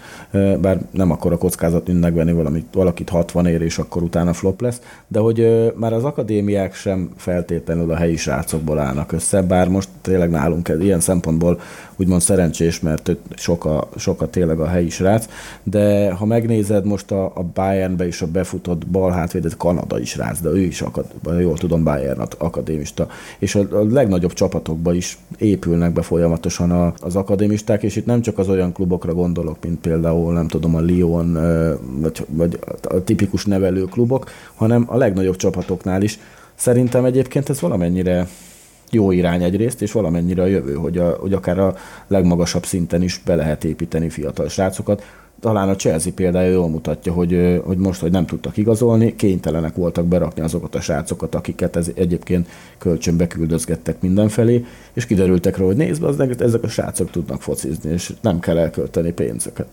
[0.60, 4.60] bár nem akkor a kockázat, mint megvenni valamit, valakit 60 ér, és akkor utána flop
[4.60, 9.88] lesz, de hogy már az akadémiák sem feltétlenül a helyi srácokból állnak össze, bár most
[10.00, 11.60] tényleg nálunk ez ilyen szempontból
[11.96, 15.28] úgymond szerencsés, mert sok a, sok a tényleg a helyi srác,
[15.62, 20.48] de ha megnézed most a, a Bayernbe is a befutott bal hátvédet kanadai srác, de
[20.48, 21.04] ő is akad,
[21.38, 23.08] jól tudom, Bayern akadémista,
[23.38, 28.20] és a, a legnagyobb csapatokba is épülnek be folyamatosan a, az akadémisták, és itt nem
[28.20, 31.32] csak az olyan klubokra gondolok, mint például, nem tudom, a Lyon,
[32.00, 36.18] vagy, vagy a tipikus nevelő klubok, hanem a legnagyobb csapatoknál is.
[36.54, 38.28] Szerintem egyébként ez valamennyire
[38.90, 41.74] jó irány egyrészt, és valamennyire a jövő, hogy, a, hogy akár a
[42.06, 45.02] legmagasabb szinten is be lehet építeni fiatal srácokat.
[45.40, 50.06] Talán a Chelsea példája jól mutatja, hogy, hogy most, hogy nem tudtak igazolni, kénytelenek voltak
[50.06, 52.48] berakni azokat a srácokat, akiket ez egyébként
[52.78, 58.12] kölcsönbe küldözgettek mindenfelé, és kiderültek rá, hogy nézd, az ezek a srácok tudnak focizni, és
[58.20, 59.66] nem kell elkölteni pénzeket.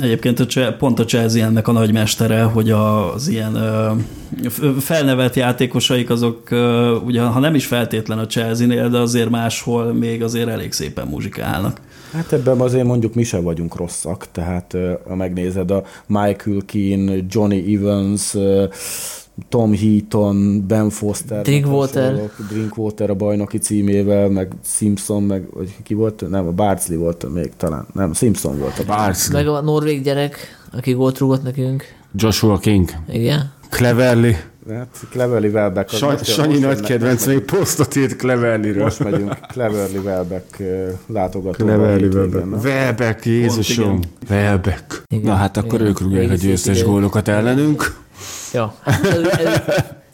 [0.00, 3.58] Egyébként a, pont a Chelsea ennek a nagymestere, hogy az ilyen
[4.78, 6.48] felnevelt játékosaik azok,
[7.04, 11.80] ugye ha nem is feltétlen a Chelsea-nél, de azért máshol még azért elég szépen muzsikálnak.
[12.12, 14.76] Hát ebben azért mondjuk mi sem vagyunk rosszak, tehát
[15.08, 18.36] ha megnézed a Michael Keane, Johnny Evans,
[19.48, 22.30] Tom Heaton, Ben Foster, Drinkwater.
[22.48, 26.28] Drinkwater a bajnoki címével, meg Simpson, meg vagy ki volt?
[26.30, 27.86] Nem, a Barclay volt még talán.
[27.92, 29.44] Nem, Simpson volt a Barclay.
[29.44, 30.36] Meg a norvég gyerek,
[30.72, 31.84] aki gólt rúgott nekünk.
[32.14, 32.88] Joshua King.
[33.08, 33.52] Igen.
[33.70, 34.36] Cleverly.
[34.70, 35.90] Hát Cleverly Welbeck.
[35.90, 38.82] Sa- Sanyi nagy kedvenc, még posztot írt Cleverlyről.
[38.82, 40.62] Most megyünk Cleverly Welbeck
[41.06, 41.64] látogató.
[41.64, 42.64] Cleverly Welbeck.
[42.64, 44.00] Welbeck, Jézusom.
[44.30, 45.02] Welbeck.
[45.22, 47.96] Na hát akkor ők rúgják a győztes gólokat ellenünk.
[48.52, 48.74] Ja.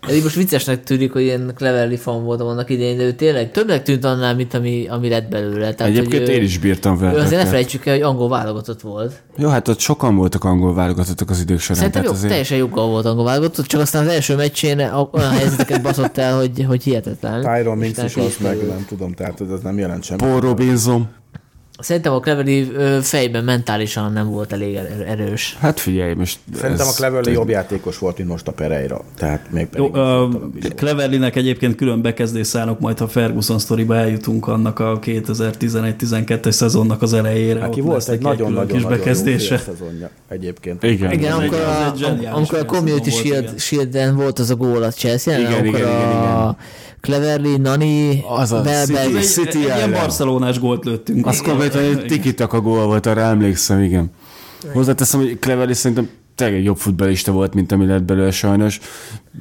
[0.01, 3.83] Ez most viccesnek tűnik, hogy ilyen Cleverly fan voltam annak idején, de ő tényleg többnek
[3.83, 5.75] tűnt annál, mint ami, ami lett belőle.
[5.75, 7.23] Tehát, Egyébként ő, én is bírtam vele.
[7.23, 9.23] Azért ne felejtsük el, hogy angol válogatott volt.
[9.37, 11.77] Jó, hát ott sokan voltak angol válogatottak az idők során.
[11.77, 12.29] Szerintem jó, azért...
[12.29, 14.79] teljesen joggal volt angol válogatott, csak aztán az első meccsén
[15.13, 17.41] olyan helyzeteket baszott el, hogy, hogy hihetetlen.
[17.41, 20.21] Tyron Minks is az meg, nem tudom, tehát ez nem jelent semmi.
[20.21, 21.09] Paul Robinson.
[21.79, 22.71] Szerintem a Cleverly
[23.03, 25.57] fejben mentálisan nem volt elég er- erős.
[25.61, 26.39] Hát figyelj, most...
[26.55, 26.93] Szerintem ez...
[26.93, 29.05] a Cleverly jobb játékos volt, mint most a Pereira.
[29.17, 30.29] Tehát még pedig Jó, a
[30.77, 37.13] Cleverlynek egyébként külön bekezdés szánok, majd ha Ferguson sztoriba eljutunk annak a 2011-12-es szezonnak az
[37.13, 37.65] elejére.
[37.65, 39.59] Aki volt egy nagyon-nagyon kis bekezdése.
[39.59, 40.83] szezonja egyébként.
[40.83, 41.95] Igen, igen amikor, a,
[42.33, 46.11] amikor a Community Shield, Shield-en volt az a gól a Chelsea, igen, igen, igen, igen,
[46.11, 46.57] igen
[47.01, 51.27] Cleverly, Nani, az a City, City egy, egy ilyen barcelonás gólt lőttünk.
[51.27, 54.11] Az konkrétan egy tiki-taka gól volt, arra emlékszem, igen.
[54.73, 56.09] Hozzáteszem, hogy Cleverly szerintem
[56.39, 58.81] tényleg egy jobb futballista volt, mint ami lett belőle sajnos.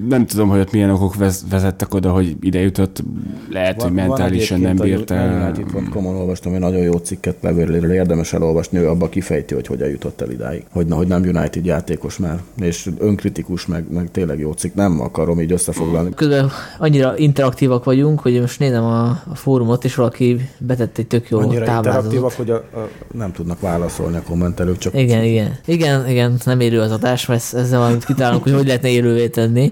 [0.09, 1.15] Nem tudom, hogy ott milyen okok
[1.49, 3.03] vezettek oda, hogy ide jutott.
[3.49, 5.53] Lehet, van, hogy mentálisan nem bírta el.
[5.73, 9.89] Van komon olvastam egy nagyon jó cikket Beverlyről, érdemes elolvasni, ő abba kifejti, hogy hogyan
[9.89, 10.63] jutott el idáig.
[10.71, 14.75] Hogy, hogy nem United játékos már, és önkritikus, meg, meg tényleg jó cikk.
[14.75, 16.09] Nem akarom így összefoglalni.
[16.15, 16.49] Közben
[16.79, 21.39] annyira interaktívak vagyunk, hogy most nézem a, a fórumot, és valaki betett egy tök jó
[21.39, 22.13] Annyira táblázatot.
[22.13, 24.93] interaktívak, hogy a, a, nem tudnak válaszolni a kommentelők, csak...
[24.93, 25.57] Igen, igen.
[25.65, 29.71] Igen, igen, nem érő az adás, mert ezzel valamit kitálunk, hogy hogy lehetne élővé tenni.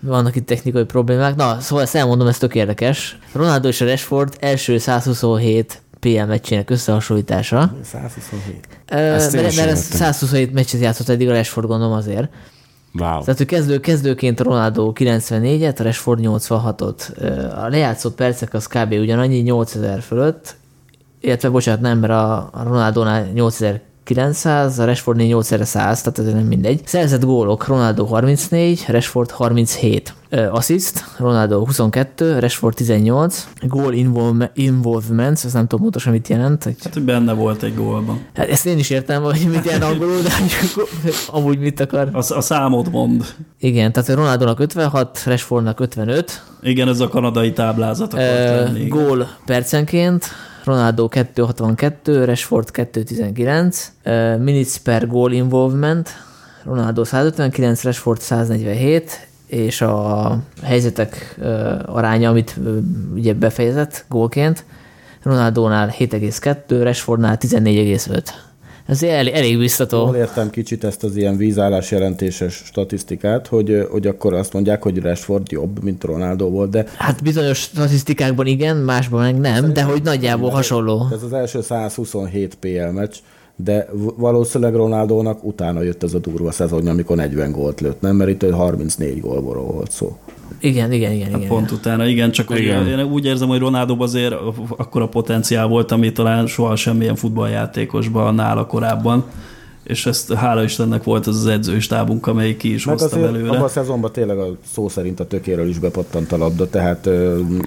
[0.00, 1.36] Vannak itt technikai problémák.
[1.36, 3.18] Na, szóval ezt elmondom, ez tök érdekes.
[3.32, 7.74] Ronaldo és a Rashford első 127 PL meccsének összehasonlítása.
[7.82, 8.68] 127.
[8.86, 12.28] E, mert, mert ez 127 meccset játszott eddig a Rashford, gondolom azért.
[12.92, 13.24] Wow.
[13.24, 17.16] Tehát ő kezdő, kezdőként Ronaldo 94-et, a Rashford 86-ot.
[17.64, 18.92] A lejátszott percek az kb.
[18.92, 20.56] ugyanannyi, 8000 fölött,
[21.20, 26.46] illetve bocsánat, nem, mert a Ronaldonál 8000 900, a Rashfordnél 8 100, tehát ez nem
[26.46, 26.80] mindegy.
[26.84, 30.14] Szerzett gólok, Ronaldo 34, Rashford 37.
[30.50, 33.92] Assist, Ronaldo 22, Rashford 18, goal
[34.54, 36.64] involvements, ez nem tudom pontosan mit jelent.
[36.64, 36.76] Hogy...
[36.82, 38.20] Hát, hogy benne volt egy gólban.
[38.34, 40.30] Hát ezt én is értem, hogy mit jelent angolul, de
[41.38, 42.08] amúgy mit akar.
[42.12, 43.24] A, a számot mond.
[43.58, 46.44] Igen, tehát Ronaldónak 56, Rashfordnak 55.
[46.62, 48.12] Igen, ez a kanadai táblázat.
[48.12, 50.26] Uh, gól percenként,
[50.64, 56.08] Ronaldo 262, Rashford 219, uh, minutes per goal involvement,
[56.64, 61.36] Ronaldo 159, Rashford 147, és a helyzetek
[61.86, 62.54] aránya, amit
[63.14, 64.64] ugye befejezett gólként,
[65.22, 68.49] Ronaldónál 7,2, Rashfordnál 14,5.
[68.90, 69.96] Ez elég, elég biztató.
[70.06, 74.98] Jól értem kicsit ezt az ilyen vízállás jelentéses statisztikát, hogy, hogy akkor azt mondják, hogy
[74.98, 80.02] Rashford jobb, mint Ronaldo volt, de Hát bizonyos statisztikákban igen, másban meg nem, de hogy
[80.02, 81.06] nagyjából hasonló.
[81.12, 83.14] ez az első 127 PL meccs,
[83.56, 88.16] de valószínűleg Ronaldónak utána jött ez a durva szezonja, amikor 40 gólt lőtt, nem?
[88.16, 90.16] Mert itt 34 gólból volt szó.
[90.58, 91.48] Igen, igen, igen, igen.
[91.48, 92.86] Pont utána, igen, csak hogy Igen.
[92.86, 94.34] én úgy érzem, hogy Ronaldo azért
[94.76, 99.24] akkora potenciál volt, ami talán soha semmilyen futballjátékosban nála korábban,
[99.84, 103.32] és ezt hála Istennek volt az az edzői stábunk, amelyik ki is Meg hozta azért
[103.32, 103.50] belőle.
[103.50, 107.08] abban a szezonban tényleg a szó szerint a tökéről is bepattant a labda, tehát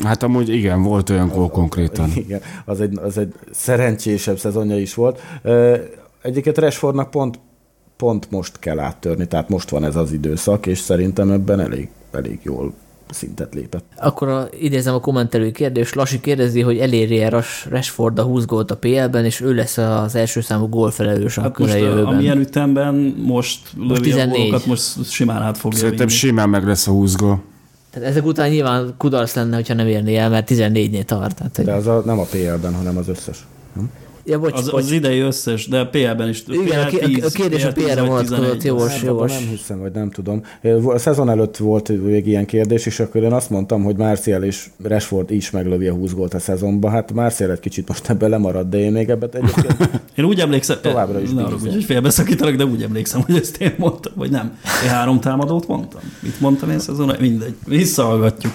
[0.03, 2.09] Hát amúgy igen, volt olyan gól konkrétan.
[2.15, 5.21] Igen, az egy, az egy szerencsésebb szezonja is volt.
[6.21, 7.39] Egyiket Rashfordnak pont,
[7.97, 12.39] pont most kell áttörni, tehát most van ez az időszak, és szerintem ebben elég, elég
[12.43, 12.73] jól
[13.09, 13.83] szintet lépett.
[13.97, 15.95] Akkor a, idézem a kommentelő kérdést.
[15.95, 20.15] Lassi kérdezi, hogy eléri-e Ras- Rashford a 20 gólt a PL-ben, és ő lesz az
[20.15, 22.13] első számú gólfelelős a Hát most a, közeljövőben.
[22.13, 22.95] amilyen ütemben
[23.25, 24.37] most lövi a 14.
[24.37, 26.19] gólokat, most simán át fogja Szerintem vinni.
[26.19, 27.41] simán meg lesz a 20 gól.
[27.91, 31.35] Tehát ezek után nyilván kudarc lenne, hogyha nem érné el, mert 14-nél tart.
[31.35, 31.65] Tehát, hogy...
[31.65, 33.45] De az a, nem a PL-ben, hanem az összes.
[33.75, 33.89] Nem?
[34.25, 34.83] Ja, bocs, Az, bocs.
[34.83, 36.43] az idei összes, de a PL-ben is.
[36.47, 38.63] Igen, a, PL ki- a, a kérdés a PL10 PR-re vonatkozott, 11.
[38.63, 39.31] jogos, jogos.
[39.31, 40.41] nem hiszem, vagy nem tudom.
[40.85, 44.69] A szezon előtt volt még ilyen kérdés, és akkor én azt mondtam, hogy Martial és
[44.83, 46.91] Rashford is meglövi a 20 gólt a szezonban.
[46.91, 50.77] Hát Martial egy kicsit most ebben lemarad, de én még ebben egyébként Én úgy emlékszem,
[50.81, 54.57] Továbbra is arra, hogy félbeszakítalak, de úgy emlékszem, hogy ezt én mondtam, vagy nem.
[54.83, 56.01] Én három támadót mondtam.
[56.19, 57.15] Mit mondtam én szezon?
[57.19, 57.53] Mindegy.
[57.65, 58.53] Visszahallgatjuk.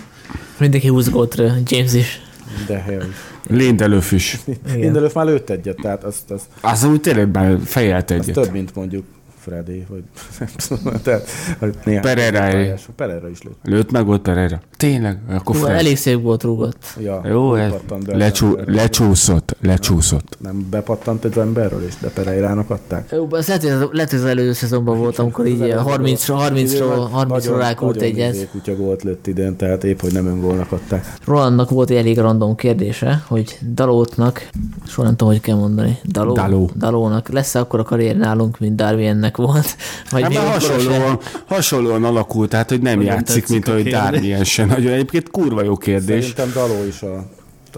[0.58, 2.20] Mindenki 20 gólt rő, James is.
[2.66, 3.14] De is.
[3.56, 4.38] Lindelöf is.
[4.74, 8.34] Lindelöf már lőtt egyet, tehát az, az, Az úgy tényleg már fejelt az egyet.
[8.34, 9.04] több, mint mondjuk
[9.48, 10.02] Freddy, vagy
[10.38, 12.50] nem tudom, tehát hogy néhány Pereira-é.
[12.52, 13.58] pályás- Pereira is lőtt.
[13.62, 14.60] Lőtt meg volt Pereira.
[14.76, 15.18] Tényleg?
[15.30, 15.76] Akkor Fred.
[15.76, 16.84] elég szép gólt rúgott.
[17.00, 20.36] Ja, Jó, ez bepattant, de lecsú, nem- lecsúszott, lecsúszott.
[20.40, 23.08] Nem bepattant egy emberről is, de Pereirának adták.
[23.12, 27.08] Jó, az lehet, hogy ez- lehet, hogy az előző szezonban volt, amikor így 30-ról 30-ról
[27.14, 28.48] 30-ról rákult egyet.
[28.50, 31.12] Kutya gólt lőtt idén, tehát épp, hogy nem öngólnak adták.
[31.26, 34.48] Rolandnak volt egy elég random kérdése, hogy Dalótnak,
[34.86, 36.70] soha nem tudom, hogy kell mondani, Daló, Daló.
[36.76, 39.76] Dalónak lesz-e akkor a karrier nálunk, mint Darwiennek volt?
[40.10, 43.88] Vagy Hát hasonlóan, hasonlóan alakult, tehát hogy nem Nagyon játszik, tetszik mint ahogy.
[43.88, 44.68] Darwin sem.
[44.68, 46.24] Nagyon egyébként kurva jó kérdés.
[46.24, 47.16] Szerintem Daló is a,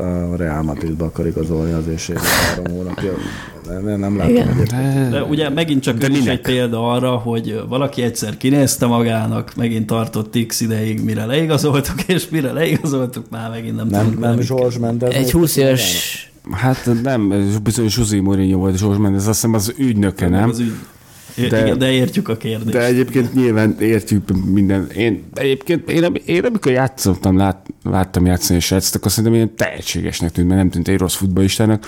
[0.02, 3.12] a Real Madridba akar igazolni az éjségét három hónapja.
[3.68, 5.10] Nem, nem, nem látom egyébként.
[5.10, 10.46] De ugye megint csak is egy példa arra, hogy valaki egyszer kinézte magának, megint tartott
[10.46, 14.78] x ideig, mire leigazoltuk, és mire leigazoltuk, már megint nem, Nem, tudunk nem mit George
[14.78, 15.14] Mendes.
[15.14, 19.74] Egy 20 éves Hát nem, ez bizony Zsuzsi Mourinho volt, Zsuzsi Mendes, azt hiszem az
[19.78, 20.48] ügynöke, nem?
[20.48, 20.72] Az ügy.
[21.36, 22.76] De- igen, de értjük a kérdést.
[22.76, 24.86] De egyébként nyilván értjük minden.
[24.96, 30.30] Én egyébként, én, én amikor játszottam, lát, láttam játszani és srácot, akkor szerintem ilyen tehetségesnek
[30.30, 31.86] tűnt, mert nem tűnt egy rossz futballistának.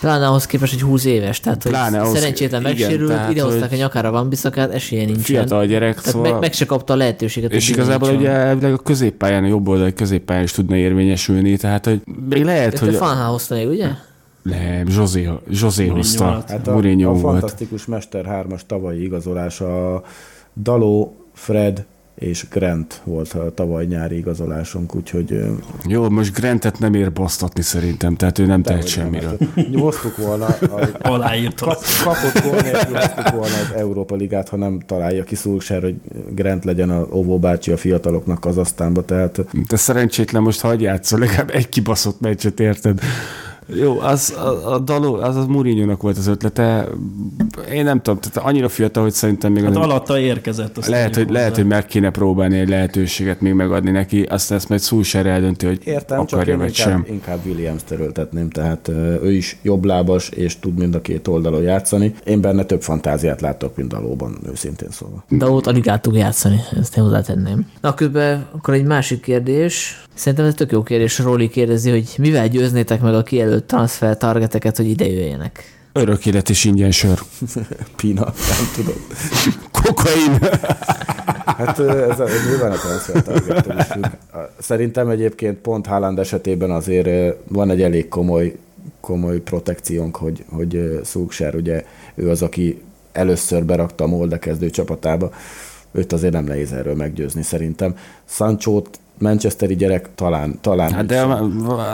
[0.00, 3.78] Pláne ahhoz képest, hogy 20 éves, tehát hogy Pláne ahhoz- szerencsétlen megsérült, idehozták a hogy-
[3.78, 5.22] nyakára van biszakát, esélye nincsen.
[5.22, 6.30] Fiatal gyerek, Tehát szóval...
[6.30, 7.52] meg, meg, se kapta a lehetőséget.
[7.52, 12.00] és igazából ugye elvileg a középpályán, a jobb oldali középpályán is tudna érvényesülni, tehát hogy
[12.28, 12.98] még lehet, Te hogy...
[13.58, 13.88] Még, ugye?
[14.48, 16.44] Nem, José, José hozta.
[16.48, 17.22] Hát a, Mourinho a volt.
[17.22, 20.02] fantasztikus Mester 3-as tavalyi igazolás a
[20.54, 21.84] Daló, Fred
[22.18, 25.44] és Grant volt a tavaly nyári igazolásunk, úgyhogy
[25.86, 29.36] Jó, most Grantet nem ér basztatni szerintem, tehát ő nem tehet semmiről.
[29.54, 31.68] Hát, Hoztuk volna, a, Aláírtam.
[31.68, 35.94] kap, kapott gól nélkül hoztuk volna az Európa Ligát, ha nem találja ki Szulsár, hogy
[36.30, 41.18] Grant legyen a Óvó bácsi a fiataloknak az aztánba, tehát De szerencsétlen most hagyj játszol,
[41.18, 43.00] legalább egy kibaszott meccset, érted?
[43.74, 46.88] Jó, az a, a daló, az a mourinho volt az ötlete.
[47.72, 49.62] Én nem tudom, tehát annyira fiatal, hogy szerintem még...
[49.62, 50.78] Hát nem, alatta érkezett.
[50.78, 54.68] Azt lehet, hogy, lehet, hogy meg kéne próbálni egy lehetőséget még megadni neki, aztán ezt
[54.68, 57.04] majd Szulsár eldönti, hogy Értem, csak akarja én vagy inkább, sem.
[57.08, 58.88] inkább Williams terültetném, tehát
[59.22, 62.14] ő is jobblábas, és tud mind a két oldalon játszani.
[62.24, 65.24] Én benne több fantáziát látok, mint Dalóban, őszintén szólva.
[65.28, 67.66] De ott alig láttuk játszani, ezt én hozzátenném.
[67.80, 70.02] Na, közben akkor egy másik kérdés.
[70.14, 71.18] Szerintem ez tök jó kérdés.
[71.18, 75.76] Róli kérdezi, hogy mivel győznétek meg a kijelölt transfer targeteket, hogy ide jöjjenek?
[75.92, 77.18] Örök élet és ingyen sör.
[77.96, 78.96] Pina, nem tudom.
[79.70, 80.38] Kokain.
[81.44, 83.84] Hát ez, a, ez nyilván a transfer targettől.
[84.58, 88.56] Szerintem egyébként pont Haaland esetében azért van egy elég komoly,
[89.00, 92.82] komoly protekciónk, hogy, hogy ö, Szulksár, ugye ő az, aki
[93.12, 95.30] először berakta a Molde kezdő csapatába.
[95.92, 97.96] Őt azért nem nehéz erről meggyőzni szerintem.
[98.24, 101.22] Sancho-t Manchesteri gyerek talán, talán Hát de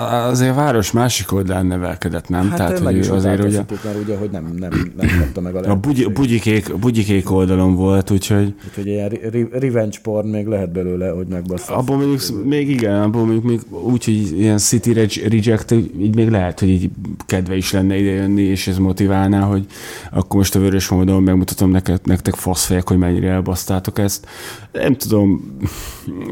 [0.08, 2.48] azért a város másik oldalán nevelkedett, nem?
[2.48, 5.74] hát Tehát, hogy azért ugye mert ugye, hogy nem, nem, nem kapta meg a a
[5.74, 11.08] bugy, bugyikék, bugyikék oldalon volt, úgyhogy Úgyhogy ilyen re- re- revenge porn még lehet belőle,
[11.08, 11.76] hogy megbassza.
[11.76, 16.60] abból mondjuk még igen, abból mondjuk még úgy, hogy ilyen City Reject, így még lehet,
[16.60, 16.90] hogy így
[17.26, 19.66] kedve is lenne ide jönni, és ez motiválná, hogy
[20.12, 24.26] akkor most a vörös módon megmutatom nektek, nektek faszfejek, hogy mennyire elbasztátok ezt.
[24.72, 25.56] Nem tudom,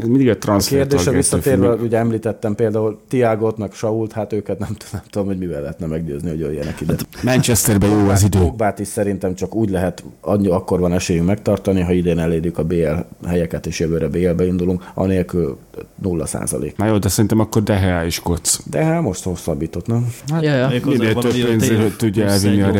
[0.07, 1.83] mindig a transfer Targettől visszatérve, függ.
[1.83, 6.29] ugye említettem például Tiagot, meg Sault, hát őket nem, nem tudom, hogy mivel lehetne meggyőzni,
[6.29, 6.95] hogy jöjjenek ide.
[7.23, 8.39] Manchesterben jó az idő.
[8.39, 12.65] Pogbát is szerintem csak úgy lehet, annyi, akkor van esélyünk megtartani, ha idén elérjük a
[12.65, 15.59] BL helyeket, és jövőre BL-be indulunk, anélkül
[16.03, 16.77] nulla százalék.
[16.77, 18.61] Na jó, de szerintem akkor Dehe is kocz.
[18.71, 20.15] De hát most hosszabbított, nem?
[20.41, 20.69] Ja, ja.
[20.69, 22.71] Még Minél több pénzért tudja elvinni a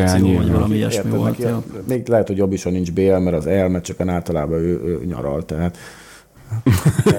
[1.37, 1.63] ja.
[1.87, 4.81] még lehet, hogy jobb is, ha nincs BL, mert az el, mert csak általában ő,
[4.85, 5.77] ő nyaral, tehát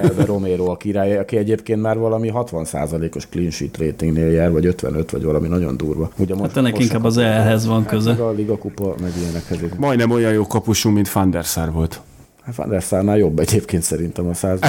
[0.01, 5.11] Elve Romero a király, aki egyébként már valami 60%-os clean sheet ratingnél jár, vagy 55,
[5.11, 6.11] vagy valami nagyon durva.
[6.17, 8.11] Ugye Hát ennek inkább az elhez van Hát köze.
[8.11, 9.59] a Liga Kupa, meg ilyenekhez.
[9.77, 12.01] Majdnem olyan jó kapusunk, mint Van der Sar volt.
[12.45, 14.59] Hát Van der Sárnál jobb egyébként szerintem a száz.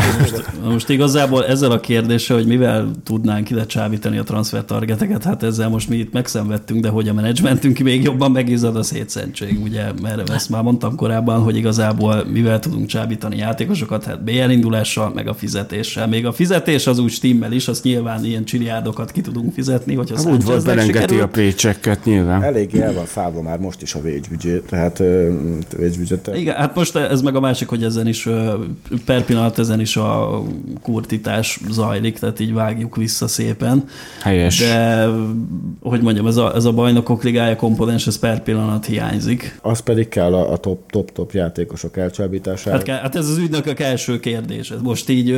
[0.62, 5.42] Na Most igazából ezzel a kérdéssel, hogy mivel tudnánk ide csábítani a transfer targeteket, hát
[5.42, 9.84] ezzel most mi itt megszenvedtünk, de hogy a menedzsmentünk még jobban megizzad a szétszentség, ugye,
[10.02, 15.28] mert ezt már mondtam korábban, hogy igazából mivel tudunk csábítani játékosokat, hát BL indulással, meg
[15.28, 16.06] a fizetéssel.
[16.08, 20.16] Még a fizetés az úgy stimmel is, azt nyilván ilyen csiliárdokat ki tudunk fizetni, hogyha
[20.16, 21.26] Hát úgy volt, belengeti a sikerül.
[21.26, 22.42] pécsekket nyilván.
[22.42, 25.02] Eléggé el van szállva már most is a budget, tehát
[25.78, 28.28] budget Igen, hát most ez meg a másik, hogy ezen is
[29.04, 30.42] per pillanat ezen is a
[30.82, 33.84] kurtítás zajlik, tehát így vágjuk vissza szépen.
[34.22, 34.58] Helyes.
[34.58, 35.08] De,
[35.80, 39.58] hogy mondjam, ez a, ez a bajnokok ligája komponens, ez per pillanat hiányzik.
[39.62, 42.76] Az pedig kell a, a top, top, top játékosok elcsábítására.
[42.76, 44.70] Hát, hát ez az ügynökök első kérdés.
[44.70, 45.30] Ez most így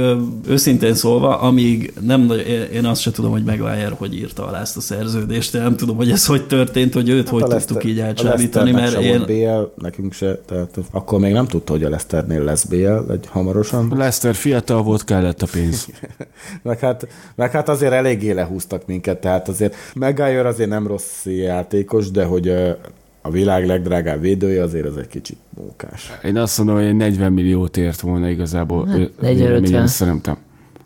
[0.48, 2.32] őszintén szólva, amíg nem,
[2.72, 5.96] én- azt se tudom, hogy Maguire hogy írta alá ezt a szerződést, én nem tudom,
[5.96, 9.22] hogy ez hogy történt, hogy őt hogy Hát a tudtuk Leicester- így elcsábítani, mert én...
[9.26, 11.88] BL, nekünk se, tehát akkor még nem tudta, hogy a
[12.26, 13.92] Leicesternél lesz BL egy hamarosan.
[13.96, 15.88] Lester fiatal volt, kellett a pénz.
[16.62, 22.10] Meg hát, meg hát azért eléggé lehúztak minket, tehát azért Maguire azért nem rossz játékos,
[22.10, 22.48] de hogy
[23.22, 26.12] a világ legdrágább védője azért az egy kicsit mókás.
[26.24, 28.86] Én azt mondom, hogy egy 40 milliót ért volna igazából.
[28.86, 29.34] Hát, Ö, 40-50.
[29.34, 30.36] véleményem Szerintem.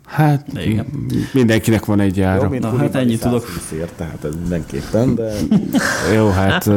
[0.06, 0.86] Hát Igen.
[1.32, 2.48] mindenkinek van egy Jó, ára.
[2.48, 3.40] mint Na, hát ennyit tudok.
[3.46, 5.32] 120 ért, tehát ez mindenképpen, de
[6.16, 6.70] Jó, hát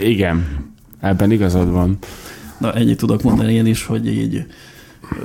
[0.00, 0.66] igen.
[1.00, 1.98] Ebben igazad van.
[2.58, 4.44] Na, ennyit tudok mondani én is, hogy így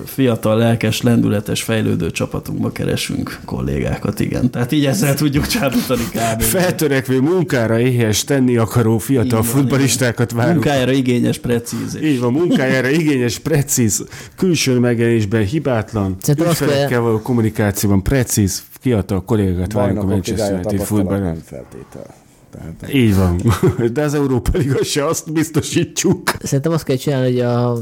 [0.05, 4.49] fiatal, lelkes, lendületes, fejlődő csapatunkba keresünk kollégákat, igen.
[4.51, 6.41] Tehát így ezzel tudjuk csábítani kb.
[6.55, 10.53] Feltörekvő munkára éhes tenni akaró fiatal Így van, futballistákat várunk.
[10.55, 11.97] Munkájára igényes, precíz.
[12.03, 14.03] Így van, munkájára igényes, precíz,
[14.37, 21.21] külső megjelenésben hibátlan, ügyfelekkel kell- való kommunikációban precíz, fiatal kollégákat várunk a Manchester United futballon.
[21.21, 22.21] nem feltétel.
[22.53, 23.41] Tehát Így van.
[23.93, 26.31] De az Európa Liga se azt biztosítjuk.
[26.41, 27.77] Szerintem azt kell csinálni, hogy a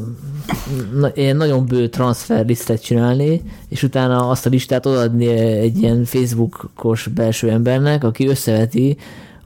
[0.94, 6.06] na, ilyen nagyon bő transfer lisztet csinálni, és utána azt a listát odaadni egy ilyen
[6.06, 8.98] Facebookos belső embernek, aki összeveti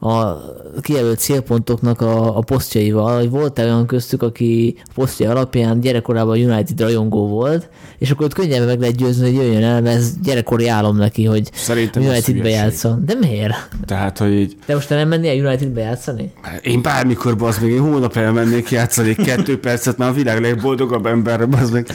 [0.05, 0.41] a
[0.81, 7.27] kijelölt célpontoknak a, a posztjaival, hogy volt olyan köztük, aki posztja alapján gyerekkorában United rajongó
[7.27, 10.97] volt, és akkor ott könnyebben meg lehet győzni, hogy jöjjön el, mert ez gyerekkori álom
[10.97, 13.03] neki, hogy Szerintem Unitedbe játszon.
[13.05, 13.69] De miért?
[13.85, 16.31] Tehát, hogy így, De most te nem mennél Unitedbe játszani?
[16.61, 21.49] én bármikor, bazd meg, én hónap elmennék játszani két percet, már a világ legboldogabb ember,
[21.49, 21.87] bazd meg.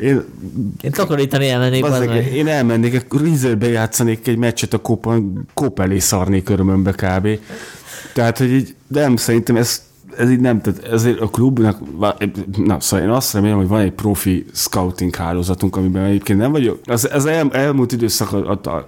[0.00, 0.24] Én,
[0.80, 2.34] Én takarítani elmennék, bazd meg, meg.
[2.34, 7.28] én elmennék, Rizerbe játszanék egy meccset a kópan, kóp elé szarnék örömömbe kb.
[8.14, 9.86] Tehát, hogy így, nem, szerintem ez
[10.18, 11.78] ez így nem, tehát ezért a klubnak,
[12.56, 16.80] na szóval én azt remélem, hogy van egy profi scouting hálózatunk, amiben egyébként nem vagyok.
[16.84, 18.32] Az, az el, elmúlt időszak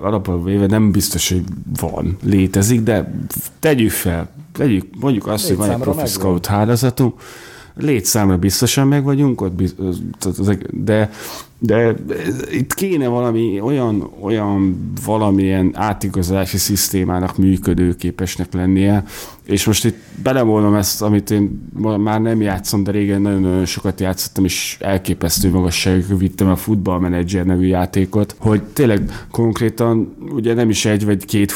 [0.01, 1.45] alapban véve nem biztos, hogy
[1.81, 3.13] van, létezik, de
[3.59, 7.21] tegyük fel, tegyük, mondjuk azt, hogy van egy profi scout hálózatunk,
[7.75, 9.75] létszámra biztosan meg vagyunk, ott biz,
[10.71, 11.11] de
[11.63, 11.95] de
[12.51, 19.05] itt kéne valami olyan, olyan valamilyen átigazolási szisztémának működőképesnek lennie,
[19.45, 24.45] és most itt belemolom ezt, amit én már nem játszom, de régen nagyon-nagyon sokat játszottam,
[24.45, 30.85] és elképesztő magasságokra vittem a Football Manager nevű játékot, hogy tényleg konkrétan, ugye nem is
[30.85, 31.55] egy vagy két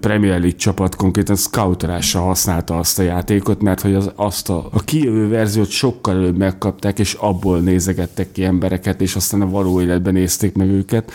[0.00, 4.80] Premier League csapat konkrétan scoutolással használta azt a játékot, mert hogy az, azt a, a
[4.84, 10.12] kijövő verziót sokkal előbb megkapták, és abból nézegettek ki embereket, és aztán a való életben
[10.12, 11.12] nézték meg őket.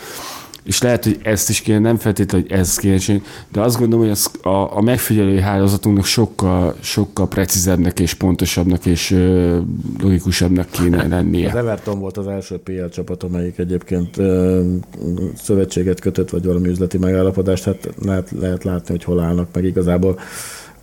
[0.64, 3.20] És lehet, hogy ezt is kéne, nem feltétlenül, hogy ez kéne
[3.52, 9.16] de azt gondolom, hogy az, a, a megfigyelői hálózatunknak sokkal, sokkal precízebbnek és pontosabbnak és
[10.02, 11.50] logikusabbnak kéne lennie.
[11.50, 14.62] Az Everton volt az első PL csapat, amelyik egyébként ö,
[15.36, 20.20] szövetséget kötött, vagy valami üzleti megállapodást, hát lehet, lehet látni, hogy hol állnak meg igazából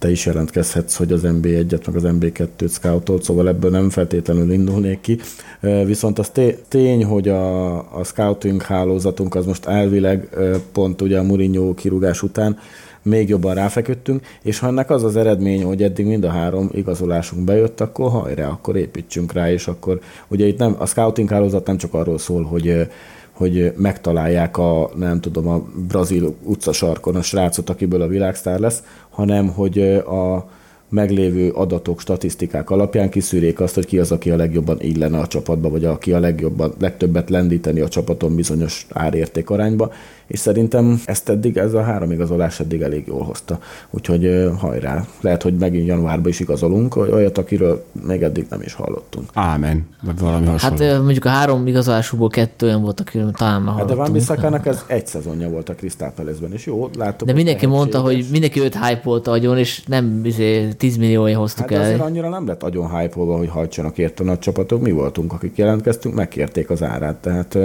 [0.05, 5.01] te is jelentkezhetsz, hogy az MB1-et, meg az MB2-t scoutolt, szóval ebből nem feltétlenül indulnék
[5.01, 5.19] ki.
[5.61, 6.33] Viszont az
[6.69, 10.29] tény, hogy a, a scouting hálózatunk az most elvileg
[10.73, 12.59] pont ugye a Mourinho kirúgás után
[13.03, 17.45] még jobban ráfeküdtünk, és ha ennek az az eredmény, hogy eddig mind a három igazolásunk
[17.45, 21.77] bejött, akkor hajrá, akkor építsünk rá, és akkor ugye itt nem, a scouting hálózat nem
[21.77, 22.89] csak arról szól, hogy
[23.35, 29.49] hogy megtalálják a, nem tudom, a brazil utcasarkon a srácot, akiből a világsztár lesz, hanem
[29.49, 30.49] hogy a
[30.89, 35.71] meglévő adatok, statisztikák alapján kiszűrjék azt, hogy ki az, aki a legjobban illene a csapatba,
[35.71, 39.93] vagy aki a legjobban, legtöbbet lendíteni a csapaton bizonyos árérték arányba,
[40.27, 43.59] és szerintem ezt eddig, ez a három igazolás eddig elég jól hozta.
[43.91, 49.31] Úgyhogy hajrá, lehet, hogy megint januárban is igazolunk, olyat, akiről még eddig nem is hallottunk.
[49.35, 50.85] Ámen, vagy valami hasonló.
[50.85, 54.67] Hát mondjuk a három igazolásúból kettő olyan volt, akiről talán már hát de Van Bissakának
[54.67, 57.29] ez egy szezonja volt a Crystal Palace-ben, és jó, látok.
[57.29, 61.71] De mindenki mondta, hogy mindenki őt hype volt agyon, és nem izé, 10 milliója hoztuk
[61.71, 61.85] hát el.
[61.85, 64.83] azért annyira nem lett agyon hype hogy hajtsanak érte a csapatok.
[64.83, 67.17] Mi voltunk, akik jelentkeztünk, megkérték az árát.
[67.17, 67.59] Tehát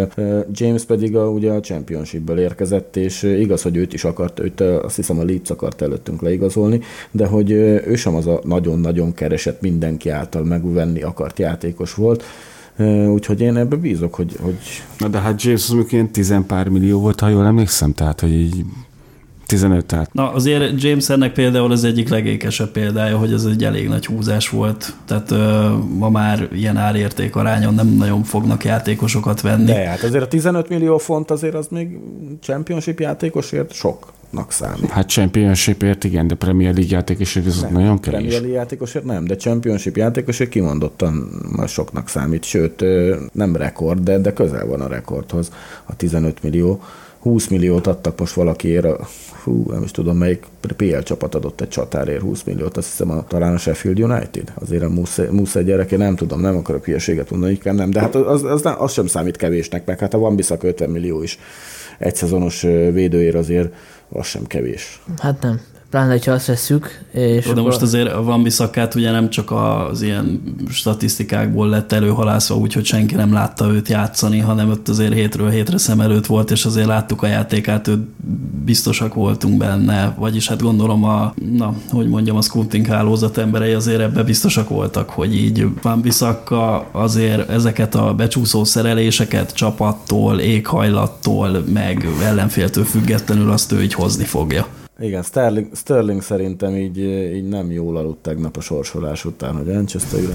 [0.52, 4.96] James pedig a, ugye a Championshipből érkezett, és igaz, hogy őt is akart, őt azt
[4.96, 6.80] hiszem a Leeds akart előttünk leigazolni,
[7.12, 12.24] de hogy ő sem az a nagyon-nagyon keresett mindenki által megvenni akart játékos volt,
[13.08, 14.36] Úgyhogy én ebbe bízok, hogy...
[14.42, 14.58] hogy...
[14.98, 18.66] Na de hát James az ilyen tizenpár millió volt, ha jól emlékszem, tehát hogy így
[19.50, 20.14] 15 tehát.
[20.14, 24.50] Na azért James ennek például az egyik legékesebb példája, hogy ez egy elég nagy húzás
[24.50, 29.66] volt, tehát ö, ma már ilyen árérték arányon nem nagyon fognak játékosokat venni.
[29.66, 31.98] De hát azért a 15 millió font azért az még
[32.42, 34.14] championship játékosért sok
[34.48, 34.90] számít.
[34.90, 38.20] Hát Championshipért igen, de Premier League játékosért ez nem, nagyon kevés.
[38.20, 41.30] Premier League játékosért nem, de Championship játékosért kimondottan
[41.68, 42.84] soknak számít, sőt
[43.32, 45.52] nem rekord, de, de közel van a rekordhoz
[45.86, 46.82] a 15 millió.
[47.20, 49.08] 20 milliót adtak most valakiért, a,
[49.44, 50.46] hú, nem is tudom melyik
[50.78, 54.84] PL csapat adott egy csatárért 20 milliót, azt hiszem a, talán a Sheffield United, azért
[54.84, 54.90] a
[55.32, 58.74] Musze gyereke, nem tudom, nem akarok hülyeséget mondani, kell nem, de hát az, az, az,
[58.78, 61.40] az sem számít kevésnek, meg hát a Van Bissaka 50 millió is
[61.98, 63.74] egy szezonos védőér azért
[64.10, 65.02] az sem kevés.
[65.18, 67.00] Hát nem pláne, ha azt veszük.
[67.12, 67.64] És De akkor...
[67.64, 73.16] most azért a Van Bissakát ugye nem csak az ilyen statisztikákból lett előhalászva, úgyhogy senki
[73.16, 77.22] nem látta őt játszani, hanem ott azért hétről hétre szem előtt volt, és azért láttuk
[77.22, 78.00] a játékát, őt
[78.64, 84.00] biztosak voltunk benne, vagyis hát gondolom a, na, hogy mondjam, a scouting hálózat emberei azért
[84.00, 92.08] ebbe biztosak voltak, hogy így Van Bissaka azért ezeket a becsúszó szereléseket csapattól, éghajlattól, meg
[92.24, 94.68] ellenféltől függetlenül azt ő így hozni fogja.
[95.02, 96.98] Igen, Sterling, Sterling szerintem így,
[97.36, 100.20] így nem jól aludt tegnap a sorsolás után, hogy Manchester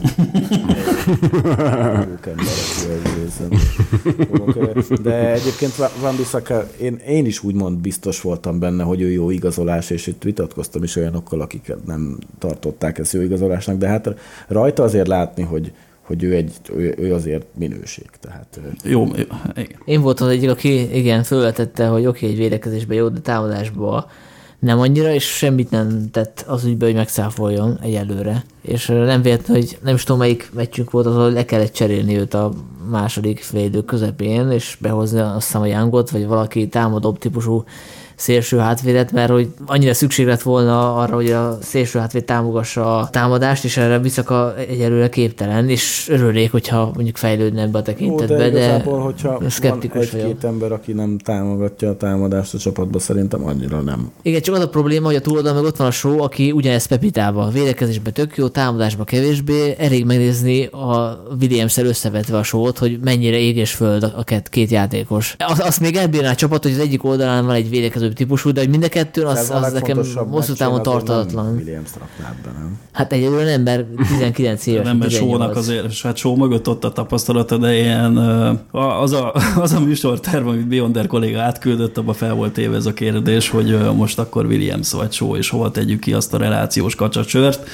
[5.02, 9.90] De egyébként Van Bissaka, én, én is úgymond biztos voltam benne, hogy ő jó igazolás,
[9.90, 14.14] és itt vitatkoztam is olyanokkal, akik nem tartották ezt jó igazolásnak, de hát
[14.48, 18.06] rajta azért látni, hogy, hogy ő, egy, ő, ő azért minőség.
[18.20, 19.06] Tehát, jó,
[19.56, 19.80] igen.
[19.84, 24.06] Én voltam az egyik, aki igen, fölvetette, hogy oké, okay, egy védekezésben jó, de támadásban
[24.64, 28.44] nem annyira, és semmit nem tett az ügyben, hogy megszáfoljon egyelőre.
[28.62, 32.16] És nem véletlen, hogy nem is tudom, melyik meccsünk volt az, hogy le kellett cserélni
[32.16, 32.52] őt a
[32.90, 37.64] második félidő közepén, és behozni azt hiszem a Youngot, vagy valaki támadóbb típusú
[38.16, 43.08] szélső hátvédet, mert hogy annyira szükség lett volna arra, hogy a szélső hátvéd támogassa a
[43.10, 48.38] támadást, és erre Biszaka egyelőre képtelen, és örülnék, hogyha mondjuk fejlődne ebbe a tekintetbe, Ó,
[48.38, 52.98] de, de, igazából, hogyha szkeptikus van egy-két ember, aki nem támogatja a támadást a csapatba,
[52.98, 54.10] szerintem annyira nem.
[54.22, 56.88] Igen, csak az a probléma, hogy a túloldal meg ott van a show, aki ugyanezt
[56.88, 63.38] Pepitába, védekezésben tök jó, támadásban kevésbé, elég megnézni a Williams-el összevetve a show hogy mennyire
[63.38, 65.36] ég és föld a két, két játékos.
[65.38, 68.60] Az, azt még elbírná a csapat, hogy az egyik oldalán van egy védekező típusú, de
[68.60, 70.00] hogy mind a kettőn az, az nekem
[70.30, 71.54] hosszú távon tartalatlan.
[71.54, 71.90] Williams
[72.44, 72.78] be, nem?
[72.92, 74.84] Hát egyelőre nem, mert 19 éves.
[74.84, 75.32] Nem, mert 18.
[75.32, 78.16] sónak azért, és hát só mögött ott a tapasztalata, de ilyen
[78.70, 82.92] az a, az a műsorterv, amit Beyonder kolléga átküldött, abban fel volt éve ez a
[82.92, 87.68] kérdés, hogy most akkor Williams vagy só, és hova tegyük ki azt a relációs kacsacsört.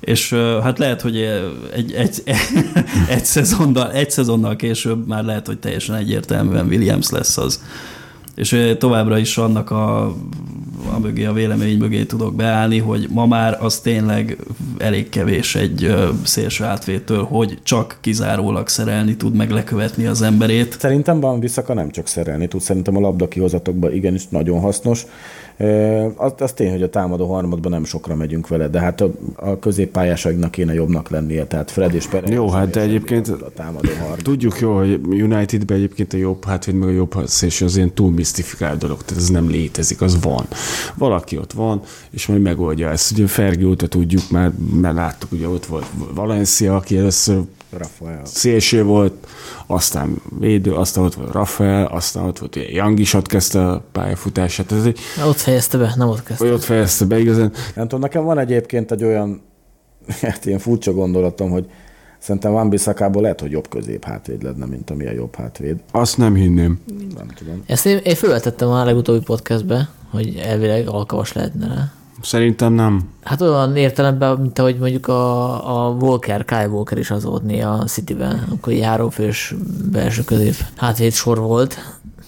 [0.00, 0.32] És
[0.62, 1.16] hát lehet, hogy
[1.72, 2.22] egy, egy,
[3.16, 7.62] egy, szezonnal, egy szezonnal később már lehet, hogy teljesen egyértelműen Williams lesz az.
[8.34, 10.04] És továbbra is annak a,
[10.94, 14.36] a mögé, a vélemény mögé tudok beállni, hogy ma már az tényleg
[14.78, 15.94] elég kevés egy
[16.24, 20.76] szélső átvétől, hogy csak kizárólag szerelni tud meg lekövetni az emberét.
[20.78, 25.06] Szerintem van visszaka nem csak szerelni tud, szerintem a labda kihozatokban igenis nagyon hasznos.
[26.16, 29.58] Az, az tény, hogy a támadó harmadban nem sokra megyünk vele, de hát a, a
[29.58, 32.30] középpályásainknak kéne jobbnak lennie, tehát Fred és Perez.
[32.30, 34.18] Jó, hát de egyébként- A támadó harmad.
[34.22, 38.10] Tudjuk jó, hogy Unitedben egyébként a jobb hátvéd meg a jobb szélső az ilyen túl
[38.10, 40.46] misztifikált dolog, tehát ez nem létezik, az van.
[40.94, 43.12] Valaki ott van, és majd megoldja ezt.
[43.12, 47.40] Ugye Fergi óta tudjuk, már, már láttuk, ugye ott volt Valencia, aki először
[47.78, 48.24] Rafael.
[48.24, 49.26] szélső volt,
[49.66, 54.72] aztán védő, aztán ott volt Rafael, aztán ott volt Young is ott kezdte a pályafutását,
[54.72, 56.44] ez egy, Na, ott fejezte be, nem ott kezdte.
[56.44, 57.52] vagy ott fejezte be igazán.
[57.74, 59.40] Nem tudom, nekem van egyébként egy olyan,
[60.20, 61.66] hát ilyen furcsa gondolatom, hogy
[62.18, 65.76] szerintem Van Bissakából lehet, hogy jobb közép hátvéd lenne, mint amilyen jobb hátvéd.
[65.90, 66.80] Azt nem hinném.
[67.16, 67.62] Nem tudom.
[67.66, 71.92] Ezt én, én fölvetettem a legutóbbi podcastbe, hogy elvileg alkalmas lehetne rá.
[72.22, 73.10] Szerintem nem.
[73.22, 77.70] Hát olyan értelemben, mint ahogy mondjuk a, a Walker, Kyle Walker is az volt néha
[77.70, 78.80] a Cityben, akkor egy
[79.92, 81.78] belső közép hátvéd sor volt.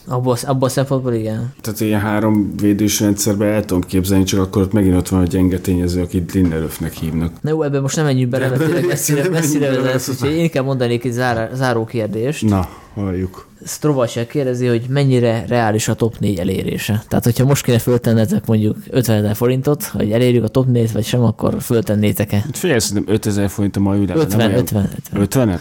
[0.09, 1.53] Abban, abban a szempontból igen.
[1.61, 5.25] Tehát ilyen három védős rendszerben el tudom képzelni, csak akkor ott megint ott van a
[5.27, 7.33] gyenge tényező, akit Lindelöfnek hívnak.
[7.41, 10.65] Na jó, ebben most nem menjünk bele, mert tényleg messzire, messzire vezet, úgyhogy én inkább
[10.65, 12.49] mondanék egy zár, záró kérdést.
[12.49, 13.47] Na, halljuk.
[13.67, 17.05] Strovacek kérdezi, hogy mennyire reális a top 4 elérése.
[17.09, 21.05] Tehát, hogyha most kéne föltennetek mondjuk 50 ezer forintot, hogy elérjük a top 4 vagy
[21.05, 22.45] sem, akkor föltennétek-e?
[22.53, 24.25] Figyelj, szerintem 5000 forint a mai világban.
[24.25, 24.89] 50, nem olyan- 50,
[25.29, 25.61] 50.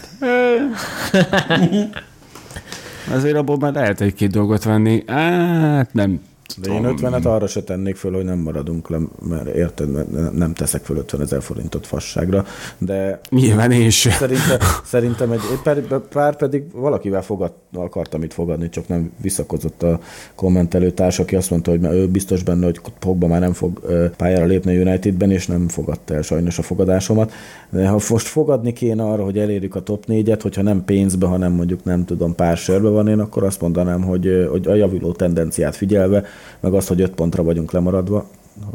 [3.10, 5.02] Azért abból már lehet egy-két dolgot venni.
[5.06, 6.20] Hát nem.
[6.62, 8.98] De én 50-et arra se tennék föl, hogy nem maradunk le,
[9.28, 12.44] mert érted, mert ne- nem teszek föl 50 ezer forintot fasságra,
[12.78, 14.12] de Nyilván én sem.
[14.12, 20.00] szerintem, szerintem egy, pár, pár pedig valakivel fogad, akartam itt fogadni, csak nem visszakozott a
[20.34, 23.80] kommentelő társ, aki azt mondta, hogy már ő biztos benne, hogy Pogba már nem fog
[24.16, 27.32] pályára lépni a Unitedben, és nem fogadta el sajnos a fogadásomat.
[27.70, 31.52] De ha most fogadni kéne arra, hogy elérjük a top 4-et, hogyha nem pénzbe, hanem
[31.52, 35.76] mondjuk nem tudom, pár sörbe van én, akkor azt mondanám, hogy, hogy a javuló tendenciát
[35.76, 36.24] figyelve,
[36.60, 38.26] meg azt, hogy 5 pontra vagyunk lemaradva,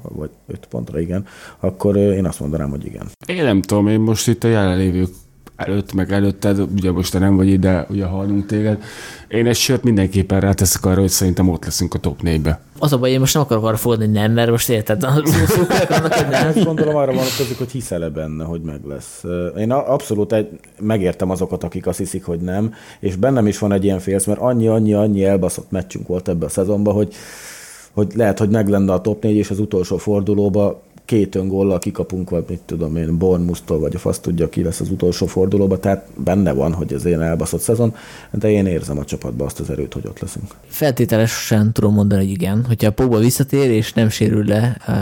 [0.01, 1.25] vagy 5 pontra, igen,
[1.59, 3.07] akkor én azt mondanám, hogy igen.
[3.27, 5.09] Én nem tudom, én most itt a jelenlévők
[5.67, 8.83] előtt, meg előtted, ugye most te nem vagy ide, ugye hallunk téged.
[9.27, 12.61] Én egy sört mindenképpen ráteszek arra, hogy szerintem ott leszünk a top 4-be.
[12.79, 15.27] Az a baj, én most nem akarok arra fogadni, hogy nem, mert most érted, annak,
[15.27, 16.47] hogy nem.
[16.47, 19.23] Ezt gondolom arra vonatkozik, hogy hiszel-e benne, hogy meg lesz.
[19.57, 20.47] Én abszolút egy,
[20.79, 24.39] megértem azokat, akik azt hiszik, hogy nem, és bennem is van egy ilyen félsz, mert
[24.39, 27.13] annyi, annyi, annyi elbaszott meccsünk volt ebbe a szezonban, hogy,
[27.91, 32.29] hogy lehet, hogy meg lenne a top 4, és az utolsó fordulóba két öngóllal kikapunk,
[32.29, 36.07] vagy mit tudom én, Bournemouth-tól, vagy a fasz tudja, ki lesz az utolsó fordulóba, tehát
[36.17, 37.95] benne van, hogy ez ilyen elbaszott szezon,
[38.31, 40.45] de én érzem a csapatban azt az erőt, hogy ott leszünk.
[40.67, 42.65] Feltételesen tudom mondani, hogy igen.
[42.65, 44.95] Hogyha Pogba visszatér és nem sérül le uh,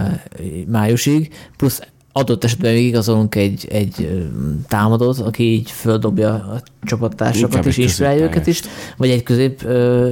[0.67, 1.81] májusig, plusz
[2.11, 4.23] adott esetben még igazolunk egy, egy
[4.67, 8.61] támadót, aki így földobja a csapattársakat és inspirálja őket is,
[8.97, 9.67] vagy egy közép,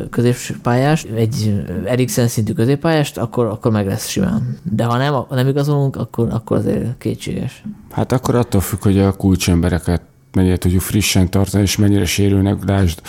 [0.09, 4.57] középpályást, egy Eriksen szintű középpályást, akkor, akkor meg lesz simán.
[4.63, 7.63] De ha nem, ha nem igazolunk, akkor, akkor azért kétséges.
[7.91, 10.01] Hát akkor attól függ, hogy a kulcsembereket
[10.33, 13.01] mennyire tudjuk frissen tartani, és mennyire sérülnek, lásd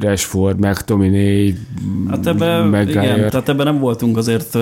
[0.00, 1.54] Rashford, meg Tominé,
[2.10, 3.30] Hát ebben, meg igen, Geyer.
[3.30, 4.58] tehát ebben nem voltunk azért,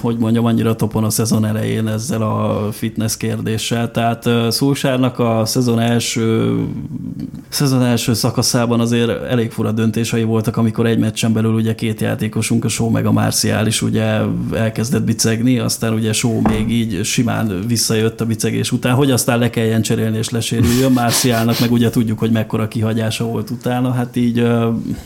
[0.00, 3.90] hogy mondjam, annyira topon a szezon elején ezzel a fitness kérdéssel.
[3.90, 6.56] Tehát Szulsárnak a szezon első,
[7.48, 12.64] szezon első szakaszában azért elég fura döntései voltak, amikor egy meccsen belül ugye két játékosunk,
[12.64, 14.20] a Show meg a Marcial is ugye
[14.52, 19.50] elkezdett bicegni, aztán ugye Show még így simán visszajött a bicegés után, hogy aztán le
[19.50, 20.92] kelljen cserélni és lesérüljön.
[20.92, 24.38] Marcialnak meg ugye tudjuk, hogy mekkora kihagyása volt utána, hát tehát így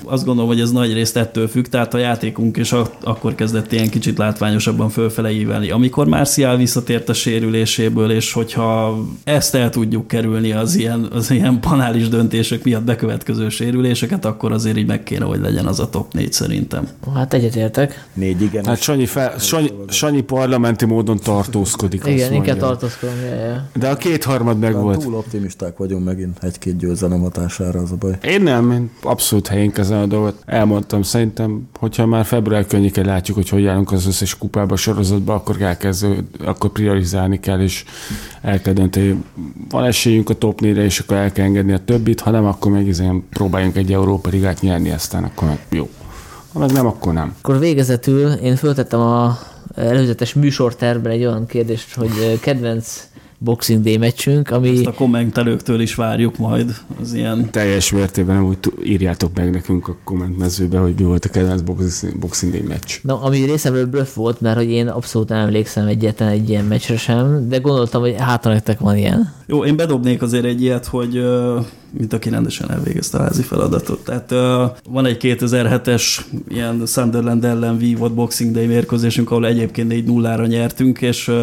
[0.04, 2.74] azt gondolom, hogy ez nagy részt ettől függ, tehát a játékunk is
[3.04, 5.70] akkor kezdett ilyen kicsit látványosabban fölfele ívelni.
[5.70, 11.60] Amikor Marcial visszatért a sérüléséből, és hogyha ezt el tudjuk kerülni az ilyen, az ilyen
[11.60, 16.12] panális döntések miatt bekövetkező sérüléseket, akkor azért így meg kéne, hogy legyen az a top
[16.12, 16.88] négy szerintem.
[17.14, 18.06] Hát egyetértek.
[18.14, 18.64] Négy igen.
[18.64, 22.02] Hát Sanyi, fel, Sanyi, Sanyi parlamenti módon tartózkodik.
[22.06, 23.14] Igen, inkább tartózkodom.
[23.74, 24.98] De a kétharmad meg volt.
[24.98, 28.18] Túl optimisták vagyunk megint egy-két győzelem hatására az a baj.
[28.22, 30.42] Én nem, én abszolút helyén kezelem a dolgot.
[30.44, 35.62] Elmondtam, szerintem, hogyha már február környékén látjuk, hogy hogy állunk az összes kupába, sorozatba, akkor
[35.62, 37.84] elkezdő, akkor priorizálni kell, és
[38.42, 39.22] el kell dönteni,
[39.68, 42.72] van esélyünk a top 4 és akkor el kell engedni a többit, ha nem, akkor
[42.72, 45.88] meg izén próbáljunk egy Európa Ligát nyerni, aztán akkor meg jó.
[46.52, 47.34] Ha meg nem, akkor nem.
[47.38, 49.38] Akkor végezetül én föltettem a
[49.74, 53.06] előzetes műsortervben egy olyan kérdést, hogy kedvenc
[53.44, 54.68] Boxing Day meccsünk, ami...
[54.68, 57.50] Ezt a kommentelőktől is várjuk majd, az ilyen...
[57.50, 61.60] Teljes mértében úgy írjátok meg nekünk a kommentmezőbe, hogy mi volt a kedvenc
[62.20, 62.98] Boxing Day meccs.
[63.02, 66.96] Na, ami részemről bluff volt, mert hogy én abszolút nem emlékszem egyetlen egy ilyen meccsre
[66.96, 69.32] sem, de gondoltam, hogy hát nektek van ilyen.
[69.46, 71.24] Jó, én bedobnék azért egy ilyet, hogy
[71.98, 74.04] mint aki rendesen elvégezte a házi feladatot.
[74.04, 80.48] Tehát uh, van egy 2007-es ilyen Sunderland ellen vívott Boxing Day mérkőzésünk, ahol egyébként 4-0-ra
[80.48, 81.36] nyertünk, és uh,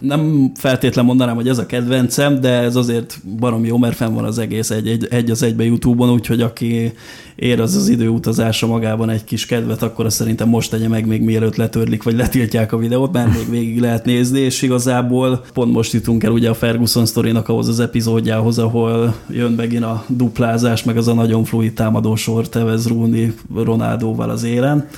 [0.00, 4.24] nem feltétlen mondanám, hogy ez a kedvencem, de ez azért barom jó, mert fenn van
[4.24, 6.92] az egész egy, egy, egy az egybe YouTube-on, úgyhogy aki
[7.36, 11.22] ér az az időutazása magában egy kis kedvet, akkor azt szerintem most tegye meg még
[11.22, 15.92] mielőtt letörlik, vagy letiltják a videót, mert még végig lehet nézni, és igazából pont most
[15.92, 20.96] jutunk el ugye a Ferguson sztorinak ahhoz az epizódjához, ahol jön megint a duplázás, meg
[20.96, 24.88] az a nagyon fluid támadósor Tevez Rooney Ronaldóval az élen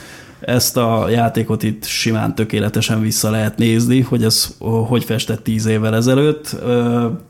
[0.41, 5.95] ezt a játékot itt simán tökéletesen vissza lehet nézni, hogy ez hogy festett tíz évvel
[5.95, 6.57] ezelőtt.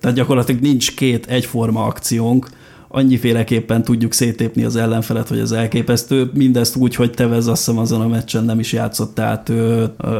[0.00, 2.48] Tehát gyakorlatilag nincs két egyforma akciónk,
[2.88, 6.30] annyiféleképpen tudjuk szétépni az ellenfelet, hogy ez elképesztő.
[6.34, 9.52] Mindezt úgy, hogy Tevez azt hiszem azon a meccsen nem is játszott, tehát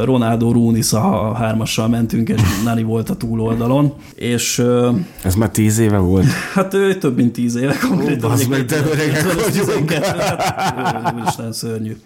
[0.05, 3.93] Ronaldo, Runis a hármassal mentünk, és Nani volt a túloldalon.
[4.15, 4.62] És,
[5.23, 6.27] ez már tíz éve volt?
[6.55, 8.31] Hát ő több mint tíz éve konkrétan.
[8.31, 9.90] Az meg te öregek vagyunk.
[9.93, 11.97] Hát, úristen, szörnyű.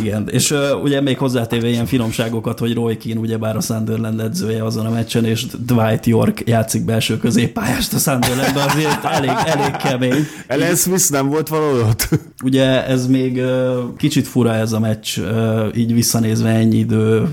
[0.00, 4.64] Igen, és uh, ugye még hozzátéve ilyen finomságokat, hogy Roy Keane ugyebár a Sunderland edzője
[4.64, 10.26] azon a meccsen, és Dwight York játszik belső középpályást a Sunderlandben, azért elég, elég kemény.
[10.46, 12.08] Ellen Smith nem volt valahol ott?
[12.44, 17.28] Ugye ez még uh, kicsit fura ez a meccs, uh, így visszanézve ennyi idő,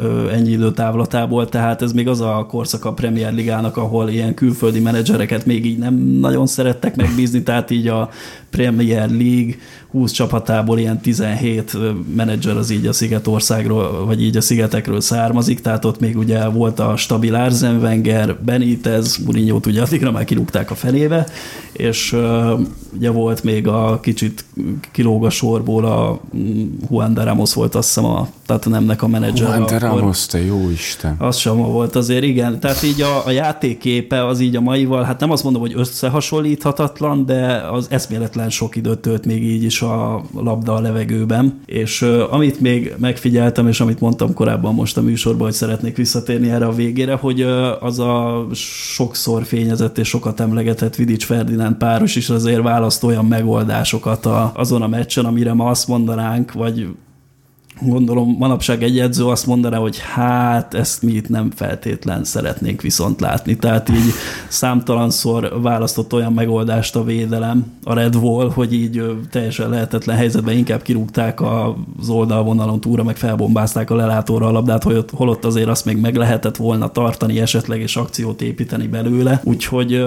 [0.00, 4.34] uh, ennyi idő távlatából, tehát ez még az a korszak a Premier Ligának, ahol ilyen
[4.34, 8.10] külföldi menedzsereket még így nem nagyon szerettek megbízni, tehát így a
[8.50, 9.54] Premier League
[9.90, 11.76] 20 csapatából ilyen 17
[12.14, 16.78] menedzser az így a Szigetországról, vagy így a Szigetekről származik, tehát ott még ugye volt
[16.78, 21.26] a stabil Arzen Wenger, Benitez, Mourinho-t ugye addigra már kirúgták a felébe,
[21.72, 22.16] és
[22.96, 24.44] ugye volt még a kicsit
[24.92, 29.06] kilóg a sorból a mm, Juan de Ramos volt azt hiszem a tehát nemnek a
[29.06, 29.48] menedzser.
[29.48, 31.14] Juan de Ramos, te jó Isten.
[31.18, 32.60] Az sem volt azért, igen.
[32.60, 37.26] Tehát így a, a játékképe az így a maival, hát nem azt mondom, hogy összehasonlíthatatlan,
[37.26, 41.60] de az eszméletlen sok időt tölt még így is a labda a levegőben.
[41.66, 46.66] És amit még megfigyeltem, és amit mondtam korábban most a műsorban, hogy szeretnék visszatérni erre
[46.66, 47.40] a végére, hogy
[47.80, 48.46] az a
[48.94, 54.82] sokszor fényezett és sokat emlegetett Vidics Ferdinand páros is azért választ olyan megoldásokat a, azon
[54.82, 56.88] a meccsen, amire ma azt mondanánk, vagy
[57.82, 63.20] gondolom manapság egy edző azt mondaná, hogy hát ezt mi itt nem feltétlen szeretnénk viszont
[63.20, 63.56] látni.
[63.56, 64.12] Tehát így
[64.48, 70.82] számtalanszor választott olyan megoldást a védelem, a Red Wall, hogy így teljesen lehetetlen helyzetben inkább
[70.82, 75.84] kirúgták az oldalvonalon túra, meg felbombázták a lelátóra a labdát, hogy ott, holott azért azt
[75.84, 79.40] még meg lehetett volna tartani esetleg, és akciót építeni belőle.
[79.44, 80.04] Úgyhogy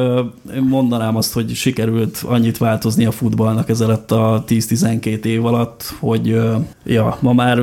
[0.70, 6.40] mondanám azt, hogy sikerült annyit változni a futballnak ezelőtt a 10-12 év alatt, hogy
[6.84, 7.62] ja, ma már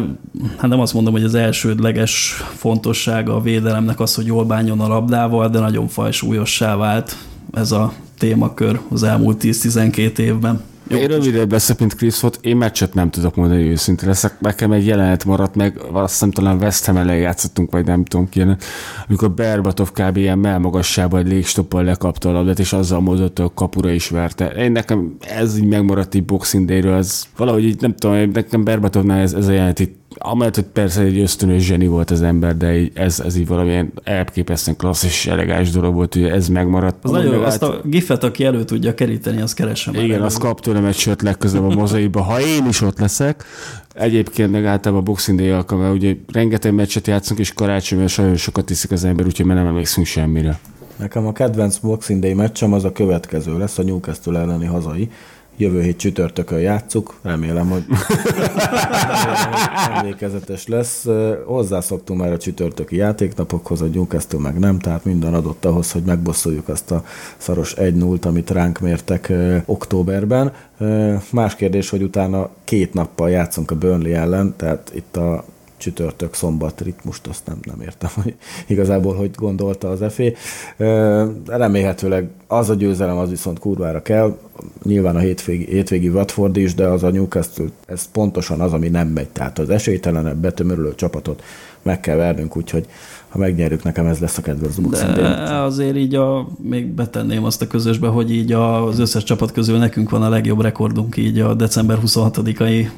[0.56, 4.89] hát nem azt mondom, hogy az elsődleges fontossága a védelemnek az, hogy jól bánjon a
[4.89, 7.16] labdával, de nagyon fajsúlyossá vált
[7.52, 10.60] ez a témakör az elmúlt 10-12 évben.
[10.91, 12.39] Jó, én rövidebb leszek, mint Chris volt.
[12.43, 14.41] Én meccset nem tudok mondani, őszinte leszek.
[14.41, 18.29] Nekem egy jelenet maradt meg, azt hiszem talán West Ham ellen játszottunk, vagy nem tudom
[18.29, 18.45] ki,
[19.09, 20.17] amikor Berbatov kb.
[20.17, 24.47] ilyen melmagasságban egy légstoppal lekapta a labdát, és azzal hogy a kapura is verte.
[24.47, 29.21] Én nekem ez így megmaradt így Boxing Day-ről, ez valahogy így nem tudom, nekem Berbatovnál
[29.21, 32.78] ez, ez a jelenet itt amellett, hogy persze egy ösztönös zseni volt az ember, de
[32.78, 37.05] így ez, ez így valamilyen elképesztően klassz és elegáns dolog volt, hogy ez megmaradt.
[37.05, 39.95] Az nagyon, azt a gifet, aki elő tudja keríteni, az keresem.
[39.95, 43.45] Igen, az kap tőlem egy sört legközelebb a mozaiba, ha én is ott leszek.
[43.95, 48.70] Egyébként meg általában a Boxing Day alkalma, ugye rengeteg meccset játszunk, és karácsonyban sajnos sokat
[48.70, 50.59] iszik az ember, úgyhogy nem emlékszünk semmire.
[50.97, 55.11] Nekem a kedvenc Boxing Day meccsem az a következő lesz, a Newcastle elleni hazai
[55.61, 57.85] Jövő hét csütörtökön játszuk, remélem, hogy
[59.97, 61.07] emlékezetes lesz.
[61.45, 66.69] Hozzászoktunk már a csütörtöki játéknapokhoz, a Newcastle meg nem, tehát minden adott ahhoz, hogy megbosszoljuk
[66.69, 67.05] azt a
[67.37, 69.32] szaros 1-0-t, amit ránk mértek
[69.65, 70.53] októberben.
[71.32, 75.45] Más kérdés, hogy utána két nappal játszunk a Burnley ellen, tehát itt a
[75.81, 78.35] csütörtök, szombat ritmust, azt nem, nem értem, hogy
[78.66, 80.35] igazából hogy gondolta az efé.
[81.47, 84.39] Remélhetőleg az a győzelem az viszont kurvára kell,
[84.82, 89.09] nyilván a hétvégi, hétvégi Watford is, de az a Newcastle, ez pontosan az, ami nem
[89.09, 89.28] megy.
[89.28, 91.43] Tehát az esélytelenebb, betömörülő csapatot
[91.82, 92.86] meg kell vernünk, úgyhogy
[93.31, 97.66] ha megnyerjük, nekem ez lesz a kedvenc De azért így a, még betenném azt a
[97.66, 101.98] közösbe, hogy így az összes csapat közül nekünk van a legjobb rekordunk így a december
[102.07, 102.89] 26-ai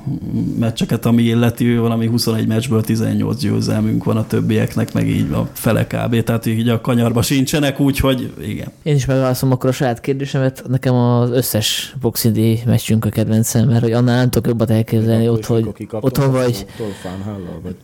[0.59, 5.86] meccseket, ami illeti, valami 21 meccsből 18 győzelmünk van a többieknek, meg így a fele
[5.86, 6.22] kb.
[6.22, 8.68] Tehát így a kanyarba sincsenek, úgyhogy igen.
[8.82, 10.64] Én is megválaszolom akkor a saját kérdésemet.
[10.68, 15.28] Nekem az összes Boxing Day meccsünk a kedvencem, mert hogy annál nem tudok jobbat elképzelni,
[15.28, 16.66] ott, hogy otthon vagy.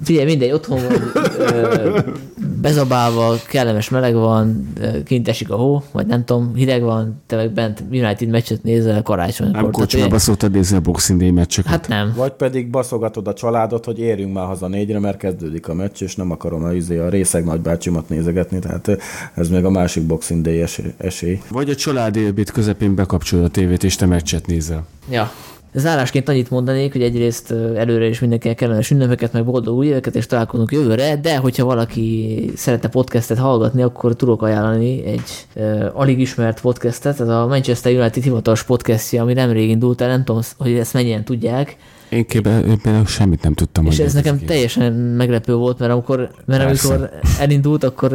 [0.03, 1.01] Figyelj, mindegy, otthon vagy
[2.61, 4.73] bezabálva, kellemes meleg van,
[5.05, 9.03] kint esik a hó, vagy nem tudom, hideg van, te meg bent United meccset nézel
[9.03, 9.63] karácsonykor.
[9.63, 11.71] Nem kocsmába szoktad nézni a Boxing Day meccseket?
[11.71, 12.13] Hát nem.
[12.17, 16.17] Vagy pedig baszogatod a családot, hogy érjünk már haza négyre, mert kezdődik a meccs, és
[16.17, 18.91] nem akarom a, izé, a részeg nagybácsimat nézegetni, tehát
[19.35, 20.65] ez még a másik Boxing Day
[20.97, 21.41] esély.
[21.51, 24.87] Vagy a család élbét közepén bekapcsolod a tévét, és te meccset nézel.
[25.11, 25.33] Ja,
[25.75, 30.27] Zárásként annyit mondanék, hogy egyrészt előre is mindenkinek kellemes ünnepeket, meg boldog új éveket, és
[30.27, 36.61] találkozunk jövőre, de hogyha valaki szeretne podcastet hallgatni, akkor tudok ajánlani egy uh, alig ismert
[36.61, 40.93] podcastet, ez a Manchester United hivatalos podcastja, ami nemrég indult el, nem tudom, hogy ezt
[40.93, 41.77] mennyien tudják,
[42.09, 43.87] én képben semmit nem tudtam.
[43.87, 48.13] És ez nekem teljesen meglepő volt, mert amikor, mert amikor elindult, akkor,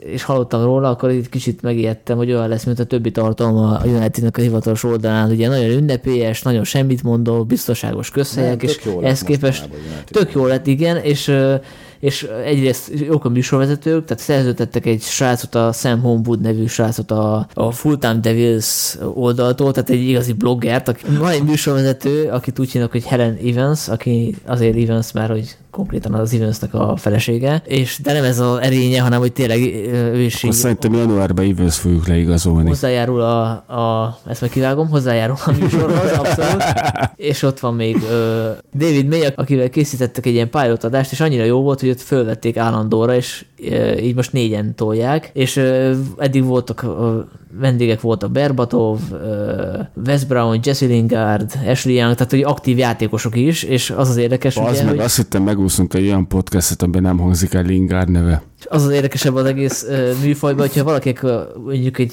[0.00, 3.84] és hallottam róla, akkor egy kicsit megijedtem, hogy olyan lesz, mint a többi tartalma a
[3.84, 5.30] Unitednek a hivatalos oldalán.
[5.30, 9.68] Ugye nagyon ünnepélyes, nagyon semmit mondó, biztonságos közhelyek, és ehhez képest
[10.06, 11.32] tök jó lett, igen, és
[12.02, 17.46] és egyrészt jók a műsorvezetők, tehát szerződtettek egy srácot, a Sam Homewood nevű srácot a,
[17.54, 22.90] a Fulltime Devils oldaltól, tehát egy igazi bloggert, aki, van egy műsorvezető, akit úgy hívnak,
[22.90, 28.12] hogy Helen Evans, aki azért Evans, mert hogy konkrétan az Evansnek a felesége, és de
[28.12, 29.60] nem ez az erénye, hanem hogy tényleg
[29.92, 30.52] ő is így...
[30.52, 32.68] Szerintem januárban Evans fogjuk leigazolni.
[32.68, 36.62] Hozzájárul a, a ezt meg kivágom, hozzájárul a műsorhoz, abszolút.
[37.16, 38.02] és ott van még uh,
[38.74, 42.56] David May, akivel készítettek egy ilyen pilot adást, és annyira jó volt, hogy ott fölvették
[42.56, 47.24] állandóra, és uh, így most négyen tolják, és uh, eddig voltak uh,
[47.58, 49.00] vendégek voltak Berbatov,
[50.06, 54.56] Wes Brown, Jesse Lingard, Ashley Young, tehát hogy aktív játékosok is, és az az érdekes,
[54.56, 55.04] az ugye, meg hogy...
[55.04, 58.42] azt hittem megúszunk egy olyan podcastet, amiben nem hangzik el Lingard neve.
[58.68, 61.20] Az az érdekesebb az egész uh, műfajban, hogyha valakik
[61.64, 62.12] mondjuk egy,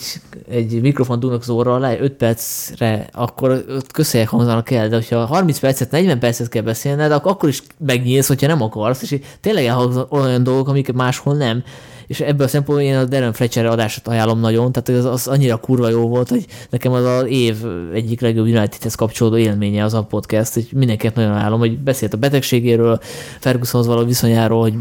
[0.49, 5.25] egy mikrofon dugnak az orra alá 5 percre, akkor ott közhelyek hangzanak el, de hogyha
[5.25, 9.65] 30 percet, 40 percet kell beszélned, akkor, akkor is megnyílsz, hogyha nem akarsz, és tényleg
[9.65, 11.63] elhangzanak olyan dolgok, amik máshol nem.
[12.09, 15.57] És ebből a szempontból én a Darren Fletcher adását ajánlom nagyon, tehát az, az annyira
[15.57, 17.55] kurva jó volt, hogy nekem az az év
[17.93, 22.17] egyik legjobb Unitedhez kapcsolódó élménye az a podcast, hogy mindenkinek nagyon ajánlom, hogy beszélt a
[22.17, 22.99] betegségéről,
[23.39, 24.73] Fergusonhoz való viszonyáról, hogy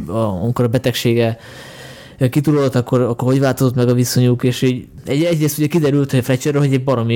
[0.43, 1.39] amikor a betegsége
[2.31, 6.25] kitudott, akkor, akkor hogy változott meg a viszonyuk, és így egy, egyrészt ugye kiderült, hogy
[6.25, 7.15] Fletcherről, hogy egy baromi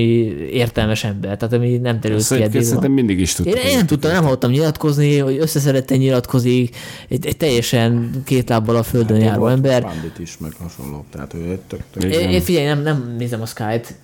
[0.50, 2.62] értelmes ember, tehát ami nem terült ki eddig.
[2.62, 3.54] Szerintem mindig is tudtam.
[3.54, 6.76] Én, én nem tudtam, nem hallottam nyilatkozni, hogy összeszeretten nyilatkozik,
[7.08, 9.82] egy, egy teljesen két lábbal a földön hát, járó ember.
[9.82, 13.40] Bandit is, meg hasonló, tehát ő egy tök, tök én, én, figyelj, nem, nem nézem
[13.40, 13.94] a Sky-t,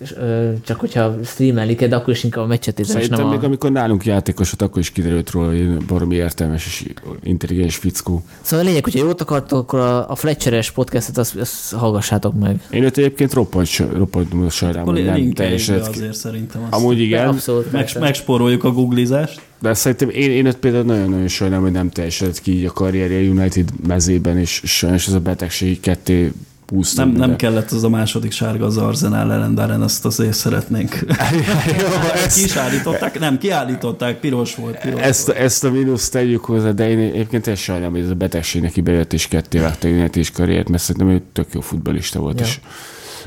[0.65, 2.95] csak hogyha streamelik, de akkor is inkább a meccset nézem.
[2.95, 3.45] Szerintem nem még a...
[3.45, 6.85] amikor nálunk játékosot, akkor is kiderült róla, hogy baromi értelmes és
[7.23, 8.23] intelligens fickó.
[8.41, 12.61] Szóval a lényeg, hogyha jót akartok, akkor a, a Fletcheres podcastet azt, azt hallgassátok meg.
[12.71, 15.79] Én őt egyébként roppant roppant sajnálom, hogy nem teljesen.
[15.79, 16.61] azért szerintem.
[16.69, 17.27] Azt Amúgy igen.
[17.27, 17.71] Abszolút.
[17.71, 19.41] Meg, megspóroljuk a googlizást.
[19.61, 23.29] De szerintem én, én ott például nagyon-nagyon sajnálom, hogy nem teljesedett ki így a karrierje
[23.29, 26.31] United mezében, és sajnos ez a betegség ketté
[26.69, 27.07] pusztult.
[27.07, 30.99] Nem, nem kellett az a második sárga az Arzenál ellen, de ezt azért szeretnénk.
[32.35, 33.19] Ki is állították?
[33.19, 34.79] Nem, kiállították, piros volt.
[34.79, 35.39] Piros ezt, volt.
[35.39, 38.81] ezt a mínuszt tegyük hozzá, de én egyébként ezt sajnálom, hogy ez a betegség neki
[38.81, 42.45] bejött és ketté vágta a karriert, mert szerintem ő tök jó futbalista volt, ja.
[42.45, 42.59] és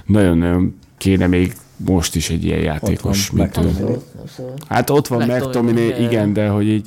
[0.07, 3.97] nagyon-nagyon kéne még most is egy ilyen játékos, ott mint ő.
[4.69, 6.87] Hát ott van McTominay, igen, de hogy így,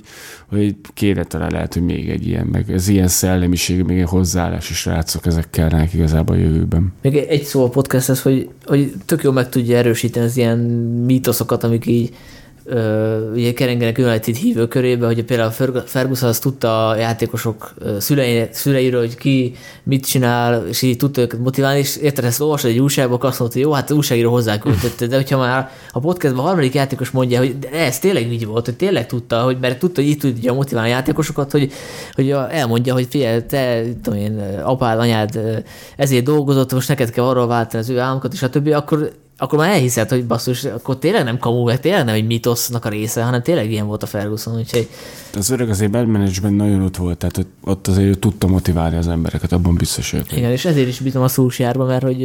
[0.49, 4.07] hogy így kéne talán lehet, hogy még egy ilyen, meg ez ilyen szellemiség, még egy
[4.09, 6.93] hozzáállás is rátszok, ezek kellene igazából a jövőben.
[7.01, 10.57] Még egy szó a podcasthez, hogy, hogy tök jó meg tudja erősíteni az ilyen
[11.05, 12.15] mítoszokat, amik így
[13.33, 18.99] ugye kerengenek United hívő körébe, hogy például Ferg- Ferguson az tudta a játékosok szülei, szüleiről,
[18.99, 23.19] hogy ki mit csinál, és így tudta őket motiválni, és érted, ezt olvasod egy újságban,
[23.21, 27.09] azt mondta, hogy jó, hát újságíró hozzáküldette, de hogyha már a podcastban a harmadik játékos
[27.09, 30.17] mondja, hogy de ez tényleg így volt, hogy tényleg tudta, hogy mert tudta, hogy így
[30.17, 31.71] tudja motiválni a játékosokat, hogy,
[32.13, 35.39] hogy elmondja, hogy figyelj, te, tudom én, apád, anyád
[35.97, 39.59] ezért dolgozott, most neked kell arról váltani az ő álmokat, és a többi, akkor akkor
[39.59, 43.41] már elhiszed, hogy basszus, akkor tényleg nem kamu, tényleg nem egy mitosznak a része, hanem
[43.41, 44.89] tényleg ilyen volt a Ferguson, úgyhogy...
[45.35, 49.07] Az öreg azért bad management nagyon ott volt, tehát ott, azért ő tudta motiválni az
[49.07, 50.31] embereket, abban biztos ők.
[50.31, 52.23] Igen, és ezért is bízom a Szulsjárba, mert hogy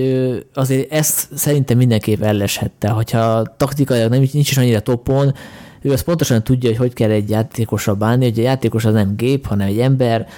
[0.54, 5.34] azért ezt szerintem mindenképp elleshette, hogyha taktikailag nem, nincs is annyira topon,
[5.82, 9.16] ő azt pontosan tudja, hogy hogy kell egy játékosra bánni, hogy a játékos az nem
[9.16, 10.28] gép, hanem egy ember,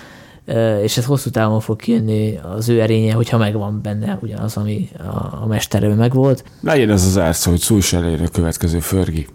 [0.82, 5.42] és ez hosszú távon fog kijönni az ő erénye, hogyha megvan benne ugyanaz, ami a,
[5.42, 6.44] a mesterben megvolt.
[6.60, 9.26] Legyen ez az árszó, hogy Szújs a következő Förgi.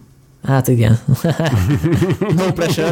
[0.44, 1.00] Hát igen.
[2.38, 2.92] no pressure.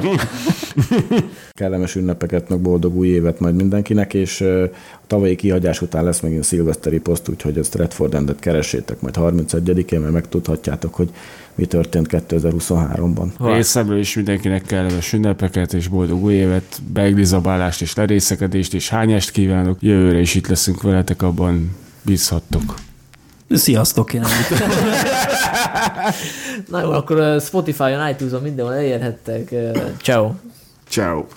[1.52, 4.70] Kellemes ünnepeket, meg boldog új évet majd mindenkinek, és a
[5.08, 10.14] tavalyi kihagyás után lesz megint szilveszteri poszt, úgyhogy a Stratford Endet keressétek majd 31-én, mert
[10.14, 11.10] megtudhatjátok, hogy
[11.56, 13.28] mi történt 2023-ban.
[13.40, 19.78] Részemről is mindenkinek kellemes ünnepeket és boldog új évet, beglizabálást és lerészekedést és hányást kívánok.
[19.82, 22.76] Jövőre is itt leszünk veletek, abban bízhattok.
[23.50, 24.46] Sziasztok, jelenleg.
[26.72, 29.54] Na jó, akkor Spotify-on, iTunes-on mindenhol elérhettek.
[30.02, 30.32] Ciao.
[30.90, 31.26] Ciao.